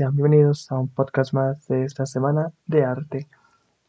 sean 0.00 0.16
bienvenidos 0.16 0.72
a 0.72 0.78
un 0.78 0.88
podcast 0.88 1.34
más 1.34 1.68
de 1.68 1.84
esta 1.84 2.06
semana 2.06 2.52
de 2.64 2.84
arte, 2.84 3.28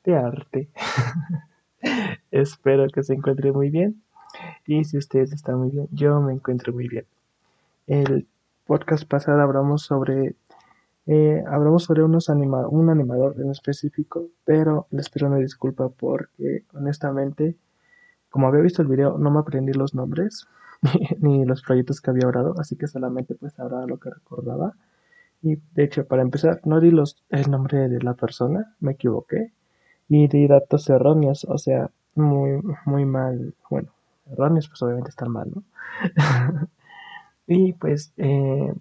de 0.03 0.17
arte. 0.17 0.69
Espero 2.31 2.85
que 2.93 3.01
se 3.01 3.13
encuentre 3.13 3.53
muy 3.53 3.69
bien 3.69 4.03
y 4.67 4.83
si 4.83 4.97
ustedes 4.97 5.31
están 5.31 5.59
muy 5.59 5.69
bien, 5.69 5.87
yo 5.93 6.19
me 6.19 6.33
encuentro 6.33 6.73
muy 6.73 6.89
bien. 6.89 7.05
El 7.87 8.27
podcast 8.67 9.07
pasado 9.07 9.39
hablamos 9.39 9.83
sobre 9.83 10.35
eh, 11.07 11.45
hablamos 11.47 11.85
sobre 11.85 12.03
unos 12.03 12.29
anima 12.29 12.67
un 12.67 12.89
animador 12.89 13.39
en 13.39 13.49
específico, 13.49 14.27
pero 14.43 14.87
les 14.91 15.09
pido 15.09 15.27
una 15.27 15.37
disculpa 15.37 15.87
porque 15.87 16.65
honestamente, 16.73 17.55
como 18.29 18.47
había 18.47 18.59
visto 18.59 18.81
el 18.81 18.89
video, 18.89 19.17
no 19.17 19.31
me 19.31 19.39
aprendí 19.39 19.71
los 19.71 19.95
nombres 19.95 20.45
ni 21.19 21.45
los 21.45 21.61
proyectos 21.61 22.01
que 22.01 22.09
había 22.09 22.25
hablado, 22.25 22.53
así 22.59 22.75
que 22.75 22.87
solamente 22.87 23.33
pues 23.35 23.57
hablaba 23.57 23.87
lo 23.87 23.97
que 23.97 24.09
recordaba. 24.09 24.73
Y 25.41 25.57
de 25.73 25.83
hecho, 25.83 26.05
para 26.05 26.21
empezar, 26.21 26.61
no 26.65 26.79
di 26.79 26.91
los, 26.91 27.23
el 27.29 27.49
nombre 27.49 27.89
de 27.89 28.01
la 28.01 28.13
persona, 28.13 28.75
me 28.79 28.93
equivoqué. 28.93 29.51
Y 30.07 30.27
di 30.27 30.47
datos 30.47 30.89
erróneos, 30.89 31.45
o 31.45 31.57
sea, 31.57 31.89
muy, 32.15 32.61
muy 32.85 33.05
mal. 33.05 33.55
Bueno, 33.69 33.89
erróneos, 34.31 34.67
pues 34.69 34.81
obviamente 34.83 35.09
están 35.09 35.31
mal, 35.31 35.51
¿no? 35.53 35.63
y 37.47 37.73
pues 37.73 38.13
eh, 38.17 38.73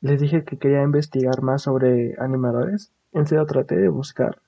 les 0.00 0.20
dije 0.20 0.44
que 0.44 0.58
quería 0.58 0.82
investigar 0.82 1.42
más 1.42 1.62
sobre 1.62 2.14
animadores. 2.18 2.92
En 3.12 3.26
serio, 3.26 3.46
traté 3.46 3.76
de 3.76 3.88
buscar, 3.88 4.40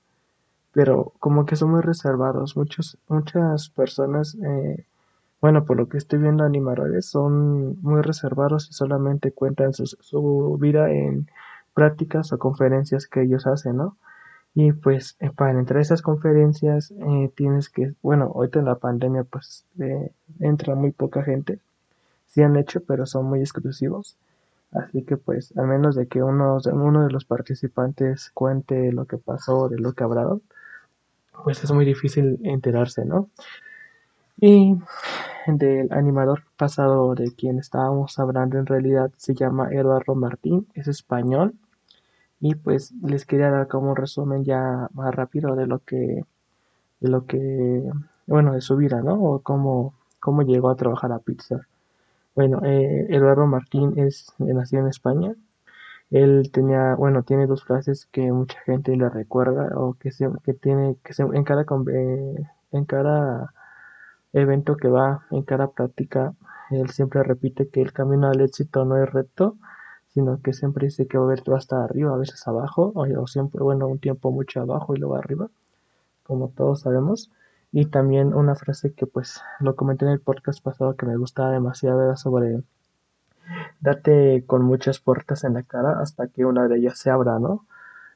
pero 0.72 1.12
como 1.18 1.46
que 1.46 1.56
son 1.56 1.70
muy 1.70 1.80
reservados. 1.80 2.56
Muchos, 2.56 2.98
muchas 3.09 3.70
personas 3.70 4.36
eh, 4.36 4.86
bueno, 5.40 5.64
por 5.64 5.76
lo 5.76 5.88
que 5.88 5.98
estoy 5.98 6.18
viendo, 6.18 6.42
animadores 6.45 7.06
son 7.06 7.80
muy 7.82 8.02
reservados 8.02 8.68
y 8.70 8.72
solamente 8.72 9.30
cuentan 9.32 9.72
su, 9.72 10.59
vida 10.60 10.90
en 10.90 11.28
prácticas 11.79 12.32
o 12.32 12.38
conferencias 12.40 13.07
que 13.07 13.23
ellos 13.23 13.46
hacen, 13.46 13.76
¿no? 13.76 13.96
Y 14.52 14.73
pues 14.73 15.16
eh, 15.21 15.30
para 15.30 15.57
entrar 15.57 15.79
a 15.79 15.82
esas 15.82 16.02
conferencias 16.02 16.90
eh, 16.90 17.30
tienes 17.37 17.68
que, 17.68 17.95
bueno, 18.02 18.32
ahorita 18.34 18.59
en 18.59 18.65
la 18.65 18.74
pandemia 18.74 19.23
pues 19.23 19.65
eh, 19.79 20.10
entra 20.40 20.74
muy 20.74 20.90
poca 20.90 21.23
gente. 21.23 21.60
Sí 22.26 22.43
han 22.43 22.56
hecho, 22.56 22.82
pero 22.82 23.06
son 23.06 23.26
muy 23.26 23.38
exclusivos. 23.38 24.16
Así 24.73 25.02
que 25.02 25.16
pues 25.16 25.56
al 25.56 25.68
menos 25.68 25.95
de 25.95 26.09
que 26.09 26.21
uno, 26.21 26.59
uno 26.73 27.04
de 27.04 27.12
los 27.12 27.24
participantes 27.24 28.32
cuente 28.34 28.90
lo 28.90 29.04
que 29.04 29.18
pasó, 29.18 29.68
de 29.68 29.79
lo 29.79 29.93
que 29.93 30.02
hablaron, 30.02 30.43
pues 31.45 31.62
es 31.62 31.71
muy 31.71 31.84
difícil 31.84 32.40
enterarse, 32.43 33.04
¿no? 33.04 33.29
Y 34.40 34.76
del 35.46 35.93
animador 35.93 36.43
pasado 36.56 37.15
de 37.15 37.32
quien 37.32 37.59
estábamos 37.59 38.18
hablando 38.18 38.59
en 38.59 38.66
realidad 38.66 39.10
se 39.16 39.34
llama 39.34 39.73
Eduardo 39.73 40.16
Martín, 40.16 40.66
es 40.74 40.88
español. 40.88 41.54
Y 42.40 42.54
pues 42.54 42.92
les 43.02 43.24
quería 43.26 43.50
dar 43.50 43.68
como 43.68 43.90
un 43.90 43.96
resumen 43.96 44.44
ya 44.44 44.88
más 44.92 45.14
rápido 45.14 45.56
de 45.56 45.66
lo 45.66 45.80
que, 45.80 46.24
de 47.00 47.08
lo 47.08 47.26
que, 47.26 47.82
bueno, 48.26 48.52
de 48.54 48.60
su 48.60 48.76
vida, 48.76 49.02
¿no? 49.02 49.14
O 49.14 49.40
cómo, 49.40 49.94
cómo 50.20 50.42
llegó 50.42 50.70
a 50.70 50.76
trabajar 50.76 51.12
a 51.12 51.18
Pixar. 51.18 51.62
Bueno, 52.34 52.60
eh, 52.64 53.06
Eduardo 53.10 53.46
Martín 53.46 53.94
es, 53.98 54.32
nació 54.38 54.80
en 54.80 54.88
España. 54.88 55.34
Él 56.10 56.50
tenía, 56.52 56.94
bueno, 56.94 57.22
tiene 57.24 57.46
dos 57.46 57.64
frases 57.64 58.06
que 58.12 58.32
mucha 58.32 58.60
gente 58.60 58.96
le 58.96 59.09
recuerda 59.09 59.70
o 59.76 59.94
que, 59.94 60.12
se, 60.12 60.28
que 60.44 60.54
tiene, 60.54 60.96
que 61.04 61.12
se, 61.14 61.22
en 61.22 61.44
cada, 61.44 61.66
en 62.72 62.84
cada 62.86 63.52
evento 64.32 64.76
que 64.76 64.88
va 64.88 65.26
en 65.31 65.42
cada 65.42 65.70
práctica, 65.70 66.34
él 66.70 66.91
siempre 66.91 67.22
repite 67.22 67.69
que 67.69 67.81
el 67.82 67.92
camino 67.92 68.28
al 68.28 68.41
éxito 68.41 68.84
no 68.84 69.03
es 69.03 69.10
recto, 69.10 69.56
sino 70.14 70.41
que 70.42 70.53
siempre 70.53 70.87
dice 70.87 71.06
que 71.06 71.19
va 71.19 71.25
a 71.25 71.28
ver 71.28 71.42
hasta 71.54 71.84
arriba, 71.84 72.14
a 72.14 72.19
veces 72.19 72.47
abajo, 72.48 72.92
o, 72.94 73.26
siempre, 73.26 73.62
bueno, 73.62 73.87
un 73.88 73.98
tiempo 73.98 74.31
mucho 74.31 74.60
abajo 74.60 74.94
y 74.94 74.98
luego 74.98 75.16
arriba, 75.16 75.49
como 76.25 76.49
todos 76.49 76.81
sabemos. 76.81 77.31
Y 77.72 77.87
también 77.87 78.34
una 78.34 78.55
frase 78.55 78.93
que 78.94 79.06
pues 79.06 79.43
lo 79.60 79.77
comenté 79.77 80.06
en 80.06 80.12
el 80.12 80.21
podcast 80.21 80.62
pasado 80.62 80.97
que 80.97 81.06
me 81.06 81.16
gustaba 81.16 81.53
demasiado 81.53 82.03
era 82.03 82.16
sobre 82.16 82.62
date 83.81 84.44
con 84.47 84.62
muchas 84.65 85.00
puertas 85.00 85.44
en 85.44 85.55
la 85.55 85.62
cara 85.62 86.00
hasta 86.00 86.28
que 86.28 86.44
una 86.47 86.69
de 86.69 86.78
ellas 86.78 86.99
se 86.99 87.10
abra, 87.10 87.38
¿no? 87.38 87.66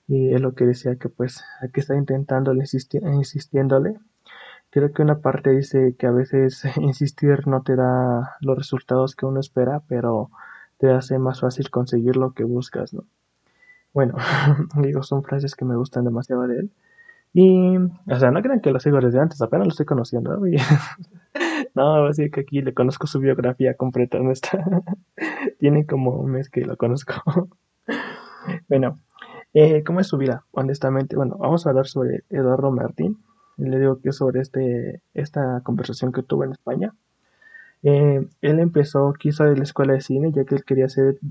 Y 0.09 0.34
es 0.34 0.41
lo 0.41 0.55
que 0.55 0.67
decía 0.67 0.97
que 0.97 1.09
pues 1.09 1.44
aquí 1.61 1.81
está 1.81 1.97
intentando 1.97 2.55
insistiéndole 2.55 3.99
Creo 4.72 4.91
que 4.91 5.03
una 5.03 5.19
parte 5.19 5.50
dice 5.50 5.97
que 5.99 6.06
a 6.06 6.12
veces 6.12 6.65
insistir 6.77 7.47
no 7.47 7.62
te 7.62 7.77
da 7.77 8.37
los 8.41 8.56
resultados 8.56 9.15
que 9.15 9.27
uno 9.27 9.38
espera, 9.38 9.83
pero 9.87 10.31
te 10.82 10.91
hace 10.91 11.16
más 11.16 11.38
fácil 11.38 11.70
conseguir 11.70 12.16
lo 12.16 12.32
que 12.32 12.43
buscas, 12.43 12.93
¿no? 12.93 13.04
Bueno, 13.94 14.16
digo, 14.82 15.04
son 15.04 15.22
frases 15.22 15.54
que 15.54 15.65
me 15.65 15.76
gustan 15.76 16.04
demasiado 16.04 16.43
de 16.48 16.59
él. 16.59 16.72
Y, 17.32 17.76
o 17.76 18.19
sea, 18.19 18.32
no 18.32 18.43
crean 18.43 18.60
que 18.60 18.72
lo 18.72 18.81
sigo 18.81 19.00
desde 19.00 19.20
antes, 19.20 19.41
apenas 19.41 19.69
lo 19.69 19.70
estoy 19.70 19.87
conociendo. 19.87 20.37
¿no? 20.37 20.44
no, 21.76 22.06
así 22.06 22.31
que 22.32 22.41
aquí 22.41 22.62
le 22.62 22.75
conozco 22.75 23.06
su 23.06 23.20
biografía 23.20 23.76
completa, 23.76 24.19
no 24.19 24.32
está. 24.32 24.59
Tiene 25.60 25.87
como 25.87 26.16
un 26.16 26.32
mes 26.32 26.50
que 26.50 26.62
lo 26.62 26.76
conozco. 26.76 27.14
bueno, 28.69 28.99
eh, 29.54 29.84
¿cómo 29.84 30.00
es 30.00 30.09
su 30.09 30.19
vida? 30.19 30.47
Honestamente, 30.50 31.14
bueno, 31.14 31.37
vamos 31.38 31.64
a 31.64 31.70
hablar 31.70 31.87
sobre 31.87 32.25
Eduardo 32.28 32.72
Martín 32.72 33.19
le 33.56 33.78
digo 33.78 34.00
que 34.00 34.12
sobre 34.12 34.41
este, 34.41 35.03
esta 35.14 35.60
conversación 35.62 36.12
que 36.12 36.22
tuvo 36.22 36.44
en 36.44 36.53
España. 36.53 36.93
Eh, 37.82 38.28
él 38.43 38.60
empezó, 38.60 39.12
quiso 39.15 39.44
ir 39.44 39.53
a 39.53 39.56
la 39.56 39.62
escuela 39.65 39.94
de 39.94 40.00
cine, 40.00 40.32
ya 40.32 40.44
que 40.44 40.54
él 40.54 40.65
quería 40.65 40.87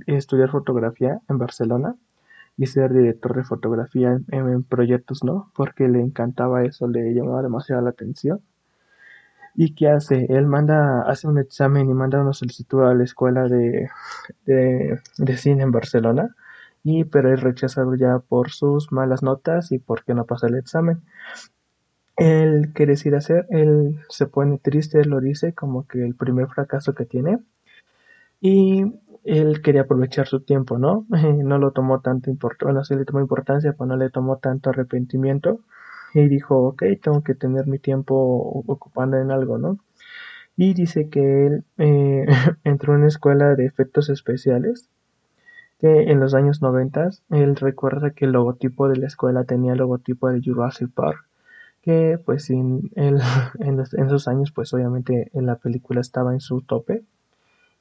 estudiar 0.07 0.49
fotografía 0.51 1.21
en 1.29 1.37
Barcelona 1.37 1.95
y 2.57 2.67
ser 2.67 2.93
director 2.93 3.35
de 3.35 3.43
fotografía 3.43 4.19
en, 4.29 4.63
proyectos, 4.63 5.23
¿no? 5.23 5.51
Porque 5.55 5.87
le 5.87 6.01
encantaba 6.01 6.63
eso, 6.65 6.87
le 6.87 7.13
llamaba 7.13 7.41
demasiado 7.41 7.81
la 7.81 7.91
atención. 7.91 8.41
¿Y 9.55 9.75
qué 9.75 9.89
hace? 9.89 10.25
Él 10.29 10.45
manda, 10.47 11.01
hace 11.03 11.27
un 11.27 11.37
examen 11.37 11.89
y 11.89 11.93
manda 11.93 12.21
una 12.21 12.33
solicitud 12.33 12.83
a 12.83 12.93
la 12.93 13.03
escuela 13.03 13.47
de, 13.47 13.89
de, 14.45 14.99
de 15.17 15.37
cine 15.37 15.63
en 15.63 15.71
Barcelona 15.71 16.35
y 16.83 17.03
pero 17.05 17.33
es 17.33 17.41
rechazado 17.41 17.95
ya 17.95 18.19
por 18.19 18.51
sus 18.51 18.91
malas 18.91 19.23
notas 19.23 19.71
y 19.71 19.79
porque 19.79 20.13
no 20.13 20.25
pasa 20.25 20.47
el 20.47 20.55
examen 20.55 21.01
él 22.21 22.71
qué 22.75 22.85
decide 22.85 23.17
hacer, 23.17 23.47
él 23.49 23.99
se 24.09 24.27
pone 24.27 24.59
triste, 24.59 25.03
lo 25.05 25.19
dice 25.21 25.53
como 25.53 25.87
que 25.87 26.05
el 26.05 26.15
primer 26.15 26.47
fracaso 26.47 26.93
que 26.93 27.05
tiene 27.05 27.39
y 28.39 28.83
él 29.23 29.61
quería 29.63 29.81
aprovechar 29.81 30.27
su 30.27 30.41
tiempo, 30.41 30.77
¿no? 30.77 31.05
no 31.09 31.57
lo 31.57 31.71
tomó 31.71 32.01
tanto 32.01 32.29
importancia, 32.29 32.65
bueno, 32.65 32.83
sí 32.83 32.95
le 32.95 33.05
tomó 33.05 33.21
importancia, 33.21 33.73
pero 33.73 33.87
no 33.87 33.97
le 33.97 34.11
tomó 34.11 34.37
tanto 34.37 34.69
arrepentimiento 34.69 35.61
y 36.13 36.27
dijo, 36.27 36.57
ok, 36.67 36.83
tengo 37.01 37.23
que 37.23 37.33
tener 37.33 37.65
mi 37.65 37.79
tiempo 37.79 38.15
ocupando 38.67 39.17
en 39.17 39.31
algo, 39.31 39.57
¿no? 39.57 39.79
Y 40.57 40.75
dice 40.75 41.09
que 41.09 41.47
él 41.47 41.63
eh, 41.79 42.27
entró 42.63 42.93
en 42.93 42.99
una 42.99 43.07
escuela 43.07 43.55
de 43.55 43.65
efectos 43.65 44.09
especiales, 44.09 44.89
que 45.79 46.11
en 46.11 46.19
los 46.19 46.35
años 46.35 46.61
90 46.61 47.09
él 47.31 47.55
recuerda 47.55 48.11
que 48.11 48.25
el 48.25 48.33
logotipo 48.33 48.89
de 48.89 48.97
la 48.97 49.07
escuela 49.07 49.45
tenía 49.45 49.71
el 49.71 49.79
logotipo 49.79 50.29
de 50.29 50.41
Jurassic 50.43 50.91
Park 50.93 51.30
que 51.81 52.19
pues 52.23 52.49
en, 52.49 52.91
en, 52.95 53.79
esos 53.79 54.27
años 54.27 54.51
pues 54.51 54.73
obviamente 54.73 55.31
en 55.33 55.45
la 55.45 55.55
película 55.55 56.01
estaba 56.01 56.33
en 56.33 56.39
su 56.39 56.61
tope. 56.61 57.03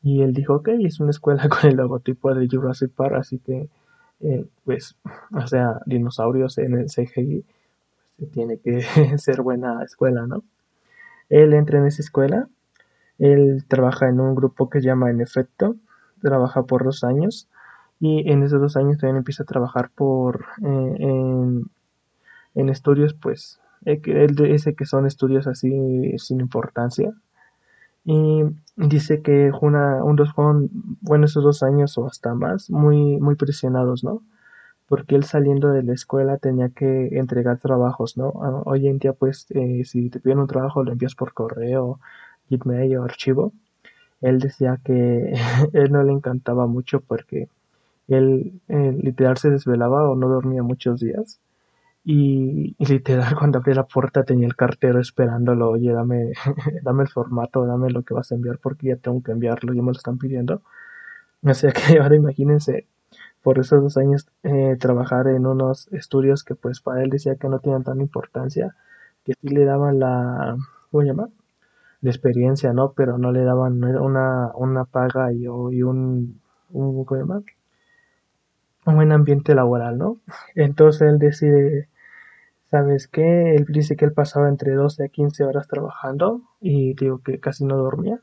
Y 0.03 0.23
él 0.23 0.33
dijo 0.33 0.55
ok 0.57 0.69
es 0.81 1.01
una 1.01 1.11
escuela 1.11 1.49
con 1.49 1.71
el 1.71 1.77
logotipo 1.77 2.35
de 2.35 2.49
Jurassic 2.49 2.91
Park 2.91 3.15
así 3.15 3.39
que 3.39 3.69
eh, 4.21 4.47
pues 4.65 4.97
o 5.33 5.47
sea 5.47 5.81
dinosaurios 5.87 6.59
en 6.59 6.75
el 6.75 6.87
CGI 6.87 7.45
pues, 8.19 8.31
tiene 8.33 8.59
que 8.59 8.83
ser 9.19 9.43
buena 9.43 9.83
escuela 9.83 10.27
no 10.27 10.43
él 11.29 11.53
entra 11.55 11.79
en 11.79 11.87
esa 11.87 12.03
escuela 12.03 12.49
él 13.19 13.65
trabaja 13.69 14.09
en 14.09 14.21
un 14.21 14.35
grupo 14.35 14.71
que 14.71 14.81
se 14.81 14.87
llama 14.87 15.11
En 15.11 15.21
Efecto 15.21 15.77
trabaja 16.23 16.63
por 16.63 16.85
dos 16.85 17.05
años 17.05 17.49
y 17.99 18.31
en 18.31 18.43
esos 18.43 18.61
dos 18.61 18.77
años 18.79 18.99
también 18.99 19.19
empieza 19.19 19.43
a 19.43 19.47
trabajar 19.47 19.91
por 19.95 20.47
eh, 20.63 20.97
en, 20.99 21.71
en 22.55 22.69
estudios 22.71 23.13
pues 23.15 23.60
él 23.85 24.35
dice 24.35 24.75
que 24.75 24.87
son 24.87 25.07
estudios 25.07 25.47
así 25.47 26.19
sin 26.19 26.41
importancia. 26.41 27.13
Y 28.05 28.43
dice 28.77 29.23
que 29.23 29.53
una, 29.61 30.03
un 30.05 30.17
dos 30.17 30.33
fueron, 30.33 30.71
bueno, 31.03 31.27
esos 31.27 31.45
dos 31.45 31.63
años 31.63 31.99
o 31.99 32.07
hasta 32.07 32.35
más, 32.35 32.71
muy, 32.71 33.19
muy 33.19 33.37
presionados, 33.37 34.05
¿no? 34.05 34.23
Porque 34.89 35.17
él 35.17 35.25
saliendo 35.25 35.71
de 35.71 35.83
la 35.83 35.95
escuela 35.95 36.39
tenía 36.39 36.71
que 36.71 37.19
entregar 37.19 37.59
trabajos, 37.59 38.17
¿no? 38.17 38.33
Ah, 38.43 38.63
hoy 38.67 38.89
en 38.89 38.99
día, 38.99 39.13
pues, 39.13 39.47
eh, 39.51 39.85
si 39.85 40.11
te 40.11 40.21
piden 40.21 40.41
un 40.41 40.47
trabajo, 40.49 40.83
lo 40.85 40.93
envías 40.93 41.15
por 41.15 41.35
correo, 41.35 42.01
Gmail 42.51 42.97
o 42.99 43.05
archivo. 43.05 43.53
Él 44.21 44.41
decía 44.41 44.81
que 44.85 45.35
él 45.73 45.93
no 45.93 46.03
le 46.03 46.13
encantaba 46.13 46.67
mucho 46.67 47.01
porque 47.01 47.49
él 48.09 48.61
eh, 48.69 48.93
literal 49.03 49.39
se 49.39 49.51
desvelaba 49.51 50.09
o 50.11 50.17
no 50.17 50.29
dormía 50.29 50.63
muchos 50.63 51.01
días 51.01 51.41
y, 52.05 52.77
literal, 52.79 53.35
cuando 53.39 53.59
abrí 53.59 53.75
la 53.75 53.87
puerta 53.87 54.25
tenía 54.25 54.47
el 54.47 54.57
cartero 54.57 55.01
esperándolo, 55.01 55.71
oye, 55.71 55.93
dame, 55.93 56.33
dame 56.83 57.03
el 57.05 57.09
formato, 57.09 57.67
dame 57.67 57.91
lo 57.91 58.03
que 58.03 58.15
vas 58.15 58.33
a 58.33 58.35
enviar 58.37 58.59
porque 58.59 58.89
ya 58.89 58.97
tengo 58.97 59.23
que 59.23 59.33
enviarlo, 59.33 59.75
ya 59.75 59.83
me 59.83 59.93
lo 59.93 59.99
están 59.99 60.19
pidiendo. 60.19 60.63
O 61.43 61.55
sea 61.55 61.73
que 61.73 61.99
ahora 62.01 62.17
imagínense 62.17 62.87
por 63.43 63.59
esos 63.59 63.83
dos 63.83 63.97
años 63.99 64.29
eh, 64.45 64.77
trabajar 64.81 65.29
en 65.29 65.47
unos 65.47 65.89
estudios 65.93 66.45
que 66.45 66.55
pues 66.55 66.81
para 66.81 67.03
él 67.03 67.11
decía 67.11 67.37
que 67.37 67.49
no 67.49 67.61
tenían 67.61 67.85
tanta 67.85 68.03
importancia, 68.03 68.77
que 69.25 69.35
sí 69.41 69.49
le 69.49 69.65
daban 69.65 69.99
la, 70.01 70.57
¿cómo 70.91 71.03
experiencia, 72.03 72.73
¿no? 72.73 72.93
Pero 72.93 73.19
no 73.19 73.33
le 73.33 73.45
daban 73.45 73.83
una, 73.85 74.53
una 74.55 74.85
paga 74.85 75.33
y, 75.33 75.47
un, 75.47 76.41
un, 76.71 77.05
¿cómo? 77.05 77.43
Un 78.87 78.95
buen 78.95 79.13
ambiente 79.13 79.55
laboral, 79.55 79.99
¿no? 79.99 80.19
Entonces 80.55 81.03
él 81.03 81.19
decide, 81.19 81.89
¿sabes 82.71 83.09
qué? 83.09 83.55
Él 83.57 83.67
dice 83.69 83.97
que 83.97 84.05
él 84.05 84.13
pasaba 84.13 84.49
entre 84.49 84.73
12 84.73 85.05
a 85.05 85.09
15 85.09 85.45
horas 85.45 85.69
trabajando 85.69 86.43
y 86.61 86.95
digo 86.95 87.21
que 87.23 87.41
casi 87.41 87.65
no 87.65 87.77
dormía. 87.77 88.21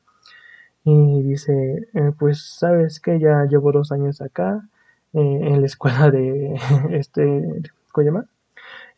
Y 0.83 1.21
dice, 1.23 1.89
eh, 1.93 2.11
pues 2.17 2.41
sabes 2.57 3.01
que 3.01 3.19
ya 3.19 3.45
llevo 3.45 3.73
dos 3.73 3.91
años 3.91 4.21
acá, 4.21 4.69
eh, 5.13 5.19
en 5.19 5.59
la 5.61 5.65
escuela 5.65 6.09
de, 6.11 6.55
este, 6.91 7.43
¿cómo 7.91 8.05
llama? 8.05 8.25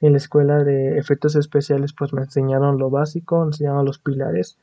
En 0.02 0.14
la 0.14 0.18
escuela 0.18 0.64
de 0.64 0.98
efectos 1.00 1.36
especiales 1.36 1.94
pues 1.94 2.14
me 2.14 2.22
enseñaron 2.22 2.78
lo 2.78 2.90
básico, 2.90 3.42
me 3.42 3.48
enseñaron 3.48 3.86
los 3.86 4.00
pilares, 4.00 4.60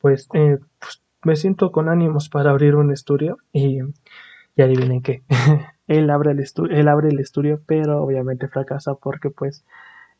pues, 0.00 0.28
eh, 0.34 0.58
pues 0.78 1.02
me 1.24 1.36
siento 1.36 1.72
con 1.72 1.88
ánimos 1.88 2.28
para 2.28 2.50
abrir 2.50 2.76
un 2.76 2.92
estudio 2.92 3.38
y, 3.52 3.80
y 4.56 4.62
adivinen 4.62 5.02
qué, 5.02 5.22
él 5.88 6.10
abre 6.10 6.30
el 6.32 6.40
estudio, 6.40 6.76
él 6.76 6.88
abre 6.88 7.08
el 7.08 7.18
estudio, 7.18 7.60
pero 7.66 8.02
obviamente 8.02 8.48
fracasa 8.48 8.94
porque 8.94 9.30
pues 9.30 9.64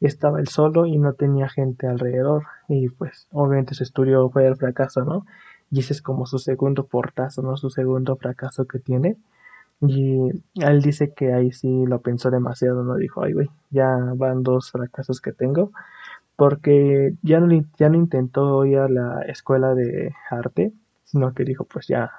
estaba 0.06 0.41
él 0.41 0.49
solo 0.49 0.87
y 0.87 0.99
no 0.99 1.15
tenía 1.15 1.49
gente 1.49 1.87
alrededor 1.87 2.45
y 2.69 2.89
pues 2.89 3.29
obviamente 3.33 3.75
su 3.75 3.83
estudio 3.83 4.31
fue 4.31 4.47
el 4.47 4.56
fracaso, 4.56 5.05
¿no? 5.05 5.27
Y 5.71 5.81
ese 5.81 5.93
es 5.93 6.03
como 6.03 6.27
su 6.27 6.39
segundo 6.39 6.87
portazo, 6.87 7.43
¿no? 7.43 7.56
Su 7.56 7.71
segundo 7.71 8.17
fracaso 8.17 8.67
que 8.67 8.79
tiene. 8.79 9.17
Y 9.81 10.31
él 10.55 10.83
dice 10.83 11.12
que 11.15 11.33
ahí 11.33 11.53
sí 11.53 11.85
lo 11.87 12.00
pensó 12.00 12.31
demasiado, 12.31 12.85
¿no? 12.85 12.97
Dijo, 12.97 13.23
ay, 13.23 13.33
güey, 13.35 13.50
ya 13.71 13.97
van 14.17 14.43
dos 14.43 14.71
fracasos 14.73 15.21
que 15.21 15.33
tengo. 15.33 15.73
Porque 16.37 17.15
ya 17.23 17.41
no, 17.41 17.49
ya 17.79 17.89
no 17.89 17.97
intentó 17.97 18.65
ir 18.65 18.79
a 18.79 18.89
la 18.89 19.23
escuela 19.23 19.75
de 19.75 20.15
arte, 20.31 20.73
sino 21.05 21.35
que 21.35 21.45
dijo, 21.45 21.65
pues 21.65 21.89
ya 21.89 22.11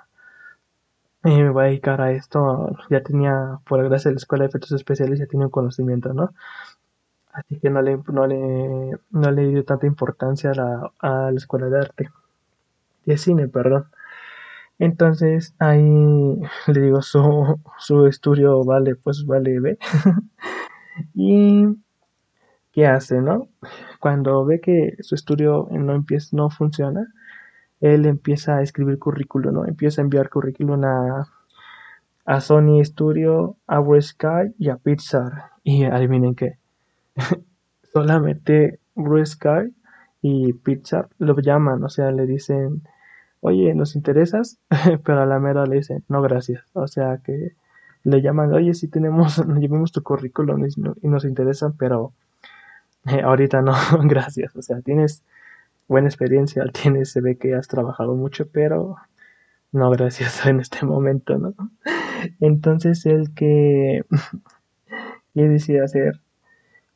eh, 1.23 1.43
me 1.43 1.49
voy 1.49 1.63
a 1.63 1.67
dedicar 1.67 2.01
a 2.01 2.11
esto. 2.11 2.75
Ya 2.89 3.01
tenía, 3.03 3.59
por 3.67 3.83
gracia 3.83 4.09
de 4.09 4.15
la 4.15 4.19
escuela 4.19 4.43
de 4.43 4.49
efectos 4.49 4.71
especiales, 4.73 5.19
ya 5.19 5.25
tenía 5.25 5.47
un 5.47 5.51
conocimiento, 5.51 6.13
¿no? 6.13 6.33
Así 7.39 7.59
que 7.59 7.69
no 7.69 7.81
le, 7.81 7.99
no 8.07 8.27
le, 8.27 8.99
no 9.11 9.31
le 9.31 9.47
dio 9.47 9.63
tanta 9.65 9.87
importancia 9.87 10.51
a 10.51 10.55
la, 10.55 10.91
a 10.99 11.31
la 11.31 11.37
escuela 11.37 11.67
de 11.67 11.77
arte. 11.79 12.09
De 13.05 13.17
cine, 13.17 13.47
perdón. 13.47 13.85
Entonces 14.79 15.55
ahí 15.59 15.81
le 16.67 16.81
digo, 16.81 17.01
su, 17.01 17.59
su 17.77 18.07
estudio 18.07 18.63
vale, 18.63 18.95
pues 18.95 19.25
vale 19.25 19.59
B. 19.59 19.77
y 21.13 21.67
¿qué 22.71 22.87
hace, 22.87 23.21
no? 23.21 23.49
Cuando 23.99 24.45
ve 24.45 24.61
que 24.61 24.95
su 25.01 25.15
estudio 25.15 25.67
no 25.71 25.93
empieza, 25.93 26.35
no 26.35 26.49
funciona, 26.49 27.13
él 27.81 28.05
empieza 28.05 28.57
a 28.57 28.61
escribir 28.61 28.99
currículum, 28.99 29.53
¿no? 29.53 29.65
Empieza 29.65 30.01
a 30.01 30.03
enviar 30.03 30.29
currículum 30.29 30.83
a, 30.83 31.27
a 32.25 32.41
Sony 32.41 32.83
Studio, 32.83 33.57
a 33.67 33.81
Sky 34.01 34.53
y 34.57 34.69
a 34.69 34.77
Pixar. 34.77 35.51
Y 35.63 35.85
adivinen 35.85 36.35
qué. 36.35 36.57
Solamente 37.93 38.79
Sky 39.25 39.73
y 40.21 40.53
Pixar 40.53 41.09
lo 41.17 41.37
llaman, 41.39 41.83
o 41.83 41.89
sea, 41.89 42.11
le 42.11 42.25
dicen 42.25 42.83
oye, 43.41 43.73
¿nos 43.73 43.95
interesas? 43.95 44.59
Pero 45.03 45.21
a 45.21 45.25
la 45.25 45.39
mera 45.39 45.65
le 45.65 45.77
dicen, 45.77 46.03
no, 46.07 46.21
gracias. 46.21 46.63
O 46.73 46.87
sea 46.87 47.19
que 47.23 47.55
le 48.03 48.21
llaman, 48.21 48.53
oye, 48.53 48.73
si 48.73 48.87
tenemos, 48.87 49.37
llevemos 49.59 49.91
tu 49.91 50.03
currículum 50.03 50.65
y, 50.65 51.07
nos 51.07 51.25
interesan, 51.25 51.75
pero 51.77 52.13
eh, 53.05 53.21
ahorita 53.21 53.61
no, 53.61 53.73
gracias. 54.03 54.55
O 54.55 54.61
sea, 54.61 54.81
tienes 54.81 55.23
buena 55.87 56.07
experiencia, 56.07 56.63
tienes, 56.71 57.11
se 57.11 57.21
ve 57.21 57.37
que 57.37 57.55
has 57.55 57.67
trabajado 57.67 58.15
mucho, 58.15 58.49
pero 58.49 58.95
no, 59.71 59.89
gracias 59.91 60.45
en 60.45 60.59
este 60.59 60.85
momento, 60.85 61.37
¿no? 61.37 61.53
Entonces, 62.39 63.05
el 63.05 63.33
que, 63.33 64.03
¿qué 65.33 65.47
decide 65.47 65.83
hacer? 65.83 66.21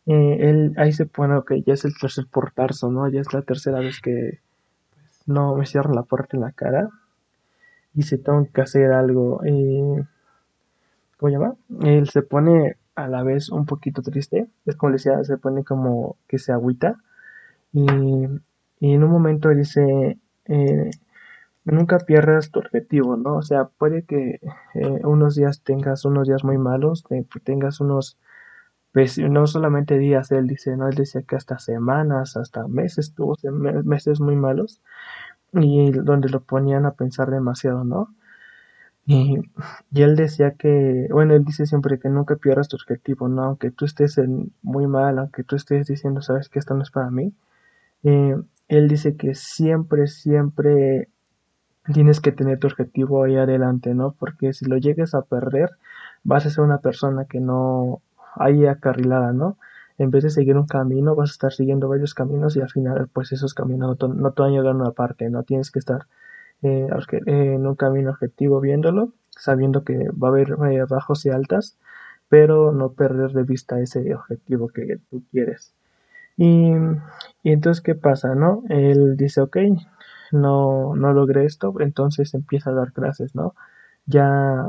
Eh, 0.05 0.38
él 0.50 0.73
ahí 0.77 0.91
se 0.91 1.05
pone, 1.05 1.35
ok, 1.35 1.53
ya 1.65 1.73
es 1.73 1.85
el 1.85 1.94
tercer 2.00 2.25
portarzo, 2.29 2.91
¿no? 2.91 3.07
Ya 3.09 3.21
es 3.21 3.33
la 3.33 3.41
tercera 3.41 3.79
vez 3.79 4.01
que 4.01 4.39
no 5.25 5.55
me 5.55 5.65
cierra 5.65 5.94
la 5.94 6.03
puerta 6.03 6.35
en 6.35 6.41
la 6.41 6.51
cara 6.51 6.89
y 7.94 8.03
se 8.03 8.17
tengo 8.17 8.47
que 8.53 8.61
hacer 8.61 8.91
algo. 8.91 9.41
Eh, 9.45 10.03
¿Cómo 11.17 11.31
llama? 11.31 11.55
Él 11.81 12.09
se 12.09 12.21
pone 12.21 12.77
a 12.95 13.07
la 13.07 13.23
vez 13.23 13.50
un 13.50 13.65
poquito 13.65 14.01
triste, 14.01 14.47
es 14.65 14.75
como 14.75 14.91
decía, 14.91 15.23
se 15.23 15.38
pone 15.38 15.63
como 15.63 16.17
que 16.27 16.38
se 16.38 16.51
agüita 16.51 16.97
y, 17.71 17.85
en 17.85 19.03
un 19.03 19.09
momento 19.09 19.49
él 19.49 19.59
dice, 19.59 20.17
eh, 20.45 20.91
nunca 21.63 21.99
pierdas 21.99 22.51
tu 22.51 22.59
objetivo, 22.59 23.15
¿no? 23.15 23.38
O 23.38 23.41
sea, 23.41 23.65
puede 23.65 24.03
que 24.03 24.41
eh, 24.75 24.99
unos 25.06 25.35
días 25.35 25.61
tengas 25.63 26.06
unos 26.06 26.27
días 26.27 26.44
muy 26.44 26.57
malos, 26.57 27.03
tengas 27.44 27.79
unos 27.79 28.17
pues, 28.94 29.18
no 29.18 29.48
solamente 29.48 29.98
días, 29.98 30.31
él 30.31 30.48
dice, 30.48 30.78
no, 30.78 30.88
él 30.88 30.95
decía 30.95 31.24
que 31.24 31.36
hasta 31.36 31.60
semanas, 31.60 32.38
hasta 32.38 32.68
meses, 32.68 33.13
tuvo 33.13 33.36
meses 33.84 34.19
muy 34.22 34.36
malos 34.36 34.81
y 35.54 35.92
donde 35.92 36.30
lo 36.30 36.42
ponían 36.44 36.86
a 36.86 36.94
pensar 36.94 37.31
demasiado, 37.31 37.84
¿no? 37.84 38.16
Y, 39.06 39.38
él 39.94 40.16
decía 40.16 40.51
que, 40.51 41.07
bueno, 41.12 41.34
él 41.36 41.44
dice 41.44 41.66
siempre 41.66 42.00
que 42.00 42.10
nunca 42.10 42.36
pierdas 42.38 42.69
tu 42.69 42.78
objetivo, 42.78 43.28
¿no? 43.28 43.44
Aunque 43.44 43.72
tú 43.72 43.86
estés 43.86 44.19
muy 44.62 44.88
mal, 44.88 45.19
aunque 45.19 45.44
tú 45.44 45.56
estés 45.56 45.88
diciendo, 45.88 46.22
sabes 46.22 46.50
que 46.50 46.60
esto 46.60 46.74
no 46.75 46.84
es 46.84 46.92
para 46.92 47.10
mí, 47.12 47.34
eh, 48.04 48.36
él 48.69 48.88
dice 48.88 49.16
que 49.18 49.36
siempre, 49.36 50.07
siempre 50.07 51.10
tienes 51.94 52.22
que 52.22 52.31
tener 52.31 52.60
tu 52.60 52.68
objetivo 52.68 53.24
ahí 53.24 53.36
adelante, 53.38 53.94
¿no? 53.94 54.13
Porque 54.13 54.54
si 54.54 54.66
lo 54.66 54.78
llegues 54.78 55.16
a 55.16 55.24
perder, 55.24 55.72
vas 56.24 56.45
a 56.45 56.50
ser 56.50 56.63
una 56.63 56.80
persona 56.80 57.25
que 57.25 57.40
no, 57.42 58.01
ahí 58.35 58.65
acarrilada, 58.65 59.33
¿no? 59.33 59.57
En 59.97 60.12
vez 60.12 60.24
de 60.24 60.30
seguir 60.30 60.57
un 60.57 60.65
camino, 60.65 61.15
vas 61.15 61.30
a 61.30 61.33
estar 61.33 61.53
siguiendo 61.53 61.88
varios 61.88 62.13
caminos 62.13 62.56
y 62.56 62.62
al 62.62 62.69
final, 62.69 63.07
pues 63.13 63.31
esos 63.31 63.53
caminos 63.53 63.97
no 64.01 64.31
te, 64.31 64.41
van 64.41 64.51
a 64.51 64.53
llegar 64.53 64.74
a 64.74 64.75
una 64.75 64.91
parte, 64.91 65.30
¿no? 65.30 65.44
Tienes 65.44 65.71
que 65.71 65.80
estar 65.80 66.07
eh, 66.63 66.88
en 67.25 67.68
un 67.68 67.75
camino 67.75 68.12
objetivo 68.12 68.59
viéndolo, 68.59 69.13
sabiendo 69.30 69.83
que 69.83 70.09
va 70.12 70.30
a 70.30 70.31
haber 70.31 70.56
eh, 70.71 70.85
bajos 70.90 71.25
y 71.25 71.30
altas, 71.30 71.78
pero 72.30 72.71
no 72.71 72.94
perder 72.94 73.31
de 73.31 73.44
vista 73.44 73.80
ese 73.80 74.16
objetivo 74.16 74.69
que 74.69 74.99
tú 75.09 75.23
quieres. 75.31 75.73
Y, 76.37 76.71
y 77.44 77.52
entonces, 77.52 77.81
¿qué 77.81 77.95
pasa, 77.95 78.33
no? 78.35 78.63
Él 78.69 79.18
dice, 79.18 79.42
ok, 79.42 79.57
no, 80.31 80.95
no 80.95 81.13
logré 81.13 81.45
esto, 81.45 81.73
entonces 81.80 82.33
empieza 82.33 82.71
a 82.71 82.73
dar 82.73 82.92
clases, 82.94 83.35
¿no? 83.35 83.54
Ya 84.06 84.68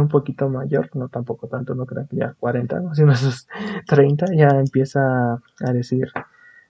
un 0.00 0.08
poquito 0.08 0.48
mayor, 0.48 0.90
no 0.94 1.08
tampoco 1.08 1.48
tanto, 1.48 1.74
no 1.74 1.86
creo 1.86 2.06
que 2.08 2.16
ya 2.16 2.34
40, 2.38 2.80
¿no? 2.80 2.94
sino 2.94 3.12
esos 3.12 3.48
30, 3.86 4.26
ya 4.34 4.48
empieza 4.48 5.34
a 5.34 5.72
decir, 5.72 6.10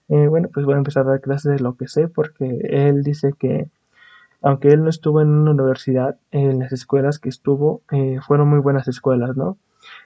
eh, 0.09 0.27
bueno, 0.27 0.49
pues 0.53 0.65
voy 0.65 0.75
a 0.75 0.77
empezar 0.77 1.05
a 1.07 1.11
dar 1.11 1.21
clases 1.21 1.53
de 1.53 1.59
lo 1.59 1.75
que 1.75 1.87
sé, 1.87 2.07
porque 2.07 2.59
él 2.69 3.03
dice 3.03 3.33
que 3.37 3.69
aunque 4.41 4.69
él 4.69 4.83
no 4.83 4.89
estuvo 4.89 5.21
en 5.21 5.29
una 5.29 5.51
universidad, 5.51 6.19
en 6.31 6.59
las 6.59 6.71
escuelas 6.71 7.19
que 7.19 7.29
estuvo 7.29 7.81
eh, 7.91 8.19
fueron 8.25 8.49
muy 8.49 8.59
buenas 8.59 8.87
escuelas, 8.87 9.35
¿no? 9.35 9.57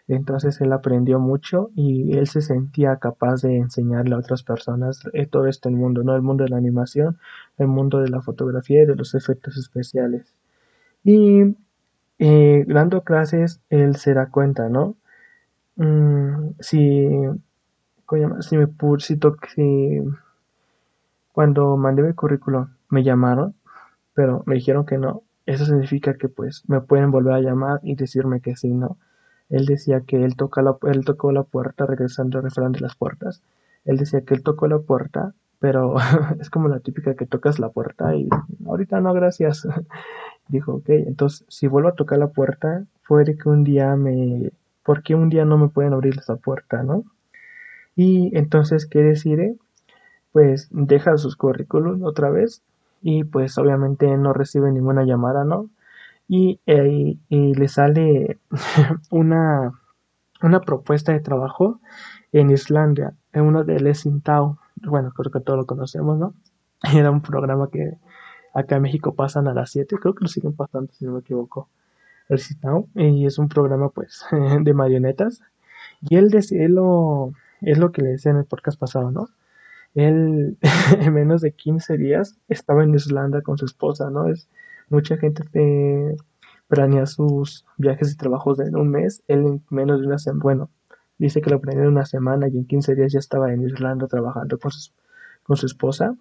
Entonces 0.07 0.59
él 0.61 0.73
aprendió 0.73 1.19
mucho 1.19 1.69
y 1.75 2.17
él 2.17 2.27
se 2.27 2.41
sentía 2.41 2.97
capaz 2.97 3.41
de 3.41 3.57
enseñarle 3.57 4.15
a 4.15 4.19
otras 4.19 4.43
personas 4.43 5.03
eh, 5.13 5.25
todo 5.25 5.47
este 5.47 5.69
mundo, 5.69 6.03
¿no? 6.03 6.15
El 6.15 6.21
mundo 6.21 6.43
de 6.43 6.49
la 6.49 6.57
animación, 6.57 7.17
el 7.57 7.67
mundo 7.67 7.99
de 7.99 8.09
la 8.09 8.21
fotografía 8.21 8.83
y 8.83 8.85
de 8.85 8.95
los 8.95 9.15
efectos 9.15 9.57
especiales. 9.57 10.35
Y 11.03 11.55
eh, 12.23 12.65
dando 12.67 13.01
clases, 13.03 13.61
él 13.71 13.95
se 13.95 14.13
da 14.13 14.27
cuenta, 14.29 14.69
¿no? 14.69 14.95
Mm, 15.75 16.51
si, 16.59 17.09
si 18.41 18.57
me 18.57 18.67
si, 18.99 19.19
si 19.55 20.01
cuando 21.31 21.77
mandé 21.77 22.03
mi 22.03 22.13
currículum 22.13 22.67
me 22.89 23.03
llamaron, 23.03 23.55
pero 24.13 24.43
me 24.45 24.53
dijeron 24.53 24.85
que 24.85 24.99
no, 24.99 25.23
eso 25.47 25.65
significa 25.65 26.13
que 26.13 26.29
pues 26.29 26.63
me 26.67 26.79
pueden 26.81 27.09
volver 27.09 27.33
a 27.33 27.41
llamar 27.41 27.79
y 27.81 27.95
decirme 27.95 28.39
que 28.39 28.55
sí, 28.55 28.71
¿no? 28.71 28.97
Él 29.49 29.65
decía 29.65 30.01
que 30.01 30.23
él, 30.23 30.35
toca 30.35 30.61
la, 30.61 30.77
él 30.83 31.03
tocó 31.03 31.31
la 31.31 31.41
puerta, 31.41 31.87
regresando 31.87 32.37
al 32.37 32.43
refrán 32.43 32.71
de 32.71 32.81
las 32.81 32.95
puertas. 32.95 33.41
Él 33.83 33.97
decía 33.97 34.21
que 34.21 34.35
él 34.35 34.43
tocó 34.43 34.67
la 34.67 34.77
puerta, 34.77 35.33
pero 35.57 35.95
es 36.39 36.51
como 36.51 36.67
la 36.67 36.81
típica 36.81 37.15
que 37.15 37.25
tocas 37.25 37.57
la 37.57 37.69
puerta 37.69 38.15
y 38.15 38.29
ahorita 38.67 39.01
no, 39.01 39.11
gracias. 39.11 39.67
Dijo, 40.51 40.75
ok, 40.75 40.89
entonces 40.89 41.45
si 41.49 41.67
vuelvo 41.67 41.89
a 41.89 41.95
tocar 41.95 42.19
la 42.19 42.29
puerta, 42.29 42.85
puede 43.07 43.37
que 43.37 43.49
un 43.49 43.63
día 43.63 43.95
me... 43.95 44.51
¿Por 44.83 45.03
qué 45.03 45.15
un 45.15 45.29
día 45.29 45.45
no 45.45 45.57
me 45.57 45.69
pueden 45.69 45.93
abrir 45.93 46.17
esa 46.17 46.37
puerta, 46.37 46.83
no? 46.83 47.03
Y 47.95 48.35
entonces, 48.37 48.85
¿qué 48.85 48.99
decide? 48.99 49.55
Pues 50.31 50.69
deja 50.71 51.17
sus 51.17 51.35
currículum 51.35 52.03
otra 52.03 52.29
vez 52.29 52.63
y 53.01 53.23
pues 53.23 53.57
obviamente 53.57 54.15
no 54.17 54.33
recibe 54.33 54.71
ninguna 54.71 55.03
llamada, 55.05 55.43
¿no? 55.43 55.69
y, 56.31 56.61
y 57.27 57.53
le 57.55 57.67
sale 57.67 58.39
una, 59.11 59.73
una 60.41 60.61
propuesta 60.61 61.11
de 61.11 61.19
trabajo 61.19 61.81
en 62.31 62.51
Islandia, 62.51 63.13
en 63.33 63.43
uno 63.43 63.65
de 63.65 63.81
Lessing 63.81 64.21
Town. 64.21 64.57
Bueno, 64.77 65.11
creo 65.11 65.29
que 65.29 65.41
todos 65.41 65.59
lo 65.59 65.65
conocemos, 65.65 66.17
¿no? 66.17 66.33
Era 66.93 67.11
un 67.11 67.21
programa 67.21 67.69
que 67.69 67.97
acá 68.53 68.77
en 68.77 68.83
México 68.83 69.15
pasan 69.15 69.47
a 69.47 69.53
las 69.53 69.71
7, 69.71 69.97
creo 69.97 70.15
que 70.15 70.23
lo 70.23 70.27
siguen 70.27 70.53
pasando 70.53 70.91
si 70.93 71.05
no 71.05 71.13
me 71.13 71.19
equivoco. 71.19 71.69
Lessing 72.29 72.59
Town, 72.59 72.85
y 72.95 73.25
es 73.25 73.37
un 73.37 73.49
programa 73.49 73.89
pues 73.89 74.23
de 74.61 74.73
marionetas. 74.73 75.41
Y 76.01 76.15
él, 76.15 76.29
decía, 76.29 76.67
lo, 76.69 77.33
es 77.61 77.77
lo 77.77 77.91
que 77.91 78.01
le 78.01 78.09
decía 78.09 78.31
en 78.31 78.37
el 78.37 78.45
podcast 78.45 78.79
pasado, 78.79 79.11
¿no? 79.11 79.29
Él 79.93 80.57
en 80.99 81.13
menos 81.13 81.41
de 81.41 81.51
15 81.51 81.97
días 81.97 82.37
estaba 82.47 82.83
en 82.83 82.95
Islanda 82.95 83.41
con 83.41 83.57
su 83.57 83.65
esposa, 83.65 84.09
¿no? 84.09 84.29
Es 84.29 84.47
mucha 84.89 85.17
gente 85.17 85.43
que 85.51 86.15
planea 86.67 87.05
sus 87.05 87.65
viajes 87.77 88.13
y 88.13 88.15
trabajos 88.15 88.59
en 88.59 88.77
un 88.77 88.89
mes, 88.89 89.23
él 89.27 89.39
en 89.45 89.63
menos 89.69 89.99
de 89.99 90.07
una 90.07 90.17
semana, 90.17 90.41
bueno, 90.41 90.69
dice 91.17 91.41
que 91.41 91.49
lo 91.49 91.59
planeó 91.59 91.83
en 91.83 91.89
una 91.89 92.05
semana 92.05 92.47
y 92.47 92.57
en 92.57 92.65
15 92.65 92.95
días 92.95 93.11
ya 93.11 93.19
estaba 93.19 93.53
en 93.53 93.61
Irlanda 93.63 94.07
trabajando 94.07 94.57
con 94.57 94.71
su, 94.71 94.91
con 95.43 95.57
su 95.57 95.65
esposa 95.65 96.15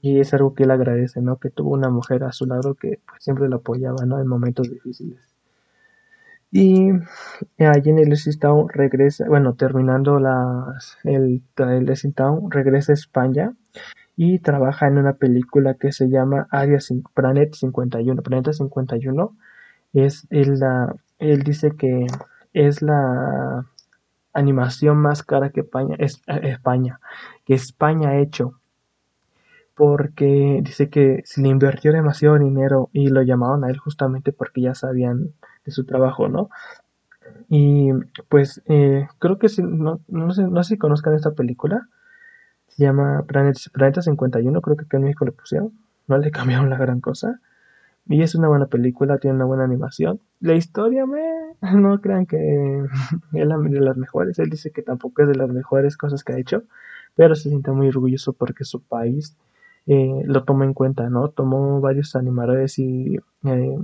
y 0.00 0.20
es 0.20 0.34
algo 0.34 0.54
que 0.54 0.64
él 0.64 0.70
agradece, 0.70 1.20
¿no? 1.20 1.38
Que 1.38 1.50
tuvo 1.50 1.70
una 1.74 1.90
mujer 1.90 2.24
a 2.24 2.32
su 2.32 2.46
lado 2.46 2.74
que 2.74 3.00
pues, 3.06 3.22
siempre 3.22 3.48
lo 3.48 3.56
apoyaba, 3.56 4.04
¿no? 4.06 4.20
En 4.20 4.26
momentos 4.26 4.70
difíciles. 4.70 5.20
Y 6.52 6.90
allí 7.58 7.90
en 7.90 7.98
el 7.98 8.14
Town 8.38 8.68
regresa, 8.68 9.26
bueno, 9.28 9.54
terminando 9.54 10.18
las, 10.20 10.96
el, 11.04 11.42
el 11.58 12.14
Town, 12.14 12.50
regresa 12.50 12.92
a 12.92 12.94
España 12.94 13.54
y 14.16 14.38
trabaja 14.38 14.86
en 14.86 14.98
una 14.98 15.14
película 15.14 15.74
que 15.74 15.92
se 15.92 16.08
llama 16.08 16.46
Area 16.50 16.78
Planet 17.14 17.54
51. 17.54 18.22
Planeta 18.22 18.52
51 18.52 19.36
es 19.92 20.26
el, 20.30 20.58
la, 20.60 20.94
él 21.18 21.42
dice 21.42 21.72
que 21.76 22.06
es 22.52 22.80
la 22.80 23.66
animación 24.32 24.98
más 24.98 25.22
cara 25.22 25.50
que 25.50 25.60
España, 25.60 25.96
es, 25.98 26.22
España, 26.26 27.00
que 27.44 27.54
España 27.54 28.10
ha 28.10 28.18
hecho. 28.18 28.60
Porque 29.76 30.60
dice 30.62 30.88
que 30.88 31.22
se 31.24 31.42
le 31.42 31.48
invirtió 31.48 31.92
demasiado 31.92 32.38
dinero 32.38 32.88
y 32.92 33.08
lo 33.08 33.22
llamaban 33.22 33.62
a 33.62 33.68
él 33.68 33.78
justamente 33.78 34.32
porque 34.32 34.62
ya 34.62 34.74
sabían 34.74 35.34
de 35.64 35.72
su 35.72 35.84
trabajo, 35.84 36.28
¿no? 36.28 36.48
Y 37.48 37.90
pues 38.28 38.62
eh, 38.66 39.06
creo 39.18 39.38
que 39.38 39.48
si, 39.48 39.62
no, 39.62 40.00
no, 40.08 40.32
sé, 40.32 40.42
no 40.42 40.62
sé 40.62 40.74
si 40.74 40.78
conozcan 40.78 41.14
esta 41.14 41.32
película. 41.32 41.88
Se 42.68 42.84
llama 42.84 43.24
Planet, 43.26 43.56
Planeta 43.72 44.02
51, 44.02 44.60
creo 44.60 44.76
que 44.76 44.84
acá 44.84 44.96
en 44.96 45.04
México 45.04 45.24
le 45.24 45.32
pusieron. 45.32 45.72
No 46.08 46.18
le 46.18 46.30
cambiaron 46.32 46.70
la 46.70 46.78
gran 46.78 47.00
cosa. 47.00 47.40
Y 48.08 48.22
es 48.22 48.34
una 48.34 48.48
buena 48.48 48.66
película, 48.66 49.18
tiene 49.18 49.36
una 49.36 49.46
buena 49.46 49.64
animación. 49.64 50.20
La 50.40 50.54
historia, 50.54 51.06
me, 51.06 51.20
no 51.74 52.00
crean 52.00 52.26
que 52.26 52.36
es 53.32 53.46
la, 53.46 53.58
de 53.58 53.80
las 53.80 53.96
mejores. 53.96 54.38
Él 54.38 54.50
dice 54.50 54.70
que 54.70 54.82
tampoco 54.82 55.22
es 55.22 55.28
de 55.28 55.34
las 55.34 55.50
mejores 55.50 55.96
cosas 55.96 56.24
que 56.24 56.32
ha 56.32 56.38
hecho, 56.38 56.62
pero 57.14 57.34
se 57.34 57.48
siente 57.48 57.70
muy 57.72 57.88
orgulloso 57.88 58.32
porque 58.32 58.64
su 58.64 58.82
país 58.82 59.36
eh, 59.86 60.22
lo 60.24 60.44
toma 60.44 60.64
en 60.64 60.74
cuenta, 60.74 61.08
¿no? 61.10 61.28
Tomó 61.28 61.80
varios 61.80 62.16
animadores 62.16 62.78
eh, 62.78 63.20
eh, 63.42 63.76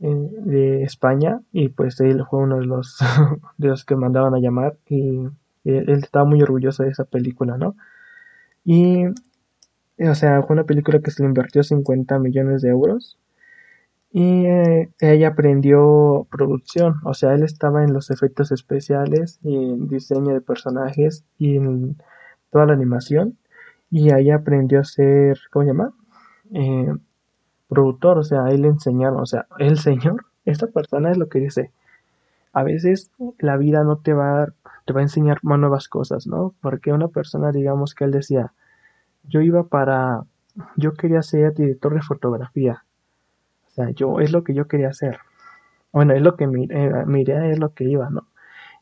de 0.00 0.82
España 0.82 1.40
y 1.52 1.68
pues 1.68 2.00
él 2.00 2.24
fue 2.28 2.40
uno 2.40 2.58
de 2.58 2.66
los 2.66 2.98
de 3.58 3.68
los 3.68 3.84
que 3.84 3.96
mandaban 3.96 4.34
a 4.34 4.40
llamar 4.40 4.76
y 4.88 5.20
él, 5.64 5.90
estaba 5.90 6.24
muy 6.24 6.42
orgulloso 6.42 6.82
de 6.82 6.90
esa 6.90 7.04
película, 7.04 7.56
¿no? 7.56 7.76
Y 8.64 9.04
o 9.98 10.14
sea, 10.14 10.42
fue 10.42 10.54
una 10.54 10.64
película 10.64 11.00
que 11.00 11.10
se 11.10 11.22
le 11.22 11.28
invirtió 11.28 11.62
50 11.62 12.18
millones 12.18 12.62
de 12.62 12.68
euros. 12.70 13.18
Y 14.12 14.46
eh, 14.46 14.90
ella 15.00 15.28
aprendió 15.28 16.26
producción, 16.30 16.96
o 17.04 17.12
sea, 17.12 17.34
él 17.34 17.42
estaba 17.42 17.84
en 17.84 17.92
los 17.92 18.10
efectos 18.10 18.50
especiales 18.50 19.38
y 19.42 19.56
en 19.56 19.88
diseño 19.88 20.32
de 20.32 20.40
personajes 20.40 21.24
y 21.38 21.56
en 21.56 21.96
toda 22.50 22.66
la 22.66 22.72
animación. 22.72 23.36
Y 23.90 24.10
ahí 24.10 24.30
aprendió 24.30 24.80
a 24.80 24.84
ser, 24.84 25.38
¿cómo 25.50 25.64
se 25.64 25.70
llama? 25.70 25.92
Eh, 26.52 26.92
productor, 27.68 28.18
o 28.18 28.24
sea, 28.24 28.48
él 28.48 28.62
le 28.62 28.68
enseñaron, 28.68 29.20
o 29.20 29.26
sea, 29.26 29.46
el 29.58 29.78
señor, 29.78 30.26
esta 30.44 30.66
persona 30.68 31.10
es 31.10 31.18
lo 31.18 31.28
que 31.28 31.40
dice. 31.40 31.72
A 32.52 32.62
veces 32.62 33.10
la 33.38 33.56
vida 33.56 33.84
no 33.84 33.98
te 33.98 34.14
va 34.14 34.44
a, 34.44 34.46
te 34.86 34.92
va 34.92 35.00
a 35.00 35.02
enseñar 35.02 35.38
más 35.42 35.58
nuevas 35.58 35.88
cosas, 35.88 36.26
¿no? 36.26 36.54
Porque 36.62 36.92
una 36.92 37.08
persona, 37.08 37.52
digamos 37.52 37.94
que 37.94 38.04
él 38.04 38.12
decía, 38.12 38.52
yo 39.24 39.40
iba 39.40 39.64
para, 39.64 40.24
yo 40.76 40.94
quería 40.94 41.22
ser 41.22 41.54
director 41.54 41.94
de 41.94 42.02
fotografía. 42.02 42.84
O 43.66 43.70
sea, 43.70 43.90
yo, 43.90 44.20
es 44.20 44.32
lo 44.32 44.42
que 44.42 44.54
yo 44.54 44.68
quería 44.68 44.88
hacer. 44.88 45.18
Bueno, 45.92 46.14
es 46.14 46.22
lo 46.22 46.36
que 46.36 46.46
mi, 46.46 46.66
eh, 46.70 47.04
idea 47.18 47.46
es 47.48 47.58
lo 47.58 47.74
que 47.74 47.84
iba, 47.84 48.08
¿no? 48.10 48.28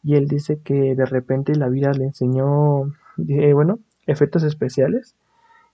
Y 0.03 0.17
él 0.17 0.29
dice 0.29 0.61
que 0.63 0.95
de 0.95 1.07
repente 1.07 1.57
la 1.57 1.69
vida 1.69 1.93
le 1.93 2.05
enseñó, 2.05 2.93
eh, 3.29 3.53
bueno, 3.55 3.79
efectos 4.07 4.43
especiales 4.43 5.15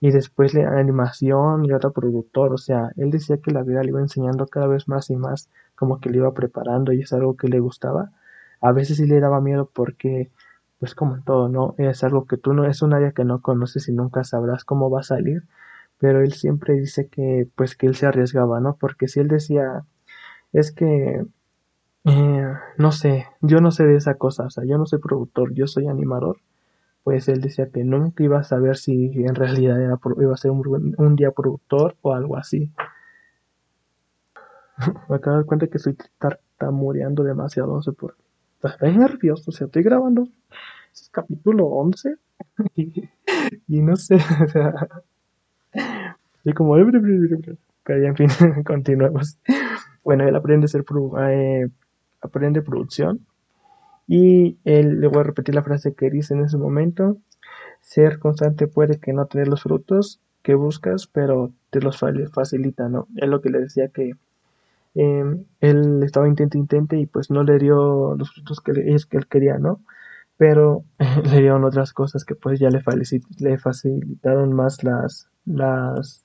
y 0.01 0.11
después 0.11 0.55
la 0.55 0.79
animación 0.79 1.65
y 1.65 1.73
otro 1.73 1.93
productor. 1.93 2.53
O 2.55 2.59
sea, 2.59 2.91
él 2.97 3.11
decía 3.11 3.39
que 3.39 3.51
la 3.53 3.63
vida 3.63 3.83
le 3.83 3.91
iba 3.91 4.01
enseñando 4.01 4.47
cada 4.47 4.67
vez 4.67 4.89
más 4.89 5.11
y 5.11 5.17
más, 5.17 5.51
como 5.75 6.01
que 6.01 6.11
le 6.11 6.19
iba 6.19 6.33
preparando 6.33 6.93
y 6.93 7.03
es 7.03 7.13
algo 7.13 7.37
que 7.37 7.49
le 7.49 7.61
gustaba. 7.61 8.11
A 8.61 8.73
veces 8.73 8.97
sí 8.97 9.07
le 9.07 9.21
daba 9.21 9.41
miedo 9.41 9.71
porque 9.73 10.31
pues 10.81 10.95
como 10.95 11.15
en 11.15 11.23
todo, 11.23 11.49
¿no? 11.49 11.75
Es 11.79 12.03
algo 12.05 12.25
que 12.27 12.39
tú 12.39 12.55
no, 12.55 12.65
es 12.65 12.81
un 12.83 12.95
área 12.95 13.13
que 13.13 13.25
no 13.25 13.43
conoces 13.43 13.89
y 13.89 13.93
nunca 13.93 14.25
sabrás 14.25 14.65
cómo 14.65 14.91
va 14.91 15.01
a 15.01 15.05
salir, 15.05 15.45
pero 15.99 16.23
él 16.23 16.33
siempre 16.33 16.75
dice 16.75 17.09
que, 17.09 17.47
pues 17.55 17.77
que 17.77 17.87
él 17.87 17.95
se 17.97 18.07
arriesgaba, 18.07 18.61
¿no? 18.61 18.77
Porque 18.81 19.07
si 19.07 19.21
él 19.21 19.29
decía, 19.29 19.85
es 20.55 20.73
que, 20.73 21.27
eh, 22.05 22.55
no 22.79 22.93
sé, 22.93 23.27
yo 23.43 23.61
no 23.61 23.71
sé 23.73 23.85
de 23.85 23.97
esa 23.97 24.15
cosa, 24.15 24.45
o 24.45 24.51
sea, 24.51 24.65
yo 24.65 24.79
no 24.79 24.87
soy 24.87 25.01
productor, 25.01 25.53
yo 25.53 25.67
soy 25.67 25.87
animador, 25.87 26.39
pues 27.05 27.29
él 27.29 27.41
decía 27.41 27.71
que 27.71 27.85
nunca 27.85 28.23
iba 28.23 28.39
a 28.39 28.45
saber 28.45 28.77
si 28.77 29.11
en 29.15 29.35
realidad 29.35 29.79
iba 29.81 30.35
a 30.35 30.37
ser 30.37 30.51
un, 30.51 31.17
día 31.17 31.31
productor 31.31 31.97
o 32.03 32.15
algo 32.15 32.37
así. 32.37 32.73
Me 35.09 35.17
acabo 35.17 35.37
de 35.37 35.43
dar 35.43 35.47
cuenta 35.47 35.67
que 35.67 35.79
estoy 35.79 35.97
tartamureando 36.19 37.23
demasiado, 37.23 37.75
no 37.75 37.83
sé. 37.83 37.93
Estoy 38.63 38.97
nervioso, 38.97 39.51
o 39.51 39.53
sea, 39.53 39.67
estoy 39.67 39.83
grabando 39.83 40.29
es 40.93 41.09
capítulo 41.11 41.67
11 41.67 42.17
y, 42.75 43.81
no 43.81 43.97
sé, 43.97 44.17
o 44.45 44.49
sea, 44.49 44.73
como, 46.55 46.75
pero 47.85 48.07
en 48.07 48.17
fin, 48.17 48.29
continuemos. 48.65 49.39
Bueno, 50.03 50.27
él 50.27 50.35
aprende 50.35 50.65
a 50.65 50.69
ser, 50.69 50.85
eh, 51.21 51.69
producción 52.65 53.21
y 54.11 54.59
él, 54.65 55.01
le 55.01 55.07
voy 55.07 55.21
a 55.21 55.23
repetir 55.23 55.55
la 55.55 55.63
frase 55.63 55.95
que 55.95 56.11
dice 56.11 56.35
en 56.35 56.41
ese 56.45 56.57
momento, 56.57 57.19
ser 57.81 58.19
constante 58.19 58.67
puede 58.67 58.99
que 58.99 59.13
no 59.13 59.27
tener 59.27 59.47
los 59.47 59.63
frutos 59.63 60.21
que 60.43 60.57
buscas, 60.57 61.07
pero 61.07 61.53
te 61.71 61.81
los 61.81 62.01
facilita, 62.33 62.89
¿no? 62.89 63.07
Es 63.15 63.29
lo 63.29 63.41
que 63.41 63.51
le 63.51 63.61
decía 63.61 63.87
que 63.87 64.17
em, 64.97 65.45
él 65.61 66.03
estaba 66.03 66.27
intente, 66.27 66.59
intente 66.59 66.99
y 66.99 67.07
pues 67.07 67.31
no 67.31 67.45
le 67.45 67.59
dio 67.59 68.17
los 68.17 68.33
frutos 68.35 68.61
que, 68.61 68.73
que 68.73 69.17
él 69.17 69.29
quería, 69.29 69.59
¿no? 69.59 69.81
pero 70.37 70.85
le 71.31 71.41
dieron 71.41 71.65
otras 71.65 71.93
cosas 71.93 72.25
que 72.25 72.35
pues 72.35 72.59
ya 72.59 72.71
le, 72.71 72.83
le 73.39 73.59
facilitaron 73.59 74.53
más 74.55 74.83
las, 74.83 75.29
las, 75.45 76.25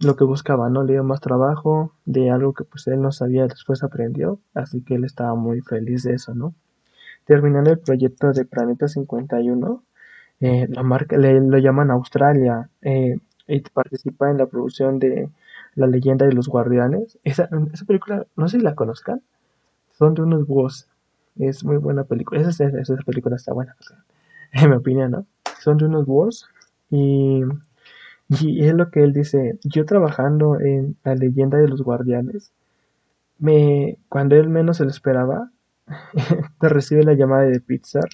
lo 0.00 0.16
que 0.16 0.24
buscaba, 0.24 0.70
¿no? 0.70 0.82
Le 0.82 0.94
dio 0.94 1.04
más 1.04 1.20
trabajo 1.20 1.92
de 2.04 2.30
algo 2.30 2.52
que 2.52 2.64
pues 2.64 2.88
él 2.88 3.00
no 3.00 3.12
sabía, 3.12 3.46
después 3.46 3.84
aprendió, 3.84 4.40
así 4.54 4.82
que 4.82 4.96
él 4.96 5.04
estaba 5.04 5.36
muy 5.36 5.60
feliz 5.60 6.02
de 6.02 6.14
eso, 6.14 6.34
¿no? 6.34 6.54
Terminando 7.24 7.70
el 7.70 7.78
proyecto 7.78 8.32
de 8.32 8.44
Planeta 8.44 8.88
51, 8.88 9.82
eh, 10.40 10.66
la 10.68 10.82
marca 10.82 11.16
lo 11.16 11.58
llaman 11.58 11.90
Australia 11.90 12.68
eh, 12.82 13.16
y 13.46 13.60
participa 13.60 14.30
en 14.30 14.38
la 14.38 14.46
producción 14.46 14.98
de 14.98 15.30
La 15.74 15.86
leyenda 15.86 16.26
de 16.26 16.32
los 16.32 16.48
guardianes. 16.48 17.18
Esa, 17.24 17.48
esa 17.72 17.84
película, 17.84 18.26
no 18.36 18.48
sé 18.48 18.58
si 18.58 18.64
la 18.64 18.74
conozcan, 18.74 19.22
son 19.92 20.14
de 20.14 20.22
unos 20.22 20.46
búhos 20.46 20.88
es 21.36 21.64
muy 21.64 21.76
buena 21.76 22.04
película. 22.04 22.40
Esa, 22.40 22.64
esa, 22.66 22.96
película 23.04 23.36
está 23.36 23.52
buena, 23.52 23.76
en 24.52 24.70
mi 24.70 24.76
opinión, 24.76 25.10
¿no? 25.10 25.26
Son 25.60 25.76
de 25.78 25.86
unos 25.86 26.06
búhos 26.06 26.48
y, 26.90 27.42
y 28.28 28.64
es 28.64 28.74
lo 28.74 28.90
que 28.90 29.02
él 29.02 29.12
dice. 29.12 29.58
Yo 29.64 29.84
trabajando 29.84 30.60
en 30.60 30.96
la 31.04 31.14
leyenda 31.14 31.58
de 31.58 31.68
los 31.68 31.82
guardianes, 31.82 32.52
me, 33.38 33.98
cuando 34.08 34.36
él 34.36 34.48
menos 34.48 34.76
se 34.78 34.84
lo 34.84 34.90
esperaba, 34.90 35.50
recibe 36.60 37.02
la 37.04 37.14
llamada 37.14 37.44
de 37.44 37.60
Pixar 37.60 38.08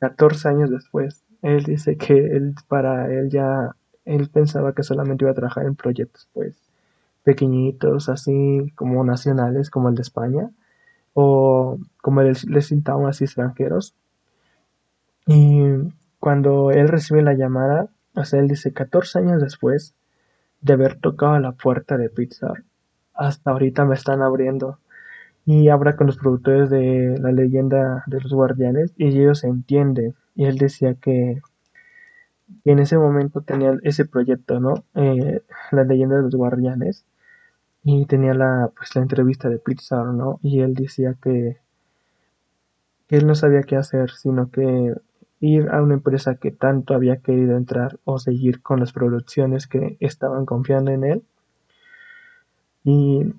14 0.00 0.48
años 0.48 0.70
después. 0.70 1.24
Él 1.42 1.64
dice 1.64 1.96
que 1.96 2.14
él, 2.14 2.54
para 2.68 3.12
él 3.12 3.30
ya, 3.30 3.76
él 4.04 4.28
pensaba 4.28 4.72
que 4.72 4.82
solamente 4.82 5.24
iba 5.24 5.30
a 5.30 5.34
trabajar 5.34 5.66
en 5.66 5.76
proyectos, 5.76 6.28
pues, 6.32 6.56
pequeñitos, 7.22 8.08
así 8.08 8.72
como 8.74 9.04
nacionales, 9.04 9.70
como 9.70 9.88
el 9.88 9.94
de 9.94 10.02
España 10.02 10.50
o 11.20 11.78
como 12.00 12.22
les, 12.22 12.44
les 12.44 12.72
así 13.06 13.24
extranjeros. 13.24 13.94
Y 15.26 15.62
cuando 16.20 16.70
él 16.70 16.88
recibe 16.88 17.22
la 17.22 17.34
llamada, 17.34 17.88
o 18.14 18.24
sea, 18.24 18.40
él 18.40 18.48
dice 18.48 18.72
14 18.72 19.18
años 19.18 19.42
después 19.42 19.94
de 20.60 20.72
haber 20.74 20.94
tocado 21.00 21.38
la 21.40 21.52
puerta 21.52 21.96
de 21.96 22.08
Pixar, 22.08 22.64
hasta 23.14 23.50
ahorita 23.50 23.84
me 23.84 23.94
están 23.94 24.22
abriendo. 24.22 24.78
Y 25.50 25.70
habla 25.70 25.96
con 25.96 26.08
los 26.08 26.18
productores 26.18 26.68
de 26.68 27.16
la 27.18 27.32
leyenda 27.32 28.04
de 28.06 28.20
los 28.20 28.34
guardianes 28.34 28.92
y 28.98 29.06
ellos 29.06 29.44
entienden. 29.44 30.14
Y 30.34 30.44
él 30.44 30.58
decía 30.58 30.92
que, 30.92 31.40
en 32.66 32.78
ese 32.78 32.98
momento 32.98 33.40
tenía 33.40 33.78
ese 33.82 34.04
proyecto, 34.04 34.60
¿no? 34.60 34.84
Eh, 34.94 35.40
la 35.70 35.84
leyenda 35.84 36.16
de 36.16 36.22
los 36.24 36.34
guardianes. 36.34 37.06
Y 37.82 38.04
tenía 38.04 38.34
la, 38.34 38.70
pues, 38.76 38.94
la 38.94 39.00
entrevista 39.00 39.48
de 39.48 39.58
Pixar, 39.58 40.08
¿no? 40.08 40.38
Y 40.42 40.60
él 40.60 40.74
decía 40.74 41.14
que, 41.22 41.56
que 43.06 43.16
él 43.16 43.26
no 43.26 43.34
sabía 43.34 43.62
qué 43.62 43.76
hacer, 43.76 44.10
sino 44.10 44.50
que 44.50 44.96
ir 45.40 45.70
a 45.70 45.80
una 45.80 45.94
empresa 45.94 46.34
que 46.34 46.50
tanto 46.50 46.92
había 46.92 47.22
querido 47.22 47.56
entrar 47.56 47.98
o 48.04 48.18
seguir 48.18 48.60
con 48.60 48.80
las 48.80 48.92
producciones 48.92 49.66
que 49.66 49.96
estaban 50.00 50.44
confiando 50.44 50.90
en 50.90 51.04
él. 51.04 51.22
Y 52.84 53.32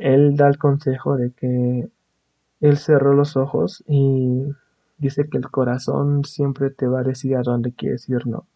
él 0.00 0.36
da 0.36 0.48
el 0.48 0.58
consejo 0.58 1.16
de 1.16 1.30
que 1.32 1.88
él 2.60 2.76
cerró 2.78 3.14
los 3.14 3.36
ojos 3.36 3.84
y 3.86 4.44
dice 4.98 5.28
que 5.28 5.38
el 5.38 5.50
corazón 5.50 6.24
siempre 6.24 6.70
te 6.70 6.86
va 6.86 7.00
a 7.00 7.04
decir 7.04 7.36
a 7.36 7.42
dónde 7.42 7.72
quieres 7.72 8.08
ir, 8.08 8.26
¿no? 8.26 8.46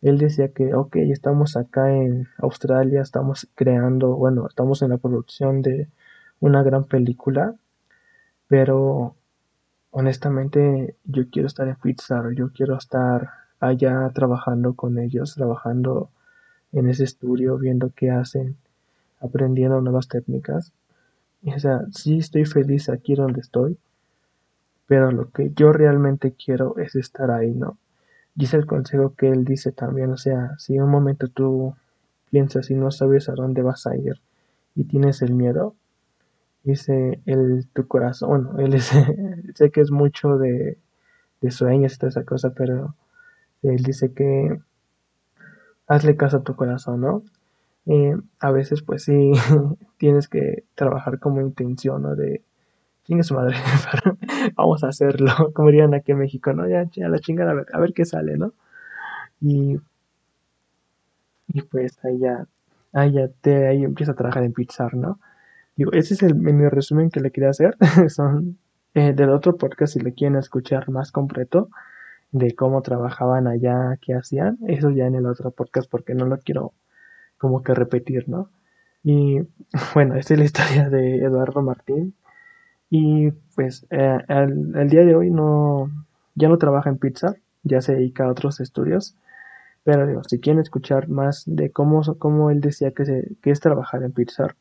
Él 0.00 0.18
decía 0.18 0.48
que, 0.48 0.74
ok, 0.74 0.96
estamos 0.96 1.56
acá 1.56 1.94
en 1.94 2.28
Australia, 2.38 3.02
estamos 3.02 3.48
creando, 3.54 4.16
bueno, 4.16 4.46
estamos 4.48 4.82
en 4.82 4.90
la 4.90 4.98
producción 4.98 5.62
de 5.62 5.88
una 6.40 6.62
gran 6.64 6.84
película, 6.84 7.54
pero 8.48 9.14
honestamente 9.90 10.96
yo 11.04 11.30
quiero 11.30 11.46
estar 11.46 11.68
en 11.68 11.76
Pixar, 11.76 12.32
yo 12.34 12.52
quiero 12.52 12.76
estar 12.76 13.30
allá 13.60 14.10
trabajando 14.12 14.74
con 14.74 14.98
ellos, 14.98 15.34
trabajando 15.34 16.10
en 16.72 16.88
ese 16.88 17.04
estudio, 17.04 17.58
viendo 17.58 17.92
qué 17.94 18.10
hacen, 18.10 18.56
aprendiendo 19.22 19.80
nuevas 19.80 20.08
técnicas. 20.08 20.72
o 21.44 21.58
sea, 21.58 21.82
sí 21.92 22.18
estoy 22.18 22.44
feliz 22.44 22.88
aquí 22.88 23.14
donde 23.14 23.40
estoy, 23.40 23.78
pero 24.86 25.10
lo 25.10 25.30
que 25.30 25.52
yo 25.54 25.72
realmente 25.72 26.32
quiero 26.32 26.76
es 26.78 26.94
estar 26.96 27.30
ahí, 27.30 27.52
¿no? 27.54 27.78
Y 28.36 28.44
es 28.44 28.54
el 28.54 28.66
consejo 28.66 29.14
que 29.14 29.28
él 29.28 29.44
dice 29.44 29.72
también, 29.72 30.10
o 30.10 30.16
sea, 30.16 30.56
si 30.58 30.78
un 30.78 30.90
momento 30.90 31.28
tú 31.28 31.74
piensas 32.30 32.70
y 32.70 32.74
no 32.74 32.90
sabes 32.90 33.28
a 33.28 33.34
dónde 33.34 33.62
vas 33.62 33.86
a 33.86 33.96
ir 33.96 34.20
y 34.74 34.84
tienes 34.84 35.22
el 35.22 35.34
miedo, 35.34 35.74
dice 36.64 37.20
el 37.26 37.66
tu 37.72 37.86
corazón, 37.88 38.50
él 38.60 38.80
sé 38.80 39.70
que 39.70 39.80
es 39.80 39.90
mucho 39.90 40.38
de, 40.38 40.78
de 41.40 41.50
sueños 41.50 41.94
y 41.94 41.98
toda 41.98 42.10
esa 42.10 42.24
cosa, 42.24 42.50
pero 42.54 42.94
él 43.62 43.82
dice 43.82 44.12
que 44.12 44.58
hazle 45.86 46.16
caso 46.16 46.38
a 46.38 46.42
tu 46.42 46.56
corazón, 46.56 47.00
¿no? 47.02 47.22
Eh, 47.86 48.16
a 48.38 48.50
veces 48.52 48.82
pues 48.82 49.04
sí 49.04 49.32
tienes 49.98 50.28
que 50.28 50.64
trabajar 50.74 51.18
como 51.18 51.40
intención, 51.40 52.02
¿no? 52.02 52.14
De 52.14 52.42
chingue 53.04 53.24
su 53.24 53.34
madre, 53.34 53.56
vamos 54.56 54.84
a 54.84 54.88
hacerlo, 54.88 55.32
como 55.54 55.68
dirían 55.68 55.94
aquí 55.94 56.12
en 56.12 56.18
México, 56.18 56.52
¿no? 56.52 56.68
Ya, 56.68 56.84
ya 56.92 57.08
la 57.08 57.18
chingada, 57.18 57.52
a 57.52 57.54
ver, 57.54 57.66
a 57.72 57.80
ver 57.80 57.92
qué 57.94 58.04
sale, 58.04 58.36
¿no? 58.36 58.52
Y, 59.40 59.80
y 61.48 61.62
pues 61.62 61.98
ahí 62.04 62.18
ya, 62.18 62.46
ahí 62.92 63.12
ya 63.12 63.28
te, 63.28 63.66
ahí 63.68 63.84
empieza 63.84 64.12
a 64.12 64.16
trabajar 64.16 64.44
en 64.44 64.52
Pixar, 64.52 64.94
¿no? 64.94 65.18
Digo, 65.76 65.92
ese 65.92 66.14
es 66.14 66.22
el 66.22 66.34
mini 66.34 66.68
resumen 66.68 67.10
que 67.10 67.20
le 67.20 67.30
quería 67.30 67.50
hacer. 67.50 67.76
Son 68.08 68.58
eh, 68.94 69.12
del 69.14 69.30
otro 69.30 69.56
podcast 69.56 69.94
si 69.94 70.00
le 70.00 70.12
quieren 70.12 70.38
escuchar 70.38 70.90
más 70.90 71.12
completo 71.12 71.70
de 72.30 72.54
cómo 72.54 72.82
trabajaban 72.82 73.46
allá, 73.46 73.98
qué 74.00 74.14
hacían. 74.14 74.58
Eso 74.66 74.90
ya 74.90 75.06
en 75.06 75.14
el 75.14 75.26
otro 75.26 75.50
podcast 75.50 75.90
porque 75.90 76.14
no 76.14 76.26
lo 76.26 76.38
quiero 76.38 76.72
como 77.42 77.64
que 77.64 77.74
repetir, 77.74 78.28
¿no? 78.28 78.48
Y 79.02 79.40
bueno, 79.94 80.14
esta 80.14 80.34
es 80.34 80.38
la 80.38 80.46
historia 80.46 80.88
de 80.88 81.16
Eduardo 81.16 81.60
Martín. 81.60 82.14
Y 82.88 83.32
pues 83.56 83.84
eh, 83.90 84.18
el, 84.28 84.88
día 84.88 85.04
de 85.04 85.16
hoy 85.16 85.30
no, 85.30 85.90
ya 86.36 86.48
no 86.48 86.58
trabaja 86.58 86.88
en 86.88 86.98
Pizza, 86.98 87.34
ya 87.64 87.80
se 87.80 87.96
dedica 87.96 88.24
a 88.24 88.30
otros 88.30 88.60
estudios. 88.60 89.16
Pero 89.82 90.06
digo, 90.06 90.22
si 90.24 90.38
quieren 90.38 90.62
escuchar 90.62 91.08
más 91.08 91.42
de 91.46 91.72
cómo, 91.72 92.02
cómo 92.18 92.50
él 92.50 92.60
decía 92.60 92.92
que, 92.92 93.04
se, 93.04 93.32
que 93.42 93.50
es 93.50 93.58
trabajar 93.58 94.04
en 94.04 94.12
Pixar, 94.12 94.54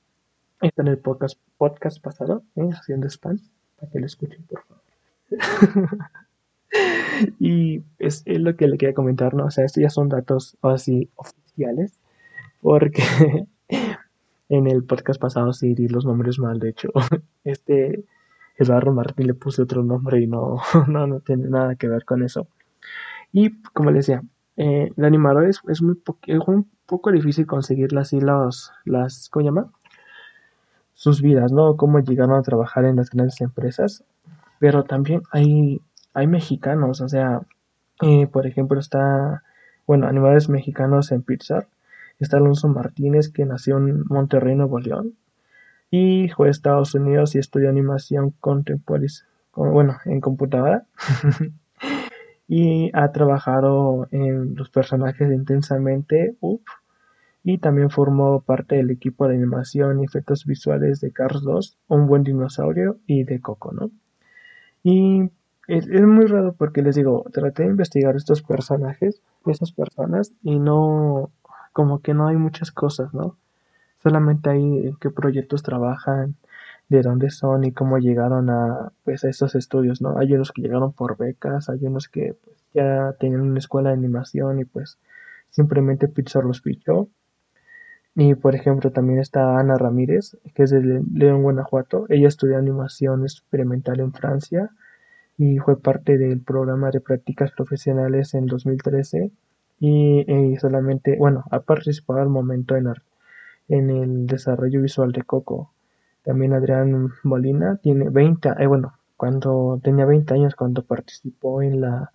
Está 0.62 0.84
en 0.84 0.90
el 0.90 1.00
podcast, 1.00 1.40
podcast 1.58 2.00
pasado, 2.00 2.44
¿eh? 2.56 2.70
haciendo 2.72 3.08
spam, 3.08 3.40
para 3.80 3.92
que 3.92 4.00
lo 4.00 4.06
escuchen, 4.06 4.44
por 4.44 4.62
favor. 4.62 4.84
y 7.40 7.82
es, 7.98 8.24
lo 8.28 8.56
que 8.56 8.68
le 8.68 8.78
quería 8.78 8.94
comentar, 8.94 9.34
¿no? 9.34 9.46
O 9.46 9.50
sea, 9.50 9.66
estos 9.66 9.82
ya 9.82 9.90
son 9.90 10.10
datos 10.10 10.60
así 10.62 11.10
oficiales, 11.16 12.00
porque 12.62 13.04
en 14.50 14.68
el 14.68 14.84
podcast 14.84 15.20
pasado 15.20 15.54
sí 15.54 15.74
di 15.74 15.88
los 15.88 16.06
nombres 16.06 16.40
mal, 16.40 16.60
de 16.60 16.70
hecho. 16.70 16.90
Este 17.44 18.04
Eduardo 18.58 18.92
Martín 18.94 19.28
le 19.28 19.34
puse 19.34 19.64
otro 19.64 19.84
nombre 19.84 20.22
y 20.22 20.28
no, 20.28 20.58
no, 20.88 21.08
no 21.08 21.20
tiene 21.22 21.50
nada 21.50 21.76
que 21.76 21.88
ver 21.88 22.06
con 22.06 22.24
eso. 22.24 22.48
Y 23.34 23.62
como 23.74 23.92
les 23.92 24.06
decía, 24.06 24.24
eh, 24.58 24.92
el 24.96 25.06
animador 25.06 25.46
es, 25.46 25.62
es 25.68 25.82
muy 25.82 26.02
es 26.28 26.40
un 26.48 26.70
poco 26.86 27.12
difícil 27.12 27.46
conseguir 27.48 27.98
así 27.98 28.20
los, 28.20 28.72
las, 28.86 29.30
¿cómo 29.30 29.46
llama? 29.46 29.72
sus 31.02 31.24
vidas, 31.24 31.52
¿no? 31.52 31.78
Cómo 31.78 31.98
llegaron 32.00 32.36
a 32.36 32.44
trabajar 32.44 32.86
en 32.86 32.98
las 32.98 33.10
grandes 33.10 33.42
empresas. 33.42 34.04
Pero 34.60 34.84
también 34.84 35.24
hay, 35.32 35.82
hay 36.14 36.28
mexicanos, 36.28 37.02
o 37.02 37.10
sea, 37.10 37.42
eh, 38.04 38.28
por 38.28 38.46
ejemplo, 38.46 38.80
está, 38.80 39.42
bueno, 39.88 40.06
animales 40.06 40.48
mexicanos 40.48 41.12
en 41.12 41.24
Pixar. 41.24 41.68
Está 42.22 42.38
Alonso 42.38 42.68
Martínez, 42.68 43.30
que 43.30 43.46
nació 43.46 43.78
en 43.78 44.04
Monterrey, 44.08 44.56
Nuevo 44.56 44.80
León. 44.80 45.16
Y 45.90 46.30
fue 46.30 46.48
a 46.48 46.52
Estados 46.52 46.94
Unidos 46.96 47.36
y 47.36 47.40
estudió 47.40 47.70
animación 47.70 48.32
contemporánea, 48.40 49.10
bueno, 49.56 49.98
en 50.06 50.22
computadora. 50.22 50.86
y 52.48 52.92
ha 52.94 53.12
trabajado 53.12 54.08
en 54.12 54.56
los 54.56 54.70
personajes 54.70 55.32
intensamente. 55.32 56.36
Y 57.44 57.58
también 57.58 57.90
formó 57.90 58.42
parte 58.42 58.76
del 58.76 58.92
equipo 58.92 59.28
de 59.28 59.36
animación 59.36 60.00
y 60.00 60.06
efectos 60.06 60.46
visuales 60.46 61.02
de 61.02 61.12
Cars 61.12 61.42
2, 61.42 61.78
Un 61.88 62.06
buen 62.06 62.24
dinosaurio 62.24 63.00
y 63.08 63.24
de 63.24 63.42
Coco, 63.42 63.72
¿no? 63.74 63.90
Y 64.84 65.32
es, 65.68 65.88
muy 65.88 66.26
raro 66.26 66.54
porque 66.54 66.82
les 66.82 66.96
digo, 66.96 67.26
traté 67.32 67.64
de 67.64 67.70
investigar 67.70 68.16
estos 68.16 68.42
personajes, 68.42 69.22
esas 69.46 69.72
personas, 69.72 70.34
y 70.44 70.60
no, 70.60 71.32
como 71.74 72.02
que 72.02 72.14
no 72.14 72.28
hay 72.28 72.38
muchas 72.38 72.72
cosas, 72.72 73.14
¿no? 73.14 73.38
Solamente 74.04 74.50
hay 74.50 74.88
en 74.88 74.96
qué 74.98 75.10
proyectos 75.10 75.64
trabajan, 75.64 76.36
de 76.92 77.02
dónde 77.02 77.30
son 77.30 77.64
y 77.64 77.72
cómo 77.72 78.00
llegaron 78.00 78.50
a, 78.50 78.92
pues, 79.06 79.24
a 79.24 79.30
estos 79.30 79.56
estudios, 79.56 80.02
¿no? 80.02 80.18
Hay 80.18 80.34
unos 80.34 80.52
que 80.52 80.62
llegaron 80.62 80.92
por 80.92 81.18
becas, 81.18 81.70
hay 81.70 81.86
unos 81.86 82.10
que 82.10 82.36
pues, 82.44 82.58
ya 82.74 83.16
tenían 83.20 83.42
una 83.42 83.60
escuela 83.60 83.90
de 83.90 83.96
animación 83.96 84.60
y 84.60 84.66
pues 84.66 85.00
simplemente 85.50 86.10
Pixar 86.10 86.44
los 86.44 86.62
pichó 86.62 87.08
y 88.16 88.36
por 88.36 88.56
ejemplo 88.56 88.92
también 88.92 89.20
está 89.20 89.58
Ana 89.58 89.78
Ramírez, 89.78 90.38
que 90.54 90.64
es 90.64 90.72
de 90.72 91.02
León, 91.14 91.44
Guanajuato. 91.44 92.06
Ella 92.10 92.28
estudió 92.28 92.58
animación 92.58 93.24
experimental 93.24 94.02
en 94.02 94.12
Francia 94.12 94.70
y 95.38 95.60
fue 95.60 95.80
parte 95.80 96.18
del 96.18 96.42
programa 96.42 96.92
de 96.92 97.00
prácticas 97.00 97.52
profesionales 97.52 98.34
en 98.34 98.48
2013 98.48 99.32
y, 99.82 100.58
solamente, 100.58 101.18
bueno, 101.18 101.44
ha 101.50 101.62
participado 101.62 102.22
al 102.22 102.30
momento 102.30 102.76
en, 102.76 102.94
el 103.90 104.28
desarrollo 104.28 104.80
visual 104.80 105.12
de 105.12 105.24
Coco. 105.24 105.74
También 106.24 106.54
Adrián 106.54 107.10
Molina 107.24 107.78
tiene 107.78 108.10
20, 108.10 108.50
eh, 108.60 108.68
bueno, 108.68 108.94
cuando 109.18 109.80
tenía 109.84 110.06
20 110.06 110.36
años 110.36 110.56
cuando 110.56 110.84
participó 110.84 111.64
en 111.64 111.82
la 111.82 112.12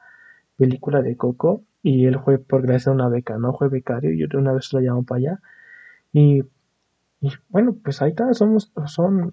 película 0.56 1.02
de 1.02 1.16
Coco 1.16 1.62
y 1.82 2.06
él 2.06 2.20
fue 2.20 2.38
por 2.38 2.62
gracias 2.62 2.88
a 2.88 2.92
una 2.92 3.08
beca, 3.08 3.36
no 3.36 3.52
fue 3.52 3.68
becario 3.68 4.12
y 4.12 4.22
una 4.36 4.52
vez 4.52 4.72
lo 4.72 4.80
llamó 4.80 5.02
para 5.02 5.18
allá 5.18 5.40
y, 6.12 6.44
bueno, 7.48 7.76
pues 7.82 8.00
ahí 8.00 8.10
está, 8.10 8.32
somos, 8.32 8.72
son 8.86 9.32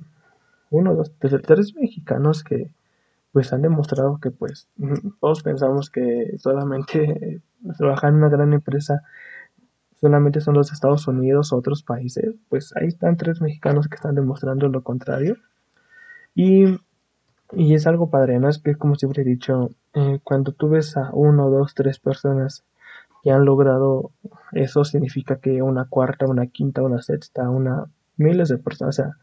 uno, 0.72 0.96
dos, 0.96 1.13
tres 1.19 1.76
mexicanos 1.76 2.43
que 2.43 2.72
pues 3.34 3.52
han 3.52 3.62
demostrado 3.62 4.19
que 4.22 4.32
pues 4.32 4.69
todos 5.19 5.43
pensamos 5.43 5.89
que 5.89 6.38
solamente 6.38 7.41
trabajar 7.78 8.12
en 8.12 8.17
una 8.17 8.30
gran 8.30 8.54
empresa 8.54 9.02
solamente 10.00 10.41
son 10.41 10.56
los 10.56 10.72
Estados 10.72 11.08
Unidos 11.08 11.52
o 11.52 11.58
otros 11.58 11.82
países, 11.82 12.36
pues 12.50 12.74
ahí 12.76 12.88
están 12.88 13.15
tres 13.17 13.41
mexicanos 13.41 13.88
que 13.88 13.96
están 13.96 14.15
demostrando 14.15 14.67
lo 14.67 14.84
contrario. 14.84 15.38
Y, 16.36 16.78
y 17.54 17.74
es 17.74 17.88
algo 17.88 18.10
padre, 18.10 18.38
¿no? 18.38 18.50
Es 18.50 18.60
que 18.60 18.76
como 18.76 18.96
siempre 18.96 19.22
he 19.22 19.26
dicho, 19.26 19.69
eh, 19.93 20.19
cuando 20.22 20.52
tú 20.52 20.67
ves 20.67 20.98
a 20.98 21.10
uno, 21.13 21.50
dos, 21.50 21.74
tres 21.74 22.00
personas 22.00 22.65
que 23.24 23.32
han 23.32 23.46
logrado 23.46 24.12
eso 24.52 24.84
significa 24.84 25.38
que 25.38 25.62
una 25.62 25.86
cuarta, 25.86 26.26
una 26.26 26.48
quinta, 26.48 26.82
una 26.82 27.02
sexta, 27.02 27.50
una 27.50 27.86
miles 28.17 28.50
de 28.50 28.58
personas, 28.58 29.00
o 29.00 29.04
sea, 29.04 29.17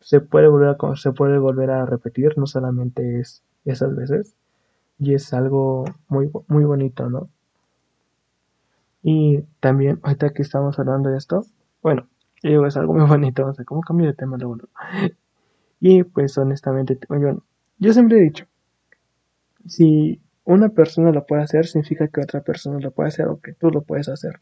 se 0.00 0.20
puede 0.20 0.48
volver 0.48 0.68
a, 0.70 0.96
se 0.96 1.12
puede 1.12 1.38
volver 1.38 1.70
a 1.70 1.86
repetir, 1.86 2.36
no 2.38 2.46
solamente 2.46 3.20
es 3.20 3.42
esas 3.64 3.94
veces, 3.94 4.34
y 4.98 5.14
es 5.14 5.32
algo 5.32 5.84
muy, 6.08 6.30
muy 6.48 6.64
bonito, 6.64 7.08
¿no? 7.08 7.28
Y 9.02 9.42
también, 9.60 9.98
ahorita 10.02 10.30
que 10.30 10.42
estamos 10.42 10.78
hablando 10.78 11.10
de 11.10 11.18
esto, 11.18 11.44
bueno, 11.82 12.08
digo, 12.42 12.66
es 12.66 12.76
algo 12.76 12.94
muy 12.94 13.06
bonito, 13.08 13.46
o 13.46 13.54
sea, 13.54 13.64
¿cómo 13.64 13.80
cambio 13.82 14.06
de 14.06 14.14
tema 14.14 14.36
luego? 14.36 14.58
Y 15.82 16.02
pues 16.04 16.36
honestamente, 16.36 16.98
bueno, 17.08 17.42
yo 17.78 17.94
siempre 17.94 18.18
he 18.18 18.20
dicho, 18.20 18.44
si 19.66 20.20
una 20.44 20.68
persona 20.68 21.10
lo 21.10 21.24
puede 21.24 21.42
hacer, 21.42 21.66
significa 21.66 22.08
que 22.08 22.20
otra 22.20 22.42
persona 22.42 22.78
lo 22.80 22.90
puede 22.90 23.08
hacer 23.08 23.28
o 23.28 23.40
que 23.40 23.54
tú 23.54 23.70
lo 23.70 23.80
puedes 23.80 24.10
hacer. 24.10 24.40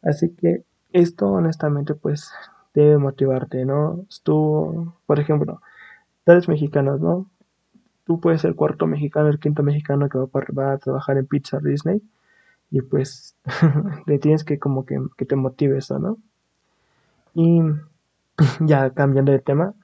Así 0.00 0.30
que 0.30 0.64
esto 0.92 1.28
honestamente 1.30 1.94
pues 1.94 2.32
debe 2.74 2.98
motivarte, 2.98 3.64
¿no? 3.64 4.06
Tú, 4.22 4.92
por 5.06 5.20
ejemplo, 5.20 5.60
tales 6.24 6.48
mexicanos, 6.48 7.00
¿no? 7.00 7.30
Tú 8.04 8.20
puedes 8.20 8.40
ser 8.40 8.50
el 8.50 8.56
cuarto 8.56 8.86
mexicano, 8.86 9.28
el 9.28 9.38
quinto 9.38 9.62
mexicano 9.62 10.08
que 10.08 10.18
va, 10.18 10.72
a 10.72 10.78
trabajar 10.78 11.18
en 11.18 11.26
Pizza 11.26 11.58
Disney 11.60 12.02
y 12.70 12.82
pues 12.82 13.36
le 14.06 14.18
tienes 14.18 14.44
que 14.44 14.58
como 14.58 14.84
que, 14.86 15.00
que 15.16 15.24
te 15.24 15.36
motive 15.36 15.78
eso, 15.78 15.98
¿no? 15.98 16.18
Y 17.34 17.60
ya 18.60 18.90
cambiando 18.90 19.32
de 19.32 19.38
tema, 19.38 19.74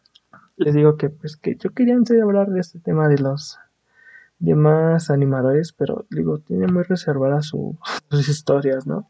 les 0.57 0.75
digo 0.75 0.97
que 0.97 1.11
pues 1.11 1.37
que 1.37 1.57
yo 1.57 1.71
quería 1.71 1.97
hablar 2.23 2.49
de 2.49 2.61
este 2.61 2.81
tema 2.81 3.09
de 3.09 3.19
los 3.19 3.59
demás 4.39 5.11
animadores, 5.11 5.73
pero 5.73 6.07
digo, 6.11 6.39
tiene 6.39 6.67
muy 6.67 6.83
reservadas 6.83 7.47
sus 8.11 8.29
historias, 8.29 8.87
¿no? 8.87 9.09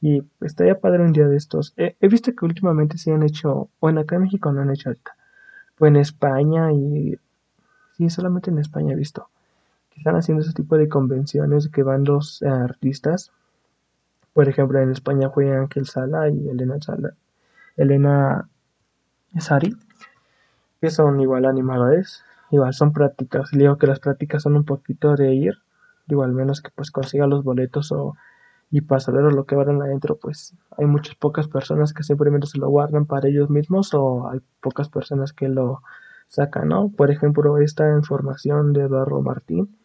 Y 0.00 0.22
estaría 0.40 0.78
padre 0.78 1.02
un 1.02 1.12
día 1.12 1.26
de 1.26 1.36
estos. 1.36 1.74
He, 1.76 2.08
visto 2.08 2.32
que 2.34 2.44
últimamente 2.44 2.98
se 2.98 3.12
han 3.12 3.22
hecho, 3.22 3.68
bueno, 3.80 4.00
acá 4.00 4.16
en 4.16 4.22
México 4.22 4.52
no 4.52 4.60
han 4.60 4.70
hecho 4.70 4.90
ahorita, 4.90 5.16
pues 5.76 5.90
en 5.90 5.96
España 5.96 6.72
y 6.72 7.18
sí, 7.96 8.08
solamente 8.10 8.50
en 8.50 8.58
España 8.58 8.92
he 8.92 8.96
visto 8.96 9.28
que 9.90 10.00
están 10.00 10.16
haciendo 10.16 10.42
ese 10.42 10.52
tipo 10.52 10.76
de 10.76 10.88
convenciones 10.88 11.68
que 11.68 11.82
van 11.82 12.04
los 12.04 12.42
artistas. 12.42 13.32
Por 14.32 14.48
ejemplo, 14.48 14.78
en 14.80 14.92
España 14.92 15.30
fue 15.30 15.56
Ángel 15.56 15.86
Sala 15.86 16.28
y 16.28 16.48
Elena 16.48 16.80
Sala, 16.80 17.14
Elena 17.76 18.48
Sari, 19.38 19.76
que 20.80 20.90
son 20.90 21.20
igual 21.20 21.44
animadores, 21.44 22.22
igual 22.50 22.72
son 22.72 22.92
prácticas. 22.92 23.50
Digo 23.50 23.78
que 23.78 23.88
las 23.88 23.98
prácticas 23.98 24.44
son 24.44 24.54
un 24.54 24.64
poquito 24.64 25.16
de 25.16 25.34
ir, 25.34 25.58
digo 26.06 26.22
al 26.22 26.32
menos 26.32 26.62
que 26.62 26.70
pues 26.70 26.92
consiga 26.92 27.26
los 27.26 27.42
boletos 27.42 27.90
o 27.90 28.16
y 28.70 28.82
para 28.82 29.00
saber 29.00 29.32
lo 29.32 29.44
que 29.44 29.56
van 29.56 29.80
adentro, 29.80 30.16
pues 30.16 30.54
hay 30.76 30.86
muchas 30.86 31.14
pocas 31.14 31.48
personas 31.48 31.94
que 31.94 32.02
simplemente 32.02 32.46
se 32.46 32.58
lo 32.58 32.68
guardan 32.68 33.06
para 33.06 33.28
ellos 33.28 33.48
mismos 33.48 33.94
o 33.94 34.28
hay 34.28 34.40
pocas 34.60 34.88
personas 34.88 35.32
que 35.32 35.48
lo 35.48 35.82
sacan, 36.28 36.68
¿no? 36.68 36.90
Por 36.90 37.10
ejemplo, 37.10 37.58
esta 37.58 37.90
información 37.96 38.72
de 38.74 38.82
Eduardo 38.82 39.22
Martín 39.22 39.76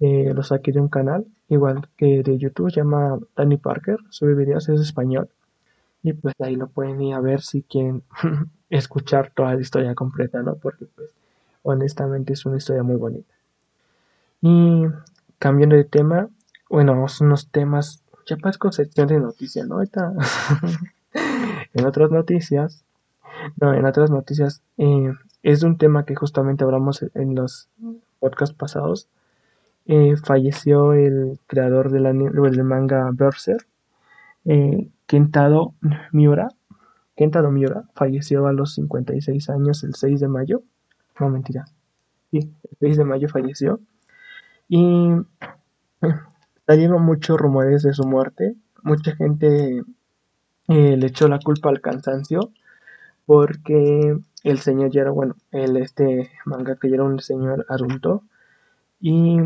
eh, 0.00 0.32
lo 0.34 0.42
saqué 0.42 0.72
de 0.72 0.80
un 0.80 0.88
canal, 0.88 1.26
igual 1.48 1.88
que 1.96 2.22
de 2.22 2.38
YouTube, 2.38 2.70
se 2.70 2.76
llama 2.80 3.18
Danny 3.36 3.58
Parker, 3.58 3.98
sube 4.08 4.34
videos, 4.34 4.68
es 4.68 4.80
español. 4.80 5.28
Y 6.02 6.14
pues 6.14 6.34
ahí 6.40 6.56
lo 6.56 6.68
pueden 6.68 7.00
ir 7.02 7.14
a 7.14 7.20
ver 7.20 7.42
si 7.42 7.62
quieren 7.62 8.02
escuchar 8.70 9.32
toda 9.34 9.54
la 9.54 9.60
historia 9.60 9.94
completa, 9.94 10.42
¿no? 10.42 10.54
Porque 10.54 10.86
pues 10.86 11.10
honestamente 11.62 12.32
es 12.32 12.46
una 12.46 12.56
historia 12.56 12.82
muy 12.82 12.96
bonita. 12.96 13.34
Y 14.40 14.84
cambiando 15.38 15.76
de 15.76 15.84
tema, 15.84 16.28
bueno, 16.70 17.06
son 17.08 17.26
unos 17.26 17.50
temas 17.50 17.99
con 18.58 18.72
sección 18.72 19.08
de 19.08 19.20
noticias, 19.20 19.66
¿no? 19.66 19.76
Ahorita, 19.76 20.12
en 21.74 21.86
otras 21.86 22.10
noticias, 22.10 22.84
no, 23.60 23.74
en 23.74 23.84
otras 23.84 24.10
noticias, 24.10 24.62
eh, 24.78 25.12
es 25.42 25.62
un 25.62 25.78
tema 25.78 26.04
que 26.04 26.14
justamente 26.14 26.64
hablamos 26.64 27.04
en 27.14 27.34
los 27.34 27.68
podcasts 28.18 28.54
pasados. 28.54 29.08
Eh, 29.86 30.16
falleció 30.16 30.92
el 30.92 31.38
creador 31.46 31.90
del, 31.90 32.04
del 32.04 32.64
manga 32.64 33.10
Berserk, 33.12 33.66
eh, 34.44 34.88
Miura. 36.12 36.48
Kentaro 37.16 37.50
Miura 37.50 37.84
falleció 37.94 38.46
a 38.46 38.52
los 38.52 38.74
56 38.74 39.50
años 39.50 39.82
el 39.84 39.94
6 39.94 40.20
de 40.20 40.28
mayo. 40.28 40.62
No, 41.18 41.28
mentira. 41.28 41.66
Sí, 42.30 42.38
el 42.38 42.76
6 42.80 42.96
de 42.98 43.04
mayo 43.04 43.28
falleció. 43.28 43.80
Y 44.68 45.10
Salieron 46.70 47.04
muchos 47.04 47.36
rumores 47.36 47.82
de 47.82 47.92
su 47.92 48.04
muerte. 48.04 48.54
Mucha 48.84 49.16
gente 49.16 49.82
eh, 50.68 50.96
le 50.96 51.06
echó 51.08 51.26
la 51.26 51.40
culpa 51.40 51.68
al 51.68 51.80
cansancio 51.80 52.52
porque 53.26 54.16
el 54.44 54.58
señor 54.60 54.92
ya 54.92 55.00
era, 55.00 55.10
bueno, 55.10 55.34
el 55.50 55.76
este 55.78 56.30
manga 56.44 56.76
que 56.76 56.88
ya 56.88 56.94
era 56.94 57.02
un 57.02 57.18
señor 57.18 57.66
adulto 57.68 58.22
y 59.00 59.38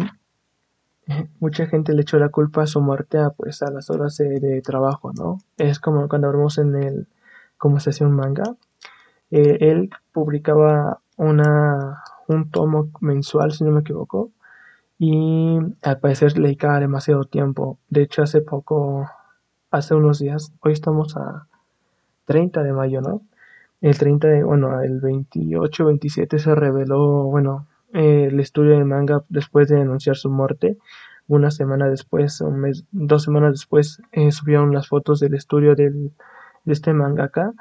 mucha 1.40 1.64
gente 1.64 1.94
le 1.94 2.02
echó 2.02 2.18
la 2.18 2.28
culpa 2.28 2.64
a 2.64 2.66
su 2.66 2.82
muerte 2.82 3.16
a 3.16 3.30
pues 3.30 3.62
a 3.62 3.70
las 3.70 3.88
horas 3.88 4.18
de, 4.18 4.60
trabajo, 4.60 5.14
¿no? 5.14 5.38
Es 5.56 5.80
como 5.80 6.06
cuando 6.10 6.28
hablamos 6.28 6.58
en 6.58 6.74
el 6.74 7.08
como 7.56 7.80
sesión 7.80 8.12
manga, 8.12 8.54
eh, 9.30 9.56
él 9.60 9.88
publicaba 10.12 11.00
una 11.16 12.02
un 12.28 12.50
tomo 12.50 12.90
mensual, 13.00 13.52
si 13.52 13.64
no 13.64 13.70
me 13.70 13.80
equivoco, 13.80 14.30
y 14.98 15.58
al 15.82 15.98
parecer 15.98 16.38
le 16.38 16.56
demasiado 16.56 17.24
tiempo. 17.24 17.78
De 17.88 18.02
hecho, 18.02 18.22
hace 18.22 18.40
poco, 18.40 19.08
hace 19.70 19.94
unos 19.94 20.18
días, 20.18 20.52
hoy 20.60 20.72
estamos 20.72 21.16
a 21.16 21.46
30 22.26 22.62
de 22.62 22.72
mayo, 22.72 23.00
¿no? 23.00 23.22
El 23.80 23.98
30 23.98 24.28
de, 24.28 24.44
bueno, 24.44 24.80
el 24.80 25.00
28, 25.00 25.84
27 25.84 26.38
se 26.38 26.54
reveló, 26.54 27.24
bueno, 27.24 27.66
el 27.92 28.40
estudio 28.40 28.78
de 28.78 28.84
manga 28.84 29.24
después 29.28 29.68
de 29.68 29.80
anunciar 29.80 30.16
su 30.16 30.30
muerte. 30.30 30.78
Una 31.26 31.50
semana 31.50 31.88
después, 31.88 32.40
un 32.40 32.60
mes, 32.60 32.84
dos 32.92 33.22
semanas 33.24 33.52
después, 33.52 34.00
eh, 34.12 34.32
subieron 34.32 34.72
las 34.72 34.88
fotos 34.88 35.20
del 35.20 35.34
estudio 35.34 35.74
del, 35.74 36.12
de 36.64 36.72
este 36.72 36.92
mangaka 36.92 37.52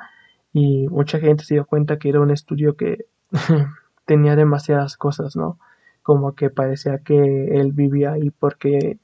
y 0.54 0.88
mucha 0.90 1.20
gente 1.20 1.44
se 1.44 1.56
dio 1.56 1.66
cuenta 1.66 1.98
que 1.98 2.10
era 2.10 2.22
un 2.22 2.32
estudio 2.32 2.76
que 2.76 3.06
tenía 4.06 4.36
demasiadas 4.36 4.98
cosas, 4.98 5.36
¿no? 5.36 5.60
Como 6.04 6.36
que 6.36 6.50
parecía 6.50 7.00
que 7.00 7.60
él 7.60 7.72
vivía 7.72 8.14
ahí 8.14 8.30
porque 8.30 9.00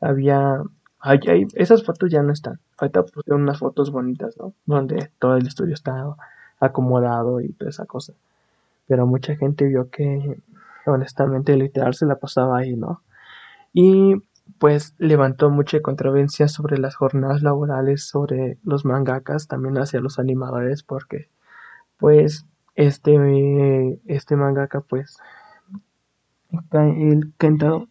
había... 0.00 0.62
esas 1.54 1.84
fotos 1.84 2.10
ya 2.10 2.22
no 2.22 2.32
están. 2.32 2.60
Ahorita 2.76 3.04
pusieron 3.04 3.42
unas 3.42 3.58
fotos 3.58 3.90
bonitas, 3.90 4.36
¿no? 4.36 4.52
Donde 4.66 5.10
todo 5.18 5.36
el 5.36 5.46
estudio 5.46 5.74
está 5.74 6.16
acomodado 6.58 7.40
y 7.40 7.52
toda 7.52 7.70
esa 7.70 7.86
cosa. 7.86 8.12
Pero 8.86 9.06
mucha 9.06 9.36
gente 9.36 9.66
vio 9.66 9.90
que 9.90 10.38
honestamente 10.86 11.56
literal 11.56 11.94
se 11.94 12.06
la 12.06 12.16
pasaba 12.16 12.58
ahí, 12.58 12.76
¿no? 12.76 13.02
Y 13.72 14.16
pues 14.58 14.94
levantó 14.98 15.50
mucha 15.50 15.80
controversia 15.80 16.48
sobre 16.48 16.78
las 16.78 16.96
jornadas 16.96 17.42
laborales, 17.42 18.08
sobre 18.08 18.58
los 18.64 18.84
mangakas, 18.84 19.46
también 19.46 19.78
hacia 19.78 20.00
los 20.00 20.18
animadores, 20.18 20.82
porque 20.82 21.28
pues 21.98 22.46
este, 22.74 24.00
este 24.06 24.36
mangaka 24.36 24.80
pues 24.80 25.18
el 26.72 27.32
Kentaro, 27.38 27.88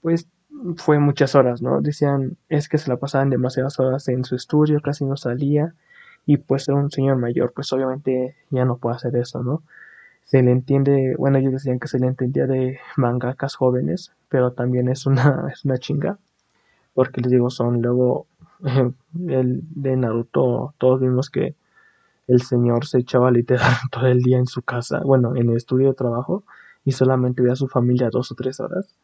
pues 0.00 0.28
fue 0.76 0.98
muchas 0.98 1.34
horas, 1.34 1.62
¿no? 1.62 1.80
Decían, 1.80 2.36
es 2.48 2.68
que 2.68 2.78
se 2.78 2.88
la 2.88 2.96
pasaban 2.96 3.30
demasiadas 3.30 3.78
horas 3.80 4.08
en 4.08 4.24
su 4.24 4.36
estudio, 4.36 4.80
casi 4.80 5.04
no 5.04 5.16
salía, 5.16 5.74
y 6.26 6.36
pues 6.36 6.68
era 6.68 6.78
un 6.78 6.90
señor 6.90 7.16
mayor, 7.16 7.52
pues 7.52 7.72
obviamente 7.72 8.36
ya 8.50 8.64
no 8.64 8.76
puede 8.76 8.96
hacer 8.96 9.16
eso, 9.16 9.42
¿no? 9.42 9.62
Se 10.24 10.42
le 10.42 10.52
entiende, 10.52 11.14
bueno, 11.18 11.38
ellos 11.38 11.52
decían 11.52 11.78
que 11.78 11.88
se 11.88 11.98
le 11.98 12.06
entendía 12.06 12.46
de 12.46 12.78
mangakas 12.96 13.56
jóvenes, 13.56 14.12
pero 14.28 14.52
también 14.52 14.88
es 14.88 15.06
una, 15.06 15.46
es 15.52 15.64
una 15.64 15.78
chinga, 15.78 16.18
porque 16.94 17.20
les 17.20 17.32
digo, 17.32 17.50
son 17.50 17.82
luego, 17.82 18.26
el 19.28 19.62
de 19.74 19.96
Naruto, 19.96 20.74
todos 20.78 21.00
vimos 21.00 21.30
que 21.30 21.54
el 22.28 22.42
señor 22.42 22.86
se 22.86 22.98
echaba 22.98 23.30
literal 23.30 23.72
todo 23.90 24.06
el 24.06 24.22
día 24.22 24.38
en 24.38 24.46
su 24.46 24.62
casa, 24.62 25.00
bueno, 25.04 25.34
en 25.36 25.50
el 25.50 25.56
estudio 25.56 25.88
de 25.88 25.94
trabajo, 25.94 26.44
y 26.84 26.92
solamente 26.92 27.42
ve 27.42 27.52
a 27.52 27.56
su 27.56 27.68
familia 27.68 28.10
dos 28.10 28.32
o 28.32 28.34
tres 28.34 28.60
horas. 28.60 28.94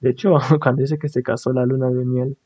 De 0.00 0.10
hecho, 0.10 0.34
cuando 0.60 0.82
dice 0.82 0.98
que 0.98 1.08
se 1.08 1.22
casó 1.22 1.52
la 1.52 1.66
luna 1.66 1.90
de 1.90 2.04
miel, 2.04 2.36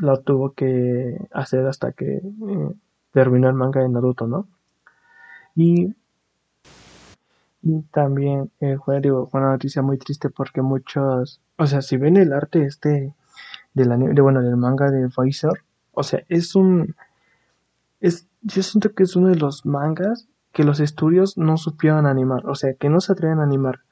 lo 0.00 0.18
tuvo 0.20 0.52
que 0.52 1.18
hacer 1.32 1.66
hasta 1.66 1.92
que 1.92 2.16
eh, 2.16 2.72
terminó 3.12 3.48
el 3.48 3.54
manga 3.54 3.80
de 3.80 3.88
Naruto, 3.88 4.26
¿no? 4.26 4.46
Y, 5.54 5.94
y 7.62 7.82
también 7.90 8.50
eh, 8.60 8.76
fue, 8.84 9.00
digo, 9.00 9.28
una 9.32 9.50
noticia 9.50 9.82
muy 9.82 9.98
triste 9.98 10.30
porque 10.30 10.62
muchos, 10.62 11.40
o 11.56 11.66
sea, 11.66 11.82
si 11.82 11.96
ven 11.96 12.16
el 12.16 12.32
arte 12.32 12.64
este 12.64 13.14
del 13.74 14.14
de, 14.14 14.20
bueno, 14.20 14.42
del 14.42 14.56
manga 14.56 14.90
de 14.90 15.08
Pfizer, 15.08 15.64
o 15.92 16.02
sea, 16.02 16.22
es 16.28 16.54
un, 16.54 16.94
es, 18.00 18.28
yo 18.42 18.62
siento 18.62 18.94
que 18.94 19.02
es 19.04 19.16
uno 19.16 19.28
de 19.28 19.36
los 19.36 19.66
mangas 19.66 20.28
que 20.58 20.64
los 20.64 20.80
estudios 20.80 21.38
no 21.38 21.56
supieron 21.56 22.04
animar, 22.04 22.44
o 22.48 22.56
sea, 22.56 22.74
que 22.74 22.88
no 22.88 23.00
se 23.00 23.12
atreven 23.12 23.38
a 23.38 23.44
animar. 23.44 23.82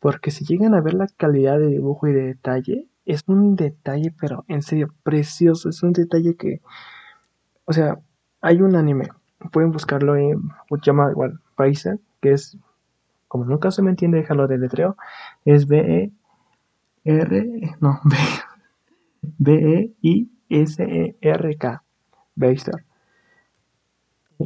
Porque 0.00 0.32
si 0.32 0.44
llegan 0.44 0.74
a 0.74 0.80
ver 0.80 0.94
la 0.94 1.06
calidad 1.06 1.56
de 1.60 1.68
dibujo 1.68 2.08
y 2.08 2.12
de 2.12 2.24
detalle, 2.24 2.88
es 3.06 3.22
un 3.28 3.54
detalle, 3.54 4.12
pero 4.20 4.44
en 4.48 4.62
serio, 4.62 4.92
precioso. 5.04 5.68
Es 5.68 5.84
un 5.84 5.92
detalle 5.92 6.34
que, 6.34 6.62
o 7.64 7.72
sea, 7.72 8.00
hay 8.40 8.60
un 8.60 8.74
anime, 8.74 9.10
pueden 9.52 9.70
buscarlo 9.70 10.16
en, 10.16 10.50
llama 10.82 11.12
igual, 11.12 11.38
Pfizer, 11.56 12.00
que 12.20 12.32
es, 12.32 12.58
como 13.28 13.44
nunca 13.44 13.70
se 13.70 13.80
me 13.80 13.90
entiende, 13.90 14.18
déjalo 14.18 14.48
de 14.48 14.58
letreo, 14.58 14.96
es 15.44 15.68
B-E-R, 15.68 16.10
no, 17.78 18.00
B-E-I-S-E-R-K, 19.38 20.24
Beister 22.34 22.89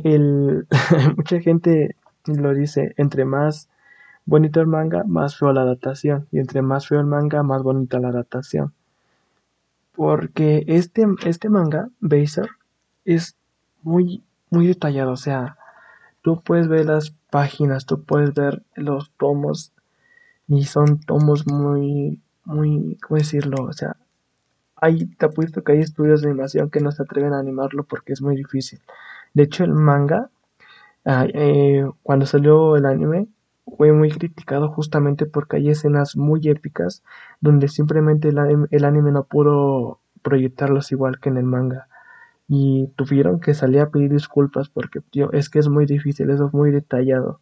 el, 0.02 0.66
mucha 1.16 1.40
gente 1.40 1.96
lo 2.26 2.54
dice, 2.54 2.94
entre 2.96 3.24
más 3.24 3.68
bonito 4.26 4.61
el 4.61 4.66
manga, 4.66 5.04
más 5.04 5.37
feo 5.37 5.52
la 5.52 5.62
adaptación. 5.62 6.26
Y 6.33 6.38
entre 6.38 6.62
más 6.62 6.88
feo 6.88 7.00
el 7.00 7.07
manga, 7.07 7.42
más 7.42 7.62
bonita 7.62 7.98
la 8.00 8.09
adaptación. 8.09 8.72
Porque 9.92 10.64
este, 10.66 11.07
este 11.24 11.48
manga, 11.48 11.88
Baser, 12.00 12.48
es 13.04 13.37
muy, 13.83 14.24
muy 14.50 14.66
detallado. 14.66 15.12
O 15.12 15.16
sea, 15.16 15.57
tú 16.22 16.42
puedes 16.42 16.68
ver 16.68 16.87
las 16.87 17.14
páginas, 17.30 17.87
tú 17.87 18.02
puedes 18.02 18.35
ver 18.35 18.62
los 18.74 19.12
tomos. 19.18 19.72
Y 20.48 20.64
son 20.64 21.00
tomos 21.00 21.46
muy, 21.46 22.20
muy, 22.44 22.98
¿cómo 23.07 23.18
decirlo? 23.18 23.64
O 23.64 23.72
sea, 23.72 23.96
hay, 24.76 25.07
te 25.07 25.26
apuesto 25.26 25.62
que 25.62 25.72
hay 25.72 25.80
estudios 25.80 26.20
de 26.20 26.28
animación 26.28 26.70
que 26.70 26.80
no 26.80 26.92
se 26.92 27.02
atreven 27.02 27.33
a 27.33 27.38
animarlo 27.38 27.85
porque 27.85 28.12
es 28.12 28.20
muy 28.20 28.37
difícil. 28.37 28.80
De 29.35 29.42
hecho, 29.42 29.64
el 29.64 29.75
manga, 29.75 30.31
ah, 31.05 31.27
eh, 31.33 31.85
cuando 32.03 32.27
salió 32.27 32.77
el 32.77 32.87
anime, 32.87 33.29
fue 33.77 33.92
muy 33.92 34.11
criticado 34.11 34.68
justamente 34.68 35.27
porque 35.27 35.57
hay 35.57 35.70
escenas 35.70 36.16
muy 36.16 36.40
épicas 36.49 37.03
donde 37.40 37.68
simplemente 37.68 38.29
el, 38.29 38.38
anime, 38.85 39.12
no 39.12 39.25
pudo 39.25 40.01
proyectarlos 40.23 40.92
igual 40.92 41.18
que 41.20 41.31
en 41.31 41.37
el 41.38 41.44
manga. 41.44 41.88
Y 42.47 42.88
tuvieron 42.97 43.40
que 43.40 43.55
salir 43.55 43.81
a 43.81 43.90
pedir 43.90 44.12
disculpas 44.12 44.68
porque 44.68 45.01
tío, 45.01 45.33
es 45.33 45.49
que 45.51 45.59
es 45.59 45.68
muy 45.68 45.87
difícil, 45.87 46.31
eso 46.31 46.47
es 46.47 46.53
muy 46.55 46.70
detallado. 46.70 47.40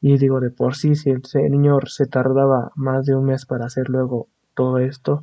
Y 0.00 0.18
digo, 0.18 0.40
de 0.40 0.50
por 0.50 0.74
sí, 0.76 0.94
si 0.94 1.10
el 1.10 1.24
señor 1.24 1.88
se 1.88 2.06
tardaba 2.06 2.72
más 2.74 3.06
de 3.06 3.14
un 3.14 3.26
mes 3.26 3.46
para 3.46 3.66
hacer 3.66 3.88
luego 3.88 4.28
todo 4.54 4.78
esto, 4.78 5.22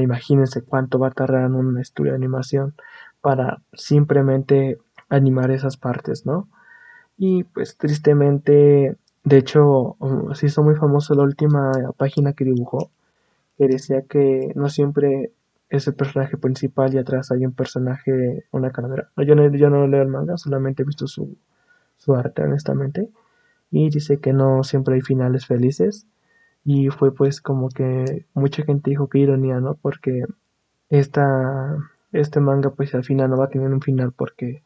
imagínense 0.00 0.62
cuánto 0.62 0.98
va 0.98 1.08
a 1.08 1.12
tardar 1.12 1.44
en 1.44 1.54
un 1.54 1.78
estudio 1.78 2.12
de 2.12 2.16
animación 2.16 2.74
para 3.20 3.60
simplemente 3.74 4.78
animar 5.14 5.50
esas 5.50 5.76
partes, 5.76 6.26
¿no? 6.26 6.48
Y 7.16 7.44
pues 7.44 7.76
tristemente 7.76 8.96
de 9.24 9.38
hecho, 9.38 9.96
um, 10.00 10.34
se 10.34 10.46
hizo 10.46 10.62
muy 10.62 10.74
famoso 10.76 11.14
la 11.14 11.22
última 11.22 11.72
página 11.96 12.34
que 12.34 12.44
dibujó, 12.44 12.90
que 13.56 13.68
decía 13.68 14.02
que 14.02 14.52
no 14.54 14.68
siempre 14.68 15.32
es 15.70 15.86
el 15.88 15.94
personaje 15.94 16.36
principal 16.36 16.94
y 16.94 16.98
atrás 16.98 17.32
hay 17.32 17.46
un 17.46 17.52
personaje, 17.52 18.44
una 18.52 18.70
calavera. 18.70 19.10
Yo 19.16 19.34
no, 19.34 19.50
yo 19.54 19.70
no 19.70 19.86
leo 19.86 20.02
el 20.02 20.08
manga, 20.08 20.36
solamente 20.36 20.82
he 20.82 20.86
visto 20.86 21.06
su, 21.06 21.36
su 21.96 22.14
arte, 22.14 22.42
honestamente. 22.42 23.10
Y 23.70 23.90
dice 23.90 24.20
que 24.20 24.32
no 24.34 24.62
siempre 24.62 24.96
hay 24.96 25.00
finales 25.00 25.46
felices. 25.46 26.06
Y 26.64 26.88
fue 26.90 27.14
pues 27.14 27.40
como 27.40 27.68
que 27.70 28.26
mucha 28.34 28.64
gente 28.64 28.90
dijo 28.90 29.08
que 29.08 29.20
ironía, 29.20 29.60
¿no? 29.60 29.74
Porque 29.74 30.24
esta, 30.90 31.76
este 32.12 32.40
manga 32.40 32.70
pues 32.70 32.94
al 32.94 33.04
final 33.04 33.30
no 33.30 33.38
va 33.38 33.46
a 33.46 33.50
tener 33.50 33.72
un 33.72 33.80
final 33.80 34.12
porque 34.12 34.62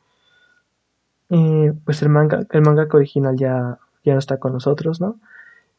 eh, 1.30 1.72
pues 1.84 2.02
el 2.02 2.08
manga, 2.08 2.46
el 2.50 2.62
manga 2.62 2.86
original 2.92 3.36
ya 3.36 3.78
ya 4.08 4.14
no 4.14 4.18
está 4.18 4.38
con 4.38 4.52
nosotros, 4.52 5.00
¿no? 5.00 5.20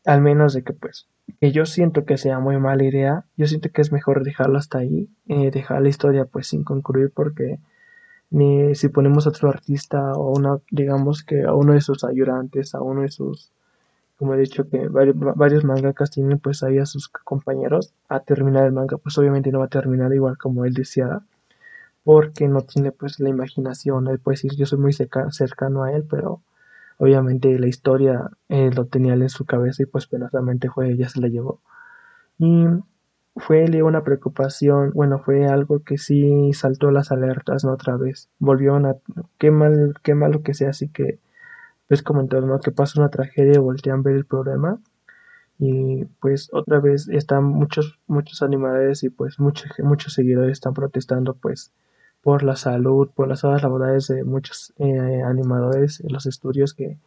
Al 0.05 0.21
menos 0.21 0.53
de 0.53 0.63
que 0.63 0.73
pues, 0.73 1.07
que 1.39 1.51
yo 1.51 1.65
siento 1.65 2.05
que 2.05 2.17
sea 2.17 2.39
muy 2.39 2.57
mala 2.57 2.83
idea, 2.83 3.25
yo 3.37 3.47
siento 3.47 3.69
que 3.71 3.81
es 3.81 3.91
mejor 3.91 4.23
dejarlo 4.23 4.57
hasta 4.57 4.79
ahí, 4.79 5.09
eh, 5.27 5.51
dejar 5.51 5.81
la 5.81 5.89
historia 5.89 6.25
pues 6.25 6.47
sin 6.47 6.63
concluir 6.63 7.11
porque 7.13 7.59
ni 8.31 8.75
si 8.75 8.89
ponemos 8.89 9.25
a 9.25 9.29
otro 9.29 9.49
artista 9.49 10.13
o 10.13 10.31
una, 10.37 10.59
digamos 10.71 11.23
que 11.23 11.43
a 11.43 11.53
uno 11.53 11.73
de 11.73 11.81
sus 11.81 12.03
ayudantes, 12.03 12.75
a 12.75 12.81
uno 12.81 13.01
de 13.01 13.09
sus, 13.09 13.51
como 14.17 14.35
he 14.35 14.37
dicho 14.37 14.69
que 14.69 14.87
varios, 14.87 15.15
varios 15.35 15.63
mangakas 15.65 16.11
tienen 16.11 16.39
pues 16.39 16.63
ahí 16.63 16.77
a 16.77 16.85
sus 16.85 17.09
compañeros 17.09 17.93
a 18.07 18.21
terminar 18.21 18.65
el 18.65 18.71
manga, 18.73 18.97
pues 18.97 19.17
obviamente 19.17 19.51
no 19.51 19.59
va 19.59 19.65
a 19.65 19.69
terminar 19.69 20.13
igual 20.13 20.37
como 20.37 20.65
él 20.65 20.73
deseara 20.73 21.23
porque 22.03 22.47
no 22.47 22.61
tiene 22.61 22.91
pues 22.91 23.19
la 23.19 23.29
imaginación, 23.29 24.07
él 24.07 24.19
puede 24.19 24.35
decir 24.35 24.55
yo 24.55 24.65
soy 24.65 24.79
muy 24.79 24.93
cercano 24.93 25.83
a 25.83 25.91
él, 25.93 26.05
pero 26.09 26.41
Obviamente 26.99 27.57
la 27.57 27.67
historia 27.67 28.29
eh, 28.49 28.71
lo 28.75 28.85
tenía 28.85 29.13
él 29.13 29.21
en 29.21 29.29
su 29.29 29.45
cabeza 29.45 29.83
y 29.83 29.85
pues 29.85 30.05
penosamente 30.07 30.69
fue, 30.69 30.97
ya 30.97 31.07
se 31.07 31.21
la 31.21 31.29
llevó. 31.29 31.61
Y 32.37 32.65
fue 33.37 33.83
una 33.83 34.03
preocupación, 34.03 34.91
bueno, 34.93 35.19
fue 35.19 35.47
algo 35.47 35.81
que 35.81 35.97
sí 35.97 36.51
saltó 36.53 36.91
las 36.91 37.11
alertas, 37.13 37.63
¿no? 37.63 37.71
Otra 37.71 37.95
vez. 37.95 38.29
Volvió 38.39 38.75
a, 38.75 38.97
qué 39.37 39.49
mal, 39.49 39.95
qué 40.03 40.13
malo 40.13 40.43
que 40.43 40.53
sea, 40.53 40.71
así 40.71 40.89
que, 40.89 41.19
pues 41.87 42.03
comentó, 42.03 42.41
¿no? 42.41 42.59
Que 42.59 42.71
pasa 42.71 42.99
una 42.99 43.09
tragedia 43.09 43.53
y 43.55 43.59
voltean 43.59 43.99
a 43.99 44.03
ver 44.03 44.15
el 44.17 44.25
problema. 44.25 44.79
Y 45.57 46.05
pues 46.21 46.49
otra 46.53 46.79
vez 46.81 47.07
están 47.09 47.45
muchos, 47.45 47.99
muchos 48.07 48.41
animadores 48.41 49.03
y 49.03 49.09
pues 49.09 49.39
muchos, 49.39 49.71
muchos 49.79 50.13
seguidores 50.13 50.53
están 50.53 50.73
protestando, 50.73 51.33
pues, 51.35 51.71
por 52.23 52.43
la 52.43 52.55
salud, 52.55 53.09
por 53.13 53.27
las 53.27 53.43
horas 53.43 53.63
laborales 53.63 54.07
de 54.07 54.23
muchos 54.23 54.73
eh, 54.77 55.21
animadores 55.23 56.01
en 56.01 56.13
los 56.13 56.25
estudios 56.25 56.73
que 56.73 56.97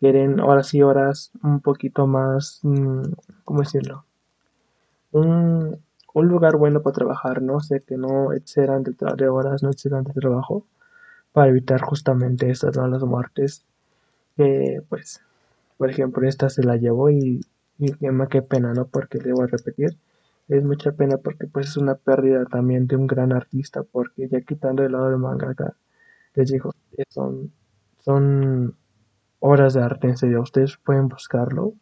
quieren 0.00 0.40
horas 0.40 0.74
y 0.74 0.82
horas 0.82 1.30
un 1.42 1.60
poquito 1.60 2.06
más, 2.06 2.60
mm, 2.62 3.02
¿cómo 3.44 3.60
decirlo? 3.60 4.04
Un, 5.12 5.78
lugar 6.14 6.56
bueno 6.56 6.82
para 6.82 6.94
trabajar, 6.94 7.42
¿no? 7.42 7.56
O 7.56 7.60
sea, 7.60 7.78
que 7.78 7.96
no 7.96 8.32
excedan 8.32 8.82
de, 8.82 8.94
de 9.16 9.28
horas, 9.28 9.62
no 9.62 9.70
excedan 9.70 10.02
de 10.02 10.12
trabajo, 10.12 10.64
para 11.32 11.48
evitar 11.50 11.80
justamente 11.82 12.50
estas 12.50 12.76
malas 12.76 13.04
muertes. 13.04 13.64
Que, 14.36 14.82
pues, 14.88 15.20
por 15.76 15.90
ejemplo, 15.90 16.26
esta 16.28 16.50
se 16.50 16.64
la 16.64 16.76
llevó 16.76 17.10
y, 17.10 17.40
y 17.78 17.92
qué 18.30 18.42
pena, 18.42 18.74
¿no? 18.74 18.86
Porque 18.86 19.18
debo 19.18 19.46
repetir, 19.46 19.96
es 20.48 20.64
mucha 20.64 20.92
pena 20.92 21.18
porque 21.18 21.46
pues 21.46 21.68
es 21.68 21.76
una 21.76 21.94
pérdida 21.94 22.44
también 22.46 22.86
de 22.86 22.96
un 22.96 23.06
gran 23.06 23.32
artista 23.32 23.82
porque 23.82 24.28
ya 24.28 24.40
quitando 24.40 24.82
el 24.82 24.92
lado 24.92 25.10
del 25.10 25.18
mangaka 25.18 25.74
les 26.34 26.50
digo 26.50 26.72
son 27.08 27.52
son 27.98 28.74
horas 29.40 29.74
de 29.74 29.82
arte 29.82 30.08
en 30.08 30.16
serio 30.16 30.40
ustedes 30.40 30.76
pueden 30.78 31.08
buscarlo. 31.08 31.74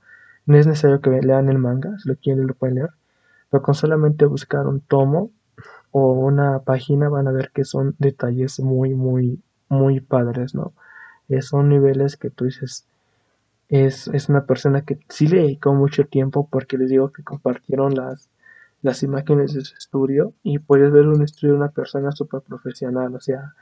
No 0.46 0.56
es 0.56 0.66
necesario 0.66 1.00
que 1.00 1.10
lean 1.10 1.48
el 1.48 1.58
manga 1.58 1.98
si 1.98 2.08
lo 2.08 2.16
quieren 2.16 2.46
lo 2.46 2.54
pueden 2.54 2.76
leer 2.76 2.90
pero 3.50 3.62
con 3.62 3.74
solamente 3.74 4.26
buscar 4.26 4.66
un 4.66 4.80
tomo 4.80 5.30
o 5.92 6.12
una 6.12 6.60
página 6.60 7.08
van 7.08 7.28
a 7.28 7.32
ver 7.32 7.50
que 7.52 7.64
son 7.64 7.94
detalles 7.98 8.60
muy 8.60 8.94
muy 8.94 9.40
muy 9.68 10.00
padres 10.00 10.54
no 10.54 10.72
eh, 11.28 11.42
son 11.42 11.68
niveles 11.68 12.16
que 12.16 12.30
tú 12.30 12.44
dices 12.44 12.86
es, 13.68 14.08
es 14.08 14.28
una 14.28 14.46
persona 14.46 14.82
que 14.82 14.98
sí 15.08 15.26
le 15.26 15.38
dedicó 15.38 15.72
mucho 15.74 16.04
tiempo 16.04 16.48
porque 16.50 16.78
les 16.78 16.90
digo 16.90 17.12
que 17.12 17.24
compartieron 17.24 17.94
las 17.94 18.28
las 18.82 19.02
imágenes 19.02 19.54
de 19.54 19.62
su 19.62 19.74
estudio 19.76 20.32
y 20.42 20.58
puedes 20.58 20.92
ver 20.92 21.06
un 21.08 21.22
estudio 21.22 21.54
de 21.54 21.58
una 21.58 21.70
persona 21.70 22.12
súper 22.12 22.42
profesional. 22.42 23.14
O 23.14 23.20
sea, 23.20 23.54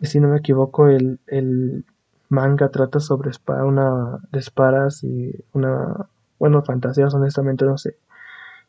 si 0.00 0.20
no 0.20 0.28
me 0.28 0.38
equivoco, 0.38 0.88
el, 0.88 1.20
el 1.26 1.84
manga 2.28 2.70
trata 2.70 3.00
sobre 3.00 3.30
una 3.64 4.18
de 4.32 4.38
espadas 4.38 5.04
y 5.04 5.32
una, 5.52 6.08
bueno, 6.38 6.62
fantasías, 6.62 7.14
honestamente 7.14 7.64
no 7.64 7.78
sé. 7.78 7.96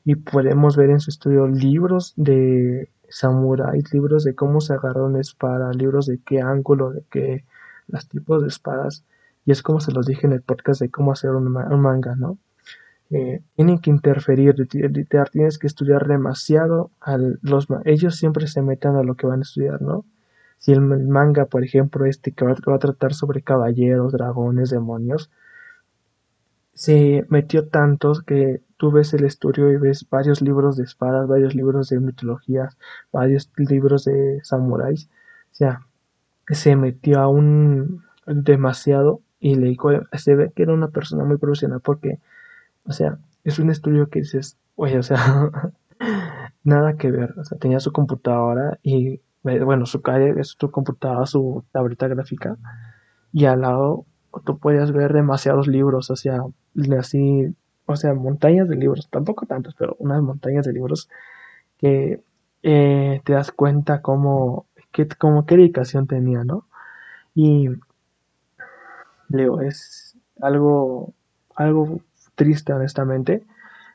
Y 0.06 0.16
podemos 0.16 0.76
ver 0.76 0.90
en 0.90 1.00
su 1.00 1.10
estudio 1.10 1.48
libros 1.48 2.14
de 2.18 2.90
samuráis, 3.10 3.94
libros 3.94 4.24
de 4.24 4.36
cómo 4.36 4.60
se 4.60 4.74
agarró 4.74 5.06
una 5.06 5.22
espada, 5.22 5.72
libros 5.72 6.08
de 6.08 6.20
qué 6.26 6.42
ángulo, 6.42 6.92
de 6.92 7.04
qué, 7.10 7.46
los 7.88 8.08
tipos 8.10 8.42
de 8.42 8.50
espadas. 8.50 9.06
Y 9.46 9.52
es 9.52 9.62
como 9.62 9.80
se 9.80 9.92
los 9.92 10.06
dije 10.06 10.28
en 10.28 10.34
el 10.34 10.42
podcast 10.42 10.82
de 10.82 10.90
cómo 10.90 11.12
hacer 11.12 11.32
un 11.32 11.52
manga, 11.52 12.16
¿no? 12.16 12.38
Eh, 13.10 13.42
tienen 13.56 13.80
que 13.80 13.92
interferir, 13.92 14.56
tienes 15.32 15.58
que 15.60 15.68
estudiar 15.68 16.08
demasiado. 16.08 16.92
Al, 17.00 17.40
los, 17.42 17.68
ellos 17.86 18.16
siempre 18.16 18.48
se 18.48 18.62
meten 18.62 18.96
a 18.96 19.04
lo 19.04 19.16
que 19.16 19.28
van 19.28 19.40
a 19.40 19.44
estudiar, 19.44 19.82
¿no? 19.82 20.06
Si 20.58 20.72
el, 20.72 20.82
manga, 20.82 21.46
por 21.46 21.64
ejemplo, 21.64 22.06
este 22.06 22.32
que 22.32 22.46
va, 22.46 22.54
a 22.54 22.80
tratar 22.80 23.14
sobre 23.14 23.42
caballeros, 23.42 24.14
dragones, 24.14 24.70
demonios, 24.70 25.30
se 26.74 27.26
metió 27.30 27.68
tantos 27.68 28.24
que 28.24 28.62
tú 28.78 28.92
ves 28.92 29.14
el 29.14 29.26
estudio 29.26 29.72
y 29.72 29.78
ves 29.78 30.08
varios 30.10 30.42
libros 30.42 30.78
de 30.78 30.84
espadas, 30.84 31.28
varios 31.28 31.54
libros 31.54 31.90
de 31.90 32.00
mitologías, 32.00 32.78
varios 33.12 33.52
libros 33.58 34.06
de 34.06 34.40
samuráis. 34.44 35.10
O 35.52 35.56
sea, 35.56 35.82
se 36.48 36.76
metió 36.76 37.20
aún 37.20 38.04
demasiado 38.26 39.22
y 39.40 39.56
le 39.56 39.78
se 40.14 40.36
ve 40.36 40.52
que 40.56 40.64
era 40.64 40.74
una 40.74 40.88
persona 40.88 41.26
muy 41.26 41.38
profesional 41.38 41.82
porque 41.82 42.20
o 42.86 42.92
sea, 42.92 43.18
es 43.44 43.60
un 43.60 43.70
estudio 43.70 44.10
que 44.10 44.20
dices, 44.20 44.58
oye, 44.76 44.98
o 44.98 45.04
sea, 45.04 45.18
nada 46.64 46.94
que 46.94 47.12
ver. 47.12 47.34
O 47.38 47.44
sea, 47.44 47.58
tenía 47.58 47.80
su 47.80 47.92
computadora 47.92 48.80
y, 48.84 49.22
bueno, 49.44 49.86
su 49.86 50.02
calle 50.02 50.34
es 50.40 50.56
su 50.60 50.72
computadora, 50.72 51.26
su 51.26 51.64
tableta 51.72 52.08
gráfica. 52.08 52.58
Y 53.32 53.46
al 53.46 53.62
lado 53.62 54.06
tú 54.46 54.58
podías 54.58 54.92
ver 54.92 55.14
demasiados 55.14 55.68
libros, 55.68 56.10
o 56.10 56.16
sea, 56.16 56.42
así, 57.00 57.56
o 57.86 57.96
sea, 57.96 58.14
montañas 58.14 58.68
de 58.68 58.76
libros, 58.76 59.10
tampoco 59.10 59.46
tantos, 59.46 59.76
pero 59.76 59.96
unas 60.00 60.22
montañas 60.22 60.66
de 60.66 60.74
libros 60.74 61.10
que 61.78 62.24
eh, 62.64 63.22
te 63.24 63.34
das 63.34 63.52
cuenta 63.52 64.02
cómo, 64.02 64.68
qué, 64.92 65.08
como 65.08 65.46
qué 65.46 65.58
dedicación 65.58 66.08
tenía, 66.08 66.44
¿no? 66.44 66.68
Y 67.36 67.70
Leo, 69.30 69.62
es 69.62 70.18
algo, 70.42 71.14
algo 71.56 72.00
triste 72.36 72.74
honestamente, 72.74 73.44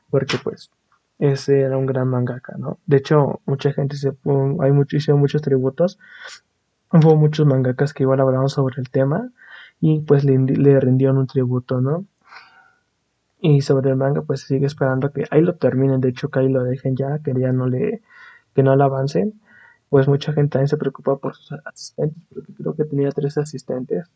porque 0.09 0.37
pues 0.41 0.71
ese 1.19 1.61
era 1.61 1.77
un 1.77 1.85
gran 1.85 2.07
mangaka, 2.07 2.55
¿no? 2.57 2.79
De 2.85 2.97
hecho, 2.97 3.41
mucha 3.45 3.73
gente 3.73 3.97
se 3.97 4.13
hay 4.61 4.71
muchos, 4.71 5.07
muchos 5.09 5.41
tributos 5.41 5.99
hubo 6.91 7.15
muchos 7.15 7.45
mangakas 7.45 7.93
que 7.93 8.03
igual 8.03 8.19
hablaron 8.19 8.49
sobre 8.49 8.75
el 8.81 8.89
tema 8.89 9.31
y 9.79 9.99
pues 10.01 10.23
le, 10.23 10.37
le 10.37 10.79
rindieron 10.79 11.17
un 11.17 11.27
tributo, 11.27 11.81
¿no? 11.81 12.05
Y 13.41 13.61
sobre 13.61 13.89
el 13.91 13.95
manga, 13.95 14.21
pues 14.21 14.41
sigue 14.41 14.65
esperando 14.65 15.13
que 15.13 15.25
ahí 15.31 15.41
lo 15.41 15.55
terminen. 15.55 16.01
De 16.01 16.09
hecho, 16.09 16.29
que 16.29 16.39
ahí 16.39 16.49
lo 16.49 16.63
dejen 16.63 16.97
ya, 16.97 17.19
que 17.19 17.33
ya 17.39 17.53
no 17.53 17.67
le, 17.67 18.01
que 18.53 18.63
no 18.63 18.75
le 18.75 18.83
avancen. 18.83 19.39
Pues 19.89 20.07
mucha 20.09 20.33
gente 20.33 20.51
también 20.51 20.67
se 20.67 20.77
preocupa 20.77 21.17
por 21.17 21.35
sus 21.35 21.53
asistentes, 21.63 22.21
porque 22.33 22.53
creo 22.53 22.75
que 22.75 22.83
tenía 22.83 23.11
tres 23.11 23.37
asistentes. 23.37 24.07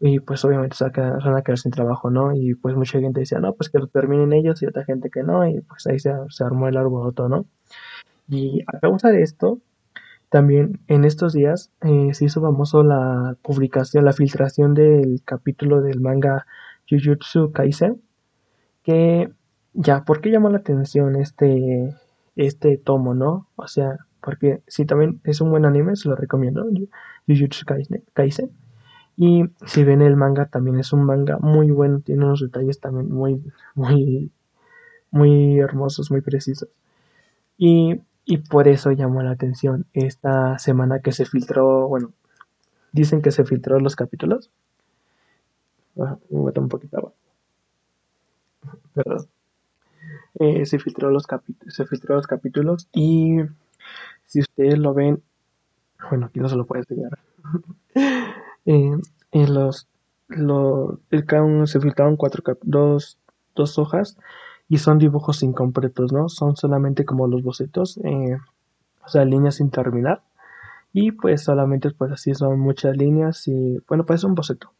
Y 0.00 0.20
pues 0.20 0.44
obviamente 0.44 0.76
se 0.76 0.84
van 0.88 1.36
a 1.36 1.42
quedar 1.42 1.58
sin 1.58 1.72
trabajo, 1.72 2.10
¿no? 2.10 2.34
Y 2.34 2.54
pues 2.54 2.74
mucha 2.74 3.00
gente 3.00 3.20
decía, 3.20 3.38
no, 3.38 3.52
pues 3.54 3.68
que 3.68 3.78
lo 3.78 3.86
terminen 3.86 4.32
ellos 4.32 4.62
y 4.62 4.66
otra 4.66 4.84
gente 4.84 5.10
que 5.10 5.22
no. 5.22 5.46
Y 5.46 5.60
pues 5.60 5.86
ahí 5.86 5.98
se, 5.98 6.12
se 6.30 6.44
armó 6.44 6.68
el 6.68 6.76
arboloto, 6.78 7.28
¿no? 7.28 7.46
Y 8.28 8.62
a 8.66 8.78
causa 8.80 9.10
de 9.10 9.22
esto, 9.22 9.60
también 10.30 10.80
en 10.86 11.04
estos 11.04 11.32
días 11.32 11.70
eh, 11.82 12.14
se 12.14 12.24
hizo 12.24 12.40
famoso 12.40 12.82
la 12.84 13.36
publicación, 13.42 14.04
la 14.04 14.12
filtración 14.12 14.74
del 14.74 15.22
capítulo 15.24 15.82
del 15.82 16.00
manga 16.00 16.46
Jujutsu 16.88 17.52
Kaisen 17.52 18.00
que 18.82 19.30
ya, 19.74 20.04
¿por 20.04 20.20
qué 20.20 20.30
llamó 20.30 20.48
la 20.50 20.58
atención 20.58 21.16
este, 21.16 21.96
este 22.36 22.76
tomo, 22.78 23.14
no? 23.14 23.48
O 23.56 23.66
sea, 23.66 23.98
porque 24.22 24.62
si 24.66 24.84
también 24.86 25.20
es 25.24 25.40
un 25.40 25.50
buen 25.50 25.64
anime, 25.64 25.96
se 25.96 26.08
lo 26.08 26.16
recomiendo, 26.16 26.64
Jujutsu 27.26 27.66
Kaisen. 28.14 28.50
Y 29.22 29.44
si 29.66 29.84
ven 29.84 30.00
el 30.00 30.16
manga, 30.16 30.46
también 30.46 30.78
es 30.78 30.94
un 30.94 31.04
manga 31.04 31.36
muy 31.40 31.70
bueno, 31.70 32.00
tiene 32.00 32.24
unos 32.24 32.40
detalles 32.40 32.80
también 32.80 33.12
muy, 33.12 33.44
muy, 33.74 34.32
muy 35.10 35.58
hermosos, 35.58 36.10
muy 36.10 36.22
precisos. 36.22 36.70
Y, 37.58 38.00
y 38.24 38.38
por 38.38 38.66
eso 38.66 38.92
llamó 38.92 39.22
la 39.22 39.32
atención 39.32 39.84
esta 39.92 40.58
semana 40.58 41.00
que 41.00 41.12
se 41.12 41.26
filtró, 41.26 41.86
bueno, 41.86 42.12
dicen 42.92 43.20
que 43.20 43.30
se 43.30 43.44
filtró 43.44 43.78
los 43.78 43.94
capítulos. 43.94 44.50
un 45.96 46.68
poquito 46.70 46.96
abajo. 46.96 47.14
Perdón. 48.94 49.28
Eh, 50.38 50.64
se 50.64 50.78
filtró 50.78 51.10
los 51.10 51.26
se 51.68 51.84
filtró 51.84 52.16
los 52.16 52.26
capítulos 52.26 52.88
y 52.94 53.36
si 54.24 54.40
ustedes 54.40 54.78
lo 54.78 54.94
ven, 54.94 55.22
bueno, 56.08 56.26
aquí 56.26 56.40
no 56.40 56.48
se 56.48 56.56
lo 56.56 56.64
puede 56.64 56.84
enseñar. 56.88 57.18
eh, 58.66 58.92
en 59.32 59.54
los, 59.54 59.88
los, 60.28 60.98
cada 61.26 61.42
uno 61.42 61.66
se 61.66 61.80
filtraron 61.80 62.16
cuatro 62.16 62.42
dos, 62.62 63.18
dos 63.54 63.78
hojas 63.78 64.16
y 64.68 64.78
son 64.78 64.98
dibujos 64.98 65.42
incompletos, 65.42 66.12
¿no? 66.12 66.28
Son 66.28 66.56
solamente 66.56 67.04
como 67.04 67.26
los 67.26 67.42
bocetos, 67.42 67.98
eh, 68.04 68.38
o 69.04 69.08
sea, 69.08 69.24
líneas 69.24 69.56
sin 69.56 69.70
terminar. 69.70 70.22
Y 70.92 71.12
pues 71.12 71.42
solamente 71.42 71.90
pues 71.90 72.12
así 72.12 72.34
son 72.34 72.58
muchas 72.60 72.96
líneas 72.96 73.46
y 73.48 73.80
bueno, 73.88 74.04
pues 74.06 74.20
es 74.20 74.24
un 74.24 74.34
boceto. 74.34 74.72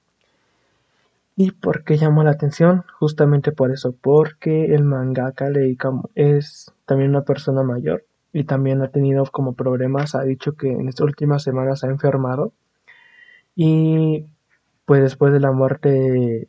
¿Y 1.36 1.52
por 1.52 1.84
qué 1.84 1.96
llamó 1.96 2.22
la 2.22 2.32
atención? 2.32 2.84
Justamente 2.98 3.52
por 3.52 3.70
eso, 3.70 3.94
porque 4.00 4.74
el 4.74 4.84
mangaka 4.84 5.48
Leika 5.48 5.90
es 6.14 6.72
también 6.84 7.10
una 7.10 7.22
persona 7.22 7.62
mayor 7.62 8.04
y 8.32 8.44
también 8.44 8.82
ha 8.82 8.88
tenido 8.88 9.24
como 9.24 9.54
problemas, 9.54 10.14
ha 10.14 10.22
dicho 10.22 10.52
que 10.52 10.70
en 10.70 10.88
estas 10.88 11.06
últimas 11.06 11.42
semanas 11.42 11.82
ha 11.82 11.88
enfermado 11.88 12.52
y 13.62 14.24
pues 14.86 15.02
después 15.02 15.34
de 15.34 15.40
la 15.40 15.52
muerte 15.52 15.90
de, 15.90 16.48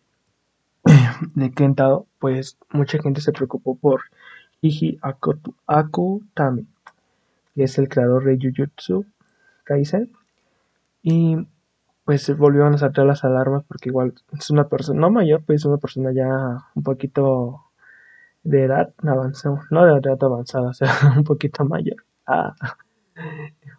Kentaro, 1.56 2.08
pues 2.20 2.58
mucha 2.72 3.02
gente 3.02 3.20
se 3.20 3.34
preocupó 3.34 3.76
por 3.76 4.04
Hiji 4.62 4.98
Akutami, 5.68 6.66
que 7.54 7.64
es 7.64 7.78
el 7.78 7.90
creador 7.90 8.24
de 8.24 8.38
Jujutsu 8.42 9.04
Kaisen 9.66 10.10
y 11.04 11.36
pues 12.06 12.22
se 12.22 12.34
volvieron 12.34 12.76
a 12.76 12.78
saltar 12.78 13.06
las 13.08 13.26
alarmas 13.26 13.66
porque 13.68 13.90
igual 13.90 14.14
es 14.32 14.50
una 14.50 14.70
persona, 14.70 15.02
no 15.02 15.12
mayor, 15.12 15.44
pues 15.46 15.60
es 15.60 15.66
una 15.66 15.80
persona 15.80 16.14
ya 16.14 16.66
un 16.74 16.84
poquito 16.84 17.66
de 18.44 18.64
edad 18.64 18.94
avanzada, 19.00 19.68
no 19.70 19.84
de 19.84 20.00
edad 20.00 20.24
avanzada, 20.24 20.70
o 20.70 20.74
sea, 20.74 20.94
un 21.18 21.26
poquito 21.26 21.66
mayor. 21.66 22.06
Ah, 22.26 22.56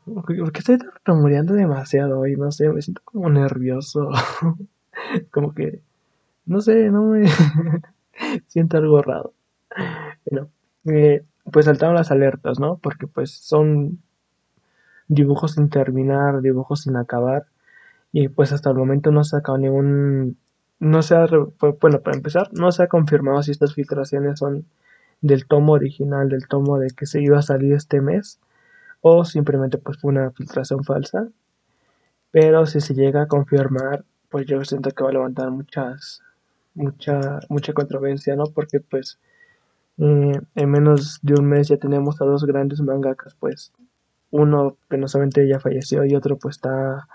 porque 0.05 0.59
estoy 0.59 0.79
muriendo 1.15 1.55
demasiado 1.55 2.21
hoy, 2.21 2.37
no 2.37 2.51
sé, 2.53 2.69
me 2.69 2.83
siento 2.83 3.03
como 3.05 3.31
nervioso, 3.31 4.11
como 5.31 5.55
que, 5.55 5.81
no 6.47 6.61
sé, 6.61 6.91
no 6.91 7.05
me 7.05 7.27
siento 8.47 8.77
algo 8.77 9.03
raro. 9.03 9.33
Bueno, 10.31 10.49
eh, 10.87 11.25
pues 11.51 11.67
saltaron 11.67 11.95
las 11.95 12.11
alertas, 12.11 12.61
¿no? 12.61 12.77
Porque 12.79 13.07
pues 13.07 13.31
son 13.31 14.01
dibujos 15.09 15.53
sin 15.53 15.69
terminar, 15.69 16.41
dibujos 16.41 16.83
sin 16.83 16.97
acabar 16.97 17.47
y 18.13 18.29
pues 18.29 18.53
hasta 18.53 18.71
el 18.71 18.77
momento 18.77 19.11
no 19.11 19.25
se 19.25 19.37
ha 19.37 19.39
sacado 19.41 19.59
ningún, 19.59 20.37
no 20.79 21.03
se 21.03 21.15
ha, 21.17 21.27
bueno, 21.81 22.01
para 22.01 22.17
empezar, 22.17 22.51
no 22.53 22.71
se 22.73 22.83
ha 22.83 22.89
confirmado 22.89 23.43
si 23.43 23.51
estas 23.51 23.75
filtraciones 23.75 24.39
son 24.39 24.67
del 25.23 25.47
tomo 25.47 25.73
original, 25.73 26.29
del 26.29 26.47
tomo 26.47 26.79
de 26.79 26.91
que 26.91 27.07
se 27.07 27.23
iba 27.23 27.39
a 27.39 27.43
salir 27.43 27.73
este 27.73 28.01
mes, 28.01 28.39
o 29.03 29.25
simplemente 29.25 29.79
pues 29.79 29.99
fue 29.99 30.13
una 30.13 30.31
filtración 30.31 30.85
falsa. 30.85 31.29
Pero 32.31 32.65
si 32.67 32.81
se 32.81 32.95
llega 32.95 33.23
a 33.23 33.29
confirmar, 33.29 34.05
pues 34.31 34.47
yo 34.47 34.65
siento 34.65 34.91
que 34.91 35.05
va 35.05 35.11
a 35.11 35.13
levantar 35.13 35.51
muchas, 35.51 36.23
mucha, 36.75 37.41
mucha 37.51 37.75
controversia, 37.75 38.37
¿no? 38.37 38.45
Porque 38.47 38.81
pues 38.81 39.19
eh, 39.99 40.41
en 40.55 40.71
menos 40.71 41.19
de 41.23 41.35
un 41.35 41.47
mes 41.47 41.69
ya 41.69 41.77
tenemos 41.77 42.21
a 42.23 42.25
dos 42.25 42.45
grandes 42.45 42.81
mangakas, 42.81 43.35
pues 43.39 43.73
uno 44.31 44.79
penosamente 44.89 45.47
ya 45.47 45.61
falleció 45.61 46.05
y 46.07 46.15
otro 46.15 46.39
pues 46.39 46.57
está 46.57 47.07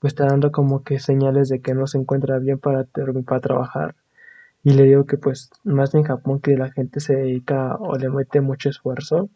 pues 0.00 0.12
está 0.12 0.26
dando 0.26 0.52
como 0.52 0.82
que 0.82 0.98
señales 0.98 1.48
de 1.48 1.60
que 1.60 1.74
no 1.74 1.86
se 1.86 1.98
encuentra 1.98 2.38
bien 2.38 2.58
para, 2.58 2.84
para 2.84 3.40
trabajar. 3.40 3.96
Y 4.64 4.72
le 4.72 4.84
digo 4.84 5.06
que 5.06 5.18
pues 5.18 5.50
más 5.64 5.94
en 5.94 6.04
Japón 6.04 6.40
que 6.40 6.56
la 6.56 6.70
gente 6.70 7.00
se 7.00 7.16
dedica 7.16 7.76
o 7.76 7.96
le 7.96 8.08
mete 8.10 8.40
mucho 8.40 8.68
esfuerzo. 8.70 9.28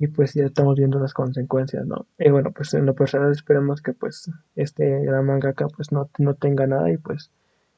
Y 0.00 0.08
pues 0.08 0.32
ya 0.32 0.46
estamos 0.46 0.76
viendo 0.76 0.98
las 0.98 1.12
consecuencias, 1.12 1.86
¿no? 1.86 2.06
Y 2.18 2.30
bueno, 2.30 2.52
pues 2.52 2.72
en 2.72 2.86
lo 2.86 2.94
personal 2.94 3.30
esperemos 3.32 3.82
que 3.82 3.92
pues 3.92 4.30
este 4.56 5.04
gran 5.04 5.26
mangaka 5.26 5.68
pues 5.68 5.92
no, 5.92 6.08
no 6.16 6.34
tenga 6.34 6.66
nada 6.66 6.90
y 6.90 6.96
pues 6.96 7.30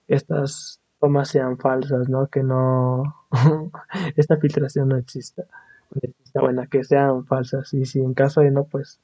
estas 0.06 0.80
tomas 1.00 1.28
sean 1.28 1.58
falsas, 1.58 2.08
¿no? 2.08 2.28
Que 2.28 2.44
no... 2.44 3.02
esta 4.16 4.36
filtración 4.36 4.88
no 4.88 4.96
exista. 4.96 5.42
Bueno, 6.34 6.62
que 6.70 6.84
sean 6.84 7.26
falsas. 7.26 7.74
Y 7.74 7.86
si 7.86 7.98
en 7.98 8.14
caso 8.14 8.40
de 8.40 8.52
no, 8.52 8.64
pues 8.64 9.00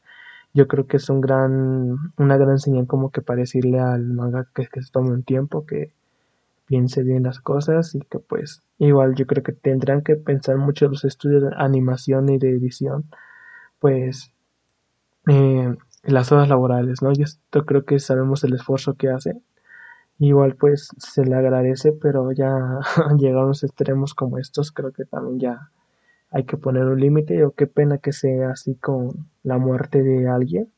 yo 0.55 0.69
creo 0.69 0.87
que 0.87 0.99
es 0.99 1.11
un 1.11 1.21
gran, 1.21 2.13
una 2.17 2.37
gran 2.37 2.61
señal 2.61 2.87
como 2.87 3.11
que 3.11 3.21
para 3.21 3.41
decirle 3.41 3.81
al 3.81 4.05
manga 4.05 4.47
que, 4.55 4.67
que 4.69 4.81
se 4.81 4.93
tome 4.93 5.11
un 5.11 5.25
tiempo, 5.25 5.67
que 5.67 5.93
piense 6.69 7.03
bien 7.03 7.25
las 7.25 7.41
cosas 7.41 7.95
y 7.95 8.01
que 8.01 8.19
pues 8.21 8.63
igual 8.77 9.15
yo 9.15 9.27
creo 9.27 9.43
que 9.43 9.53
tendrán 9.53 10.03
que 10.03 10.17
pensar 10.17 10.59
mucho 10.59 10.87
los 10.89 11.05
estudios 11.05 11.43
de 11.43 11.51
animación 11.57 12.29
y 12.29 12.39
de 12.39 12.51
edición, 12.51 13.07
pues 13.81 14.33
eh, 15.29 15.75
las 16.05 16.31
horas 16.31 16.49
laborales, 16.49 17.03
¿no? 17.03 17.13
Yo 17.15 17.25
creo 17.67 17.85
que 17.87 17.99
sabemos 17.99 18.45
el 18.45 18.55
esfuerzo 18.55 18.95
que 18.95 19.09
hacen. 19.09 19.43
Igual 20.19 20.57
pues 20.57 20.91
se 20.99 21.25
le 21.25 21.35
agradece, 21.37 21.93
pero 21.93 22.33
ya 22.33 22.81
llegar 23.19 23.43
a 23.43 23.45
unos 23.47 23.65
extremos 23.65 24.15
como 24.15 24.39
estos, 24.39 24.71
creo 24.71 24.93
que 24.93 25.07
también 25.07 25.41
ya 25.41 25.71
hay 26.31 26.45
que 26.45 26.59
poner 26.59 26.85
un 26.85 27.01
límite 27.01 27.45
o 27.45 27.53
qué 27.53 27.67
pena 27.67 27.99
que 27.99 28.13
sea 28.13 28.51
así 28.51 28.75
con 28.75 29.29
la 29.43 29.57
muerte 29.57 30.03
de 30.03 30.29
alguien 30.29 30.71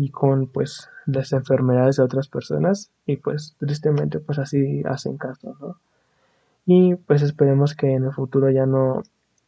y 0.00 0.08
con 0.08 0.46
pues 0.46 0.88
las 1.04 1.34
enfermedades 1.34 1.96
de 1.96 2.04
otras 2.04 2.26
personas 2.26 2.90
y 3.04 3.16
pues 3.16 3.54
tristemente 3.58 4.18
pues 4.18 4.38
así 4.38 4.82
hacen 4.86 5.18
caso, 5.18 5.54
¿no? 5.60 5.76
Y 6.64 6.94
pues 6.94 7.20
esperemos 7.20 7.74
que 7.74 7.92
en 7.92 8.04
el 8.04 8.12
futuro 8.12 8.48
ya 8.48 8.64
no 8.64 9.02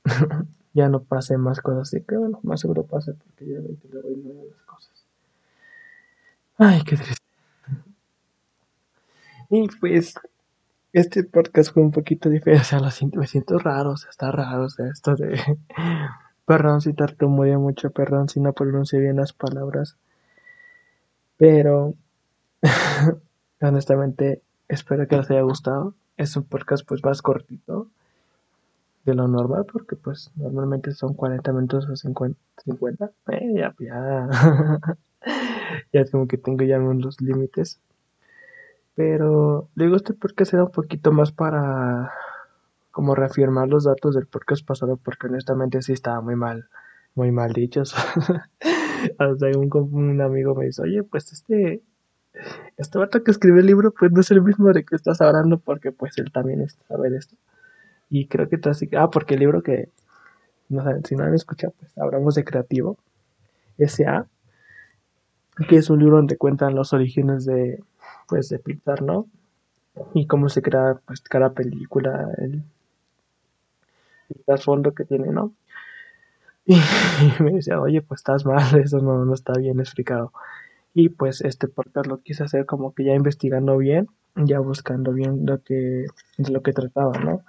ya 0.74 0.90
no 0.90 1.04
pase 1.04 1.38
más 1.38 1.62
cosas 1.62 1.88
así, 1.88 2.02
que 2.02 2.18
bueno, 2.18 2.38
más 2.42 2.60
seguro 2.60 2.82
pase 2.82 3.14
porque 3.14 3.46
ya 3.46 3.60
le 3.60 3.68
voy 4.02 4.44
las 4.50 4.66
cosas. 4.66 5.06
Ay, 6.58 6.82
qué 6.82 6.96
triste. 6.96 7.22
Y 9.48 9.68
pues 9.80 10.14
este 10.92 11.24
podcast 11.24 11.72
fue 11.72 11.82
un 11.82 11.92
poquito 11.92 12.28
diferente, 12.28 12.60
o 12.60 12.66
sea, 12.66 12.80
lo 12.80 12.90
siento, 12.90 13.20
me 13.20 13.26
siento 13.26 13.58
raro, 13.58 13.92
o 13.92 13.94
está 13.94 14.30
raro, 14.30 14.64
o 14.64 14.68
sea, 14.68 14.86
esto 14.88 15.16
de... 15.16 15.40
perdón 16.44 16.82
si 16.82 16.92
tartamudeo 16.92 17.58
mucho, 17.58 17.90
perdón 17.90 18.28
si 18.28 18.38
no 18.40 18.52
pronuncio 18.52 18.98
bien 19.00 19.16
las 19.16 19.32
palabras, 19.32 19.96
pero 21.42 21.94
honestamente 23.60 24.42
espero 24.68 25.08
que 25.08 25.16
les 25.16 25.28
haya 25.28 25.40
gustado. 25.40 25.96
Es 26.16 26.36
un 26.36 26.44
podcast 26.44 26.86
pues 26.86 27.02
más 27.02 27.20
cortito 27.20 27.88
de 29.04 29.14
lo 29.16 29.26
normal, 29.26 29.66
porque 29.66 29.96
pues 29.96 30.30
normalmente 30.36 30.92
son 30.92 31.14
40 31.14 31.52
minutos 31.52 31.88
o 31.88 31.96
50, 31.96 32.38
50. 32.64 33.10
Eh, 33.32 33.54
ya, 33.56 33.74
ya, 33.80 34.28
ya 35.92 36.00
es 36.00 36.12
como 36.12 36.28
que 36.28 36.38
tengo 36.38 36.62
ya 36.62 36.78
los 36.78 37.20
límites. 37.20 37.80
Pero 38.94 39.68
digo 39.74 39.96
este 39.96 40.14
podcast 40.14 40.52
será 40.52 40.62
un 40.62 40.70
poquito 40.70 41.10
más 41.10 41.32
para 41.32 42.12
como 42.92 43.16
reafirmar 43.16 43.66
los 43.66 43.82
datos 43.82 44.14
del 44.14 44.28
podcast 44.28 44.64
pasado 44.64 44.96
porque 44.96 45.26
honestamente 45.26 45.82
sí 45.82 45.92
estaba 45.92 46.20
muy 46.20 46.36
mal, 46.36 46.68
muy 47.16 47.32
mal 47.32 47.52
dichos. 47.52 47.96
Hasta 49.18 49.46
un, 49.58 50.20
amigo 50.20 50.54
me 50.54 50.66
dice, 50.66 50.82
oye, 50.82 51.02
pues 51.02 51.32
este, 51.32 51.82
este 52.76 52.98
vato 52.98 53.22
que 53.22 53.30
escribe 53.30 53.60
el 53.60 53.66
libro, 53.66 53.92
pues 53.92 54.12
no 54.12 54.20
es 54.20 54.30
el 54.30 54.42
mismo 54.42 54.72
de 54.72 54.84
que 54.84 54.96
estás 54.96 55.20
hablando, 55.20 55.58
porque 55.58 55.92
pues 55.92 56.18
él 56.18 56.32
también 56.32 56.66
sabe 56.88 57.16
esto. 57.16 57.36
Y 58.10 58.26
creo 58.26 58.48
que 58.48 58.58
así, 58.68 58.88
ah, 58.96 59.10
porque 59.10 59.34
el 59.34 59.40
libro 59.40 59.62
que, 59.62 59.88
no 60.68 60.82
saben, 60.82 61.04
si 61.04 61.16
no 61.16 61.24
han 61.24 61.34
escuchado, 61.34 61.74
pues 61.78 61.96
hablamos 61.98 62.34
de 62.34 62.44
creativo, 62.44 62.98
S.A., 63.78 64.26
que 65.68 65.76
es 65.76 65.90
un 65.90 65.98
libro 65.98 66.16
donde 66.16 66.36
cuentan 66.36 66.74
los 66.74 66.92
orígenes 66.92 67.44
de, 67.44 67.82
pues, 68.28 68.48
de 68.48 68.58
Pixar, 68.58 69.02
¿no? 69.02 69.26
Y 70.14 70.26
cómo 70.26 70.48
se 70.48 70.62
crea, 70.62 71.00
pues, 71.06 71.20
cada 71.20 71.52
película, 71.52 72.30
el, 72.38 72.62
el 74.30 74.44
trasfondo 74.44 74.94
que 74.94 75.04
tiene, 75.04 75.28
¿no? 75.28 75.52
Y, 76.66 77.42
me 77.42 77.52
decía, 77.52 77.80
oye, 77.80 78.02
pues 78.02 78.20
estás 78.20 78.44
mal, 78.46 78.62
eso 78.80 78.98
no, 79.00 79.24
no 79.24 79.34
está 79.34 79.52
bien 79.54 79.80
explicado. 79.80 80.32
Y 80.94 81.08
pues 81.08 81.40
este 81.40 81.68
podcast 81.68 82.06
lo 82.06 82.20
quise 82.20 82.44
hacer 82.44 82.66
como 82.66 82.94
que 82.94 83.04
ya 83.04 83.14
investigando 83.14 83.78
bien, 83.78 84.08
ya 84.36 84.60
buscando 84.60 85.12
bien 85.12 85.46
lo 85.46 85.62
que, 85.62 86.06
de 86.38 86.50
lo 86.52 86.62
que 86.62 86.72
trataba, 86.72 87.12
¿no? 87.18 87.42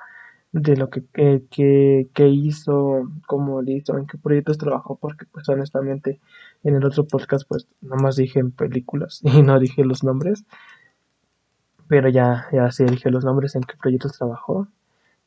De 0.53 0.77
lo 0.77 0.89
que, 0.89 1.03
que, 1.49 2.07
que 2.13 2.27
hizo, 2.29 3.09
cómo 3.27 3.61
lo 3.61 3.71
hizo, 3.71 3.97
en 3.97 4.07
qué 4.07 4.17
proyectos 4.17 4.57
trabajó, 4.57 4.97
porque 4.97 5.25
pues 5.25 5.49
honestamente 5.49 6.19
en 6.63 6.75
el 6.75 6.85
otro 6.85 7.05
podcast 7.05 7.47
pues 7.47 7.67
nomás 7.81 8.15
dije 8.15 8.39
en 8.39 8.51
películas 8.51 9.19
y 9.23 9.41
no 9.41 9.59
dije 9.59 9.83
los 9.83 10.03
nombres. 10.03 10.45
Pero 11.87 12.09
ya, 12.09 12.47
ya 12.51 12.71
sí 12.71 12.85
dije 12.85 13.11
los 13.11 13.25
nombres 13.25 13.55
en 13.55 13.63
qué 13.63 13.75
proyectos 13.75 14.17
trabajó. 14.17 14.67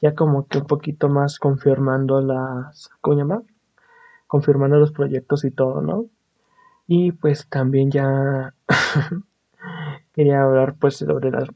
Ya 0.00 0.14
como 0.14 0.46
que 0.46 0.58
un 0.58 0.66
poquito 0.66 1.08
más 1.08 1.38
confirmando 1.38 2.20
las, 2.20 2.90
¿cómo 3.00 3.18
llama? 3.18 3.42
Confirmando 4.26 4.76
los 4.78 4.92
proyectos 4.92 5.44
y 5.44 5.50
todo, 5.50 5.80
¿no? 5.82 6.06
Y 6.86 7.12
pues 7.12 7.46
también 7.48 7.90
ya 7.90 8.54
quería 10.14 10.42
hablar 10.42 10.74
pues 10.78 10.96
sobre 10.96 11.30
las... 11.30 11.48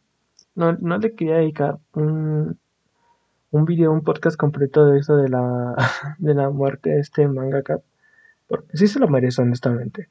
No, 0.55 0.73
no 0.73 0.99
le 0.99 1.14
quería 1.14 1.37
dedicar 1.37 1.79
un, 1.95 2.59
un 3.51 3.64
video, 3.64 3.93
un 3.93 4.03
podcast 4.03 4.37
completo 4.37 4.87
de 4.87 4.99
eso 4.99 5.16
de 5.16 5.29
la, 5.29 5.75
de 6.18 6.35
la 6.35 6.51
muerte 6.51 6.91
de 6.91 7.01
este 7.01 7.27
mangaka, 7.29 7.81
porque 8.49 8.77
sí 8.77 8.87
se 8.87 8.99
lo 8.99 9.09
merece 9.09 9.43
honestamente. 9.43 10.09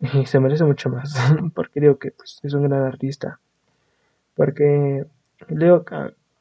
Y 0.00 0.24
se 0.24 0.40
merece 0.40 0.64
mucho 0.64 0.88
más, 0.88 1.14
porque 1.54 1.80
digo 1.80 1.98
que 1.98 2.10
pues, 2.12 2.40
es 2.42 2.54
un 2.54 2.68
gran 2.68 2.84
artista. 2.84 3.38
Porque 4.34 5.04
leo 5.48 5.84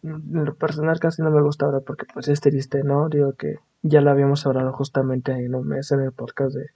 en 0.03 0.45
lo 0.45 0.55
personal 0.55 0.99
casi 0.99 1.21
no 1.21 1.31
me 1.31 1.41
gusta 1.41 1.65
ahora 1.65 1.81
porque 1.81 2.05
pues 2.13 2.27
es 2.27 2.41
triste, 2.41 2.83
¿no? 2.83 3.09
Digo 3.09 3.33
que 3.33 3.59
ya 3.81 4.01
lo 4.01 4.11
habíamos 4.11 4.45
hablado 4.45 4.71
justamente 4.73 5.31
en 5.31 5.55
un 5.55 5.67
mes 5.67 5.91
en 5.91 6.01
el 6.01 6.11
podcast 6.11 6.55
de, 6.55 6.67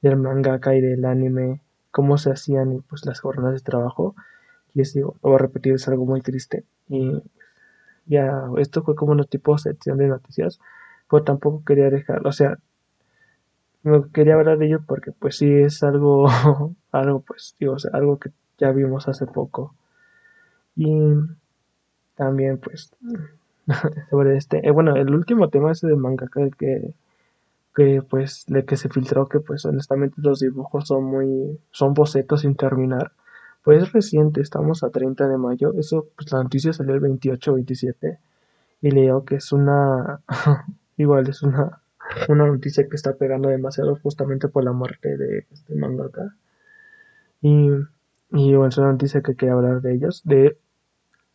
del 0.00 0.16
mangaka 0.16 0.74
y 0.74 0.80
del 0.80 1.04
anime, 1.04 1.62
cómo 1.90 2.18
se 2.18 2.30
hacían 2.30 2.72
y 2.72 2.80
pues 2.80 3.04
las 3.06 3.20
jornadas 3.20 3.54
de 3.54 3.60
trabajo. 3.60 4.14
Y 4.74 4.80
es, 4.82 4.94
digo, 4.94 5.16
lo 5.22 5.30
voy 5.30 5.34
a 5.36 5.38
repetir, 5.38 5.74
es 5.74 5.88
algo 5.88 6.06
muy 6.06 6.20
triste. 6.22 6.64
Y 6.88 7.22
ya, 8.06 8.48
esto 8.58 8.82
fue 8.82 8.94
como 8.94 9.12
una 9.12 9.24
tipo 9.24 9.56
sección 9.58 9.98
de 9.98 10.08
noticias, 10.08 10.60
pero 11.10 11.24
tampoco 11.24 11.64
quería 11.64 11.90
dejar, 11.90 12.26
o 12.26 12.32
sea, 12.32 12.58
no 13.82 14.10
quería 14.12 14.34
hablar 14.34 14.58
de 14.58 14.66
ello 14.66 14.80
porque 14.86 15.12
pues 15.12 15.36
sí 15.36 15.52
es 15.52 15.82
algo, 15.82 16.28
algo 16.92 17.20
pues, 17.20 17.56
digo, 17.58 17.76
algo 17.92 18.18
que 18.18 18.30
ya 18.58 18.70
vimos 18.72 19.08
hace 19.08 19.26
poco. 19.26 19.74
Y 20.76 20.90
también 22.14 22.58
pues 22.58 22.92
sobre 24.10 24.36
este, 24.36 24.66
eh, 24.66 24.70
bueno, 24.70 24.96
el 24.96 25.14
último 25.14 25.48
tema 25.48 25.72
ese 25.72 25.86
de 25.86 25.96
mangaka 25.96 26.48
que 26.58 26.94
que 27.74 28.02
pues 28.02 28.44
de 28.48 28.64
que 28.64 28.76
se 28.76 28.88
filtró 28.88 29.28
que 29.28 29.40
pues 29.40 29.64
honestamente 29.64 30.16
los 30.18 30.40
dibujos 30.40 30.86
son 30.88 31.04
muy 31.04 31.58
son 31.70 31.94
bocetos 31.94 32.42
sin 32.42 32.56
terminar. 32.56 33.12
Pues 33.64 33.82
es 33.82 33.92
reciente, 33.92 34.40
estamos 34.40 34.82
a 34.82 34.90
30 34.90 35.28
de 35.28 35.38
mayo, 35.38 35.72
eso 35.78 36.08
pues 36.16 36.32
la 36.32 36.42
noticia 36.42 36.72
salió 36.72 36.94
el 36.94 37.00
28 37.00 37.54
27 37.54 38.18
y 38.82 38.90
leo 38.90 39.24
que 39.24 39.36
es 39.36 39.52
una 39.52 40.20
igual 40.96 41.28
es 41.28 41.42
una 41.42 41.80
una 42.28 42.46
noticia 42.46 42.88
que 42.88 42.96
está 42.96 43.14
pegando 43.14 43.48
demasiado 43.48 43.96
justamente 43.96 44.48
por 44.48 44.64
la 44.64 44.72
muerte 44.72 45.16
de 45.16 45.46
este 45.50 45.74
mangaka. 45.74 46.36
Y 47.40 47.70
y 48.34 48.54
bueno, 48.54 48.68
es 48.68 48.78
una 48.78 48.92
noticia 48.92 49.22
que 49.22 49.36
quería 49.36 49.54
hablar 49.54 49.82
de 49.82 49.94
ellos, 49.94 50.22
de 50.24 50.58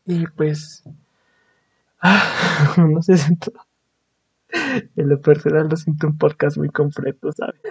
y 0.07 0.25
pues. 0.25 0.83
Ah, 1.99 2.73
no 2.77 3.01
sé, 3.01 3.17
siento. 3.17 3.51
En 4.49 5.09
lo 5.09 5.21
personal, 5.21 5.67
lo 5.67 5.75
siento 5.75 6.07
un 6.07 6.17
podcast 6.17 6.57
muy 6.57 6.69
completo, 6.69 7.31
¿sabes? 7.31 7.61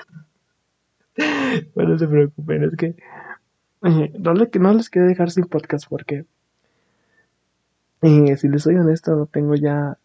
Bueno, 1.74 1.92
no 1.92 1.98
se 1.98 2.06
preocupen, 2.06 2.64
es 2.64 2.76
que. 2.76 2.94
no, 3.80 4.34
le, 4.34 4.50
no 4.60 4.74
les 4.74 4.90
quiero 4.90 5.08
dejar 5.08 5.30
sin 5.30 5.46
podcast 5.46 5.86
porque. 5.88 6.26
si 8.02 8.48
les 8.48 8.62
soy 8.62 8.74
honesto, 8.76 9.16
no 9.16 9.24
tengo 9.24 9.54
ya 9.54 9.96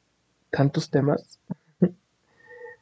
tantos 0.52 0.90
temas. 0.90 1.42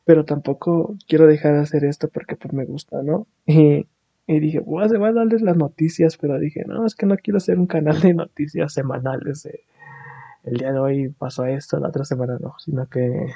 Pero 0.06 0.26
tampoco 0.26 0.96
quiero 1.08 1.26
dejar 1.26 1.56
de 1.56 1.62
hacer 1.62 1.86
esto 1.86 2.08
porque 2.08 2.36
pues 2.36 2.54
me 2.54 2.66
gusta, 2.66 3.02
¿no? 3.02 3.26
Y 3.48 3.88
y 4.30 4.40
dije, 4.40 4.60
voy 4.60 4.84
a, 4.84 5.12
darles 5.12 5.42
las 5.42 5.58
noticias, 5.58 6.16
pero 6.18 6.38
dije, 6.38 6.64
no, 6.68 6.86
es 6.86 6.94
que 6.94 7.08
no 7.08 7.18
quiero 7.18 7.38
hacer 7.38 7.58
un 7.58 7.66
canal 7.66 8.00
de 8.00 8.14
noticias 8.14 8.72
semanales. 8.72 9.50
el 10.44 10.58
día 10.58 10.72
de 10.72 10.78
hoy 10.78 11.10
pasó 11.10 11.46
esto, 11.46 11.80
la 11.80 11.88
otra 11.88 12.06
semana 12.06 12.38
no, 12.40 12.54
sino 12.60 12.88
que 12.88 13.34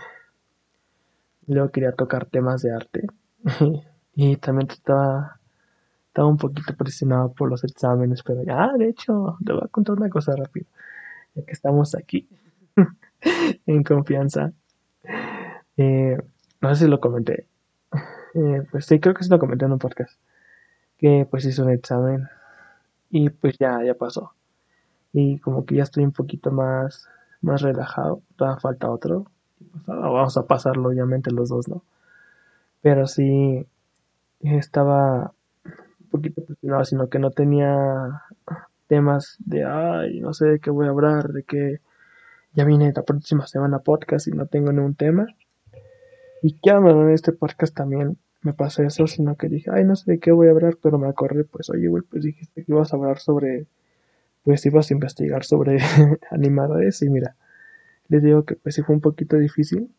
luego 1.47 1.71
quería 1.71 1.93
tocar 1.93 2.27
temas 2.27 2.61
de 2.61 2.75
arte. 2.75 3.07
y 4.15 4.37
también 4.37 4.69
estaba, 4.69 5.39
estaba 6.09 6.27
un 6.27 6.37
poquito 6.37 6.75
presionado 6.77 7.33
por 7.33 7.49
los 7.49 7.63
exámenes, 7.63 8.21
pero 8.21 8.43
ya, 8.43 8.71
de 8.77 8.89
hecho, 8.89 9.39
te 9.43 9.51
voy 9.51 9.63
a 9.65 9.69
contar 9.69 9.95
una 9.97 10.09
cosa 10.09 10.35
rápida, 10.35 10.67
ya 11.33 11.43
que 11.43 11.53
estamos 11.53 11.95
aquí 11.95 12.29
en 13.65 13.83
confianza. 13.83 14.53
Eh, 15.75 16.17
no 16.61 16.75
sé 16.75 16.85
si 16.85 16.87
lo 16.87 16.99
comenté. 16.99 17.47
Eh, 18.35 18.61
pues 18.69 18.85
sí, 18.85 18.99
creo 18.99 19.15
que 19.15 19.23
sí 19.23 19.31
lo 19.31 19.39
comenté 19.39 19.65
en 19.65 19.71
un 19.71 19.79
podcast 19.79 20.19
que 21.03 21.27
pues 21.29 21.43
hizo 21.43 21.65
un 21.65 21.71
examen 21.71 22.29
y 23.09 23.29
pues 23.29 23.57
ya, 23.57 23.83
ya 23.83 23.93
pasó. 23.93 24.31
Y 25.11 25.37
como 25.39 25.65
que 25.65 25.75
ya 25.75 25.83
estoy 25.83 26.05
un 26.05 26.13
poquito 26.13 26.49
más, 26.49 27.09
más 27.41 27.61
relajado, 27.61 28.21
todavía 28.37 28.61
falta 28.61 28.89
otro. 28.89 29.25
Pues, 29.59 29.85
vamos 29.85 30.37
a 30.37 30.47
pasarlo 30.47 30.87
obviamente 30.87 31.29
los 31.29 31.49
dos, 31.49 31.67
¿no? 31.67 31.83
Pero 32.81 33.05
sí 33.05 33.67
estaba 34.39 35.33
un 35.65 36.09
poquito 36.09 36.41
presionado, 36.45 36.85
sino 36.85 37.09
que 37.09 37.19
no 37.19 37.31
tenía 37.31 38.23
temas 38.87 39.35
de, 39.39 39.65
ay, 39.65 40.21
no 40.21 40.33
sé 40.33 40.45
de 40.45 40.59
qué 40.61 40.69
voy 40.69 40.87
a 40.87 40.91
hablar, 40.91 41.33
de 41.33 41.43
que 41.43 41.81
ya 42.53 42.63
viene 42.63 42.93
la 42.95 43.03
próxima 43.03 43.45
semana 43.45 43.79
podcast 43.79 44.29
y 44.29 44.31
no 44.31 44.45
tengo 44.45 44.71
ningún 44.71 44.95
tema. 44.95 45.27
Y 46.41 46.53
que 46.53 46.69
en 46.69 47.09
este 47.09 47.33
podcast 47.33 47.75
también 47.75 48.17
me 48.43 48.53
pasó 48.53 48.83
eso, 48.83 49.07
sino 49.07 49.35
que 49.37 49.49
dije, 49.49 49.69
ay, 49.73 49.83
no 49.85 49.95
sé 49.95 50.11
de 50.11 50.19
qué 50.19 50.31
voy 50.31 50.47
a 50.47 50.51
hablar, 50.51 50.77
pero 50.81 50.97
me 50.97 51.07
acordé, 51.07 51.43
pues, 51.45 51.69
oye, 51.69 51.87
güey, 51.87 52.03
pues 52.03 52.23
dijiste 52.23 52.63
que 52.63 52.71
ibas 52.71 52.93
a 52.93 52.97
hablar 52.97 53.19
sobre, 53.19 53.65
pues 54.43 54.65
ibas 54.65 54.91
a 54.91 54.93
investigar 54.93 55.45
sobre 55.45 55.79
animadores 56.31 57.01
y 57.01 57.09
mira, 57.09 57.35
les 58.09 58.23
digo 58.23 58.43
que 58.45 58.55
pues 58.55 58.75
sí 58.75 58.83
fue 58.83 58.95
un 58.95 59.01
poquito 59.01 59.37
difícil, 59.37 59.89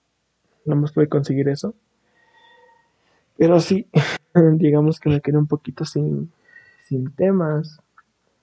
no 0.67 0.77
más 0.77 0.93
pude 0.93 1.09
conseguir 1.09 1.49
eso, 1.49 1.75
pero 3.37 3.61
sí, 3.61 3.89
digamos 4.35 5.01
que 5.01 5.09
me 5.11 5.21
quedé 5.21 5.39
un 5.39 5.47
poquito 5.47 5.85
sin, 5.85 6.31
sin 6.85 7.13
temas, 7.15 7.81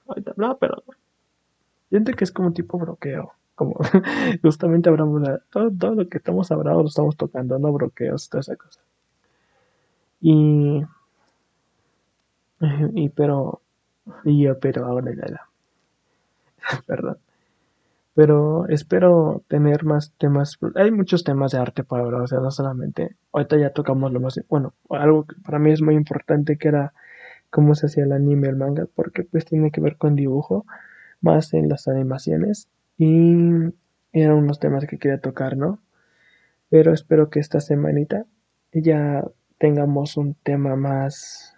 ahorita 0.07 0.33
no, 0.37 0.57
pero 0.57 0.83
siento 1.89 2.13
que 2.13 2.23
es 2.23 2.31
como 2.31 2.53
tipo 2.53 2.79
bloqueo. 2.79 3.33
Como 3.55 3.75
justamente 4.41 4.89
hablamos 4.89 5.21
de 5.21 5.39
todo, 5.51 5.71
todo 5.71 5.95
lo 5.95 6.09
que 6.09 6.17
estamos 6.17 6.51
hablando 6.51 6.81
lo 6.81 6.87
estamos 6.87 7.15
tocando, 7.17 7.59
no 7.59 7.71
bloqueos, 7.71 8.29
toda 8.29 8.41
esa 8.41 8.55
cosa. 8.55 8.81
Y, 10.21 10.83
y 12.93 13.09
pero, 13.09 13.61
y 14.23 14.43
yo, 14.43 14.59
pero 14.59 14.85
ahora 14.85 15.11
ya, 15.13 15.49
perdón. 16.85 17.17
Pero 18.13 18.67
espero 18.67 19.41
tener 19.47 19.85
más 19.85 20.13
temas. 20.17 20.59
Hay 20.75 20.91
muchos 20.91 21.23
temas 21.23 21.51
de 21.53 21.59
arte 21.59 21.83
para 21.83 22.03
hablar, 22.03 22.21
o 22.21 22.27
sea, 22.27 22.39
no 22.39 22.51
solamente. 22.51 23.15
Ahorita 23.31 23.57
ya 23.57 23.71
tocamos 23.71 24.11
lo 24.11 24.19
más. 24.19 24.39
Bueno, 24.49 24.73
algo 24.89 25.25
que 25.25 25.35
para 25.43 25.59
mí 25.59 25.71
es 25.71 25.81
muy 25.81 25.95
importante 25.95 26.57
que 26.57 26.67
era 26.67 26.93
cómo 27.49 27.73
se 27.75 27.85
hacía 27.87 28.03
el 28.03 28.11
anime, 28.11 28.49
el 28.49 28.57
manga, 28.57 28.85
porque 28.95 29.23
pues 29.23 29.45
tiene 29.45 29.71
que 29.71 29.81
ver 29.81 29.97
con 29.97 30.15
dibujo, 30.15 30.65
más 31.21 31.53
en 31.53 31.69
las 31.69 31.87
animaciones. 31.87 32.67
Y 32.97 33.71
eran 34.13 34.35
unos 34.37 34.59
temas 34.59 34.85
que 34.87 34.97
quería 34.97 35.19
tocar, 35.19 35.55
¿no? 35.55 35.79
Pero 36.69 36.93
espero 36.93 37.29
que 37.29 37.39
esta 37.39 37.61
semanita 37.61 38.25
ya 38.73 39.25
tengamos 39.61 40.17
un 40.17 40.33
tema 40.33 40.75
más, 40.75 41.55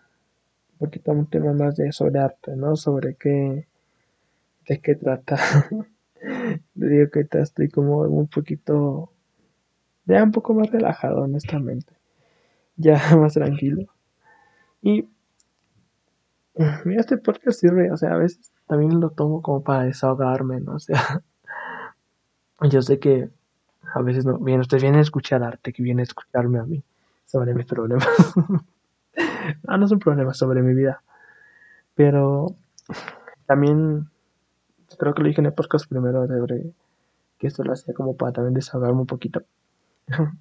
un 0.74 0.80
poquito 0.80 1.14
un 1.14 1.26
tema 1.26 1.54
más 1.54 1.78
de 1.78 1.94
sobre 1.94 2.20
arte, 2.20 2.54
¿no? 2.54 2.76
Sobre 2.76 3.16
qué, 3.16 3.66
de 4.68 4.82
qué 4.82 4.96
trata. 4.96 5.38
Le 6.76 6.88
digo 6.88 7.10
que 7.10 7.26
estoy 7.40 7.70
como 7.70 8.00
un 8.00 8.28
poquito, 8.28 9.10
ya 10.04 10.22
un 10.22 10.34
poco 10.34 10.54
más 10.54 10.70
relajado, 10.70 11.22
honestamente. 11.22 11.94
Ya 12.76 13.00
más 13.16 13.36
tranquilo. 13.36 13.88
Y 14.82 15.08
mira, 16.84 17.00
este 17.00 17.18
podcast 17.18 17.62
sirve, 17.62 17.90
o 17.90 17.96
sea, 17.96 18.16
a 18.16 18.18
veces 18.18 18.52
también 18.68 19.00
lo 19.00 19.12
tomo 19.12 19.42
como 19.42 19.64
para 19.64 19.86
desahogarme, 19.86 20.60
¿no? 20.60 20.74
O 20.74 20.80
sea, 20.80 21.24
yo 22.70 22.82
sé 22.82 23.00
que 23.00 23.30
a 23.94 24.02
veces 24.02 24.26
no, 24.26 24.40
bien, 24.40 24.60
ustedes 24.60 24.84
vienen 24.84 25.00
a 25.00 25.04
escuchar 25.04 25.42
arte, 25.42 25.72
que 25.72 25.82
viene 25.82 26.02
a 26.02 26.04
escucharme 26.04 26.60
a 26.60 26.64
mí 26.64 26.84
sobre 27.34 27.56
mis 27.56 27.66
problemas. 27.66 28.08
ah, 29.68 29.78
no 29.78 29.88
son 29.88 29.98
problemas 29.98 30.38
sobre 30.38 30.62
mi 30.62 30.76
vida. 30.76 31.02
Pero 31.96 32.56
también 33.48 34.08
creo 35.00 35.16
que 35.16 35.24
lo 35.24 35.28
dije 35.30 35.42
en 35.42 35.48
el 35.48 35.54
podcast 35.54 35.90
primero 35.90 36.28
sobre 36.28 36.74
que 37.40 37.48
esto 37.48 37.64
lo 37.64 37.74
hacía 37.74 37.96
como 37.96 38.16
para 38.16 38.34
también 38.34 38.54
desahogarme 38.54 39.00
un 39.02 39.08
poquito. 39.08 39.42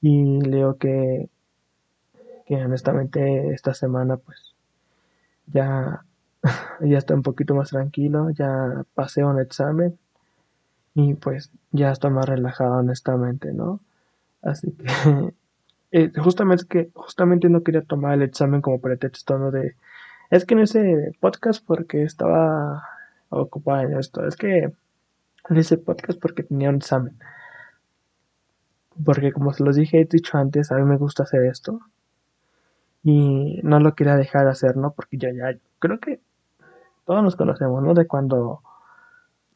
y 0.00 0.40
leo 0.42 0.76
que, 0.76 1.28
que 2.46 2.64
honestamente 2.64 3.52
esta 3.52 3.74
semana 3.74 4.16
pues 4.16 4.54
ya, 5.48 6.04
ya 6.82 6.98
estoy 6.98 7.16
un 7.16 7.24
poquito 7.24 7.56
más 7.56 7.70
tranquilo, 7.70 8.30
ya 8.30 8.84
pasé 8.94 9.24
un 9.24 9.40
examen 9.40 9.98
y 10.94 11.14
pues 11.14 11.50
ya 11.72 11.90
estoy 11.90 12.12
más 12.12 12.26
relajado 12.26 12.76
honestamente, 12.76 13.52
¿no? 13.52 13.80
Así 14.40 14.70
que 14.70 15.34
eh, 15.92 16.10
justamente 16.16 16.64
que 16.68 16.90
justamente 16.94 17.48
no 17.48 17.62
quería 17.62 17.82
tomar 17.82 18.14
el 18.14 18.22
examen 18.22 18.60
como 18.60 18.80
pretexto, 18.80 19.38
¿no? 19.38 19.50
De 19.50 19.76
es 20.30 20.44
que 20.44 20.54
en 20.54 20.60
ese 20.60 21.12
podcast 21.20 21.64
porque 21.64 22.02
estaba 22.02 22.82
ocupado 23.28 23.82
en 23.82 23.98
esto, 23.98 24.26
es 24.26 24.36
que 24.36 24.72
en 25.48 25.56
ese 25.56 25.78
podcast 25.78 26.20
porque 26.20 26.42
tenía 26.42 26.70
un 26.70 26.76
examen. 26.76 27.16
Porque 29.04 29.32
como 29.32 29.52
se 29.52 29.62
los 29.62 29.76
dije, 29.76 30.00
he 30.00 30.04
dicho 30.04 30.38
antes, 30.38 30.72
a 30.72 30.76
mí 30.76 30.84
me 30.84 30.96
gusta 30.96 31.22
hacer 31.24 31.44
esto. 31.44 31.80
Y 33.02 33.60
no 33.62 33.78
lo 33.78 33.94
quería 33.94 34.16
dejar 34.16 34.46
de 34.46 34.50
hacer, 34.50 34.76
¿no? 34.76 34.92
Porque 34.92 35.18
ya, 35.18 35.30
ya, 35.32 35.56
creo 35.78 36.00
que 36.00 36.20
todos 37.04 37.22
nos 37.22 37.36
conocemos, 37.36 37.82
¿no? 37.82 37.94
De 37.94 38.06
cuando 38.06 38.62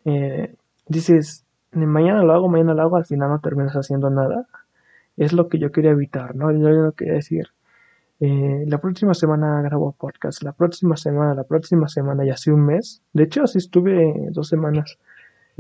eh, 0.05 0.55
dices, 0.87 1.45
mañana 1.73 2.23
lo 2.23 2.33
hago, 2.33 2.49
mañana 2.49 2.75
lo 2.75 2.83
hago, 2.83 2.97
al 2.97 3.07
final 3.07 3.31
no 3.31 3.41
terminas 3.41 3.75
haciendo 3.75 4.11
nada. 4.11 4.47
Es 5.21 5.33
lo 5.33 5.49
que 5.49 5.59
yo 5.59 5.71
quería 5.71 5.91
evitar, 5.93 6.35
¿no? 6.35 6.51
Yo 6.51 6.69
lo 6.71 6.93
quería 6.93 7.15
decir. 7.15 7.49
Eh, 8.21 8.65
la 8.67 8.79
próxima 8.79 9.15
semana 9.15 9.63
grabo 9.63 9.93
podcast, 9.93 10.43
la 10.43 10.53
próxima 10.53 10.97
semana, 10.97 11.35
la 11.35 11.45
próxima 11.45 11.89
semana 11.89 12.25
y 12.25 12.31
así 12.31 12.51
un 12.51 12.67
mes. 12.67 13.03
De 13.13 13.25
hecho, 13.25 13.45
así 13.45 13.59
estuve 13.59 14.15
dos 14.31 14.49
semanas 14.49 14.99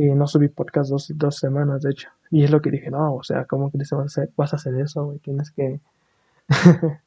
no 0.08 0.26
subí 0.26 0.48
podcast 0.48 0.90
dos, 0.90 1.12
dos 1.16 1.36
semanas, 1.36 1.82
de 1.82 1.90
hecho. 1.90 2.08
Y 2.30 2.44
es 2.44 2.50
lo 2.50 2.60
que 2.60 2.70
dije, 2.70 2.90
no, 2.90 3.14
o 3.14 3.22
sea, 3.22 3.44
¿cómo 3.44 3.70
que 3.70 3.78
vas 3.78 3.92
a 3.92 4.02
hacer, 4.02 4.30
vas 4.36 4.52
a 4.52 4.56
hacer 4.56 4.74
eso, 4.76 5.04
güey? 5.04 5.18
Tienes 5.18 5.50
que 5.50 5.80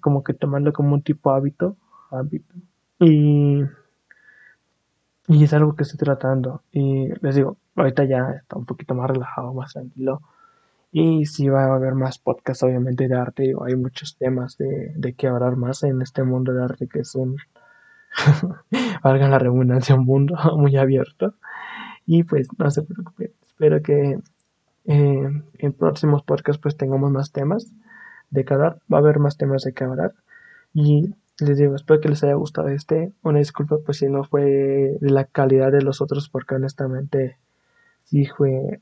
como 0.00 0.22
que 0.22 0.34
tomarlo 0.34 0.72
como 0.72 0.94
un 0.94 1.02
tipo 1.02 1.30
hábito, 1.30 1.76
hábito. 2.10 2.54
Y, 3.00 3.62
y 5.28 5.44
es 5.44 5.52
algo 5.52 5.74
que 5.74 5.84
estoy 5.84 5.98
tratando. 5.98 6.62
Y 6.72 7.08
les 7.22 7.34
digo, 7.34 7.56
ahorita 7.76 8.04
ya 8.04 8.30
está 8.32 8.56
un 8.56 8.66
poquito 8.66 8.94
más 8.94 9.10
relajado, 9.10 9.54
más 9.54 9.72
tranquilo. 9.72 10.20
Y 10.90 11.26
sí 11.26 11.48
va 11.48 11.64
a 11.64 11.74
haber 11.74 11.94
más 11.94 12.18
podcasts, 12.18 12.62
obviamente, 12.62 13.08
de 13.08 13.14
arte. 13.16 13.52
Hay 13.66 13.76
muchos 13.76 14.16
temas 14.16 14.56
de, 14.56 14.92
de 14.96 15.12
que 15.14 15.26
hablar 15.26 15.56
más 15.56 15.82
en 15.82 16.00
este 16.02 16.22
mundo 16.22 16.52
de 16.52 16.64
arte 16.64 16.88
que 16.88 17.00
es 17.00 17.14
un, 17.14 17.36
valga 19.02 19.28
la 19.28 19.38
redundancia, 19.38 19.94
un 19.94 20.04
mundo 20.04 20.36
muy 20.56 20.76
abierto. 20.76 21.34
Y 22.06 22.24
pues 22.24 22.48
no 22.58 22.70
se 22.70 22.82
preocupen, 22.82 23.32
espero 23.46 23.82
que 23.82 24.18
eh, 24.86 25.42
en 25.58 25.72
próximos 25.74 26.22
podcasts 26.22 26.60
pues 26.60 26.76
tengamos 26.76 27.10
más 27.10 27.32
temas 27.32 27.70
de 28.30 28.44
que 28.44 28.54
hablar, 28.54 28.78
va 28.92 28.98
a 28.98 29.00
haber 29.00 29.18
más 29.18 29.36
temas 29.36 29.62
de 29.62 29.72
que 29.74 29.84
hablar. 29.84 30.14
Y 30.72 31.14
les 31.38 31.58
digo, 31.58 31.74
espero 31.74 32.00
que 32.00 32.08
les 32.08 32.24
haya 32.24 32.34
gustado 32.34 32.68
este. 32.68 33.12
Una 33.22 33.38
disculpa 33.38 33.76
pues 33.84 33.98
si 33.98 34.08
no 34.08 34.24
fue 34.24 34.96
de 35.00 35.10
la 35.10 35.24
calidad 35.24 35.70
de 35.72 35.82
los 35.82 36.00
otros 36.00 36.28
porque 36.28 36.54
honestamente 36.54 37.36
sí 38.04 38.26
fue, 38.26 38.80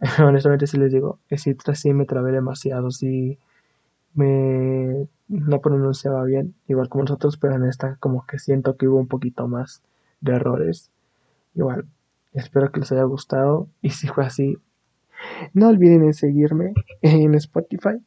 honestamente 0.24 0.66
sí 0.66 0.76
les 0.78 0.92
digo, 0.92 1.18
que 1.28 1.38
sí, 1.38 1.54
me 1.92 2.04
trabé 2.04 2.32
demasiado, 2.32 2.90
sí 2.90 3.38
me 4.14 5.08
no 5.28 5.60
pronunciaba 5.60 6.24
bien, 6.24 6.54
igual 6.66 6.88
como 6.88 7.04
nosotros, 7.04 7.36
pero 7.36 7.54
en 7.54 7.64
esta 7.64 7.96
como 7.96 8.26
que 8.26 8.38
siento 8.38 8.76
que 8.76 8.88
hubo 8.88 8.98
un 8.98 9.08
poquito 9.08 9.46
más 9.46 9.82
de 10.20 10.32
errores. 10.32 10.90
Igual, 11.54 11.86
Espero 12.32 12.70
que 12.70 12.80
les 12.80 12.92
haya 12.92 13.04
gustado 13.04 13.68
y 13.80 13.90
si 13.90 14.06
fue 14.06 14.24
así, 14.24 14.58
no 15.54 15.68
olviden 15.68 16.04
en 16.04 16.14
seguirme 16.14 16.74
en 17.02 17.34
Spotify. 17.34 17.98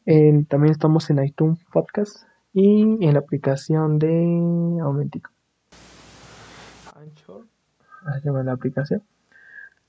también 0.48 0.72
estamos 0.72 1.10
en 1.10 1.22
iTunes 1.24 1.62
Podcast 1.72 2.24
y 2.52 3.04
en 3.04 3.12
la 3.14 3.20
aplicación 3.20 3.98
de 3.98 4.78
Aumentico. 4.80 5.30
Anchor, 6.94 7.46
llama 8.24 8.42
la 8.42 8.52
aplicación. 8.52 9.02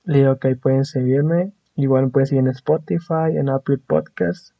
Le 0.03 0.19
digo 0.19 0.37
que 0.37 0.49
ahí 0.49 0.55
pueden 0.55 0.83
seguirme. 0.83 1.53
Igual 1.75 2.11
pueden 2.11 2.27
seguir 2.27 2.43
en 2.43 2.49
Spotify, 2.49 3.35
en 3.35 3.49
Apple 3.49 3.79
Podcasts 3.79 4.53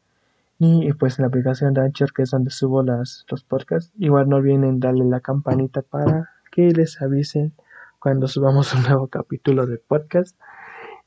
y 0.60 0.94
pues 0.94 1.20
en 1.20 1.24
la 1.24 1.28
aplicación 1.28 1.74
de 1.74 1.92
que 1.92 2.22
es 2.22 2.32
donde 2.32 2.50
subo 2.50 2.84
las, 2.84 3.26
los 3.30 3.44
podcasts. 3.44 3.92
Igual 3.98 4.30
no 4.30 4.38
olviden 4.38 4.80
darle 4.80 5.06
la 5.06 5.20
campanita 5.20 5.82
para 5.82 6.30
que 6.52 6.72
les 6.72 7.02
avisen 7.02 7.54
cuando 8.00 8.28
subamos 8.28 8.74
un 8.74 8.84
nuevo 8.84 9.08
capítulo 9.08 9.66
de 9.68 9.78
podcast. 9.78 10.40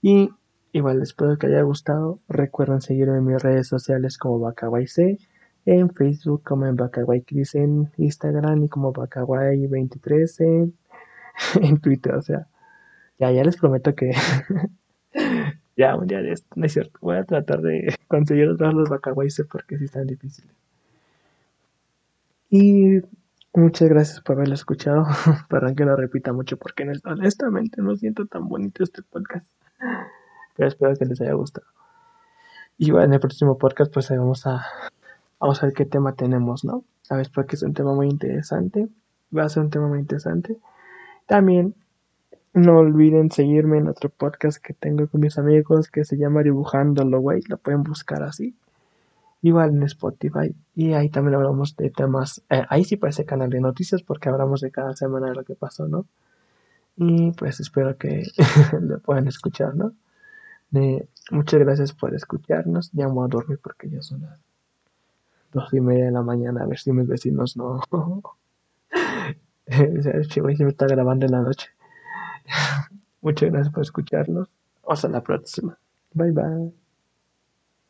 Y 0.03 0.31
igual 0.73 1.01
espero 1.03 1.39
que 1.39 1.47
haya 1.47 1.63
gustado. 1.63 2.21
Recuerden 2.29 2.81
seguirme 2.81 3.19
en 3.19 3.25
mis 3.25 3.43
redes 3.43 3.69
sociales 3.69 4.19
como 4.19 4.41
BacaguayC, 4.41 5.19
en 5.65 5.91
Facebook 5.91 6.43
como 6.45 6.67
en 6.67 6.77
BacaguayCris, 6.77 7.55
en 7.55 7.91
Instagram 7.97 8.65
y 8.65 8.69
como 8.69 8.93
Bacaguay23 8.93 10.41
en, 10.41 10.75
en 11.63 11.81
Twitter. 11.81 12.15
O 12.15 12.23
sea, 12.23 12.47
ya, 13.19 13.31
ya 13.33 13.43
les 13.43 13.57
prometo 13.57 13.95
que 13.95 14.13
ya 15.77 15.97
un 15.97 16.07
día 16.07 16.23
de 16.23 16.33
esto, 16.33 16.49
no 16.57 16.67
es 16.67 16.73
cierto. 16.73 16.99
Voy 17.03 17.17
a 17.17 17.25
tratar 17.25 17.61
de 17.61 17.95
conseguir 18.09 18.47
los 18.47 18.59
porque 19.51 19.79
sí 19.79 19.85
están 19.85 20.07
difíciles. 20.07 20.55
Y 22.49 23.01
Muchas 23.57 23.89
gracias 23.89 24.21
por 24.21 24.37
haberlo 24.37 24.53
escuchado. 24.53 25.07
Perdón 25.49 25.77
que 25.77 25.87
lo 25.87 25.97
repita 25.97 26.31
mucho 26.35 26.59
porque 26.59 26.87
honestamente 27.07 27.81
no 27.81 27.97
siento 27.97 28.27
tan 28.27 28.51
bonito 28.51 28.85
este 28.85 29.03
podcast. 29.03 29.47
Pero 30.55 30.69
espero 30.69 30.95
que 30.95 31.07
les 31.07 31.23
haya 31.23 31.33
gustado. 31.33 31.67
Y 32.77 32.91
bueno, 32.91 33.07
en 33.07 33.15
el 33.15 33.21
próximo 33.21 33.57
podcast 33.57 33.91
pues 33.95 34.11
vamos 34.11 34.47
a, 34.47 34.63
vamos 35.41 35.63
a 35.63 35.67
ver 35.67 35.75
qué 35.75 35.87
tema 35.87 36.13
tenemos, 36.13 36.67
¿no? 36.67 36.85
A 37.09 37.17
ver, 37.17 37.31
porque 37.35 37.57
es 37.57 37.63
un 37.63 37.73
tema 37.73 37.95
muy 37.95 38.09
interesante. 38.09 38.89
Va 39.35 39.45
a 39.45 39.49
ser 39.49 39.63
un 39.63 39.71
tema 39.71 39.89
muy 39.89 40.01
interesante. 40.01 40.59
También 41.25 41.75
no 42.57 42.79
olviden 42.79 43.31
seguirme 43.31 43.79
en 43.79 43.89
otro 43.89 44.09
podcast 44.09 44.63
que 44.63 44.73
tengo 44.73 45.07
con 45.09 45.21
mis 45.21 45.39
amigos 45.39 45.91
que 45.91 46.05
se 46.05 46.17
llama 46.17 46.43
Dibujando 46.43 47.05
lo 47.05 47.21
Güey. 47.21 47.43
Lo 47.49 47.59
pueden 47.59 47.83
buscar 47.83 48.23
así 48.23 48.57
igual 49.43 49.71
en 49.71 49.83
Spotify. 49.85 50.55
Y 50.75 50.95
ahí 50.95 51.11
también 51.11 51.35
hablamos 51.35 51.77
de 51.77 51.91
temas, 51.91 52.43
eh, 52.51 52.65
ahí 52.69 52.85
sí 52.85 52.97
parece 52.97 53.27
canal 53.27 53.51
de 53.51 53.61
noticias 53.61 54.03
porque 54.03 54.31
hablamos 54.31 54.63
de 54.63 54.71
cada 54.71 54.97
semana 54.97 55.29
de 55.29 55.35
lo 55.35 55.45
que 55.45 55.55
pasó, 55.55 55.87
¿no? 55.87 56.07
Y 56.97 57.33
pues 57.33 57.61
espero 57.61 57.97
que 57.99 58.25
lo 58.81 58.99
puedan 59.01 59.29
escuchar, 59.29 59.75
¿no? 59.75 59.93
muchas 61.31 61.61
gracias 61.61 61.93
por 61.93 62.15
escucharnos. 62.15 62.91
Ya 62.93 63.07
voy 63.07 63.27
a 63.27 63.29
dormir 63.29 63.59
porque 63.63 63.89
ya 63.89 64.03
son 64.03 64.23
las 64.23 64.39
dos 65.53 65.73
y 65.73 65.81
media 65.81 66.07
de 66.07 66.11
la 66.11 66.23
mañana. 66.23 66.63
A 66.63 66.67
ver 66.67 66.79
si 66.79 66.93
mis 66.93 67.07
vecinos 67.07 67.57
no. 67.57 67.81
Chivo, 70.29 70.49
si 70.51 70.65
me 70.65 70.71
está 70.71 70.87
grabando 70.87 71.27
en 71.27 71.33
la 71.33 71.43
noche. 71.43 71.76
muchas 73.21 73.51
gracias 73.51 73.75
por 73.75 73.83
escucharnos. 73.83 74.49
Hasta 74.89 75.09
la 75.09 75.23
próxima. 75.23 75.79
Bye 76.15 76.33
bye. 76.33 76.86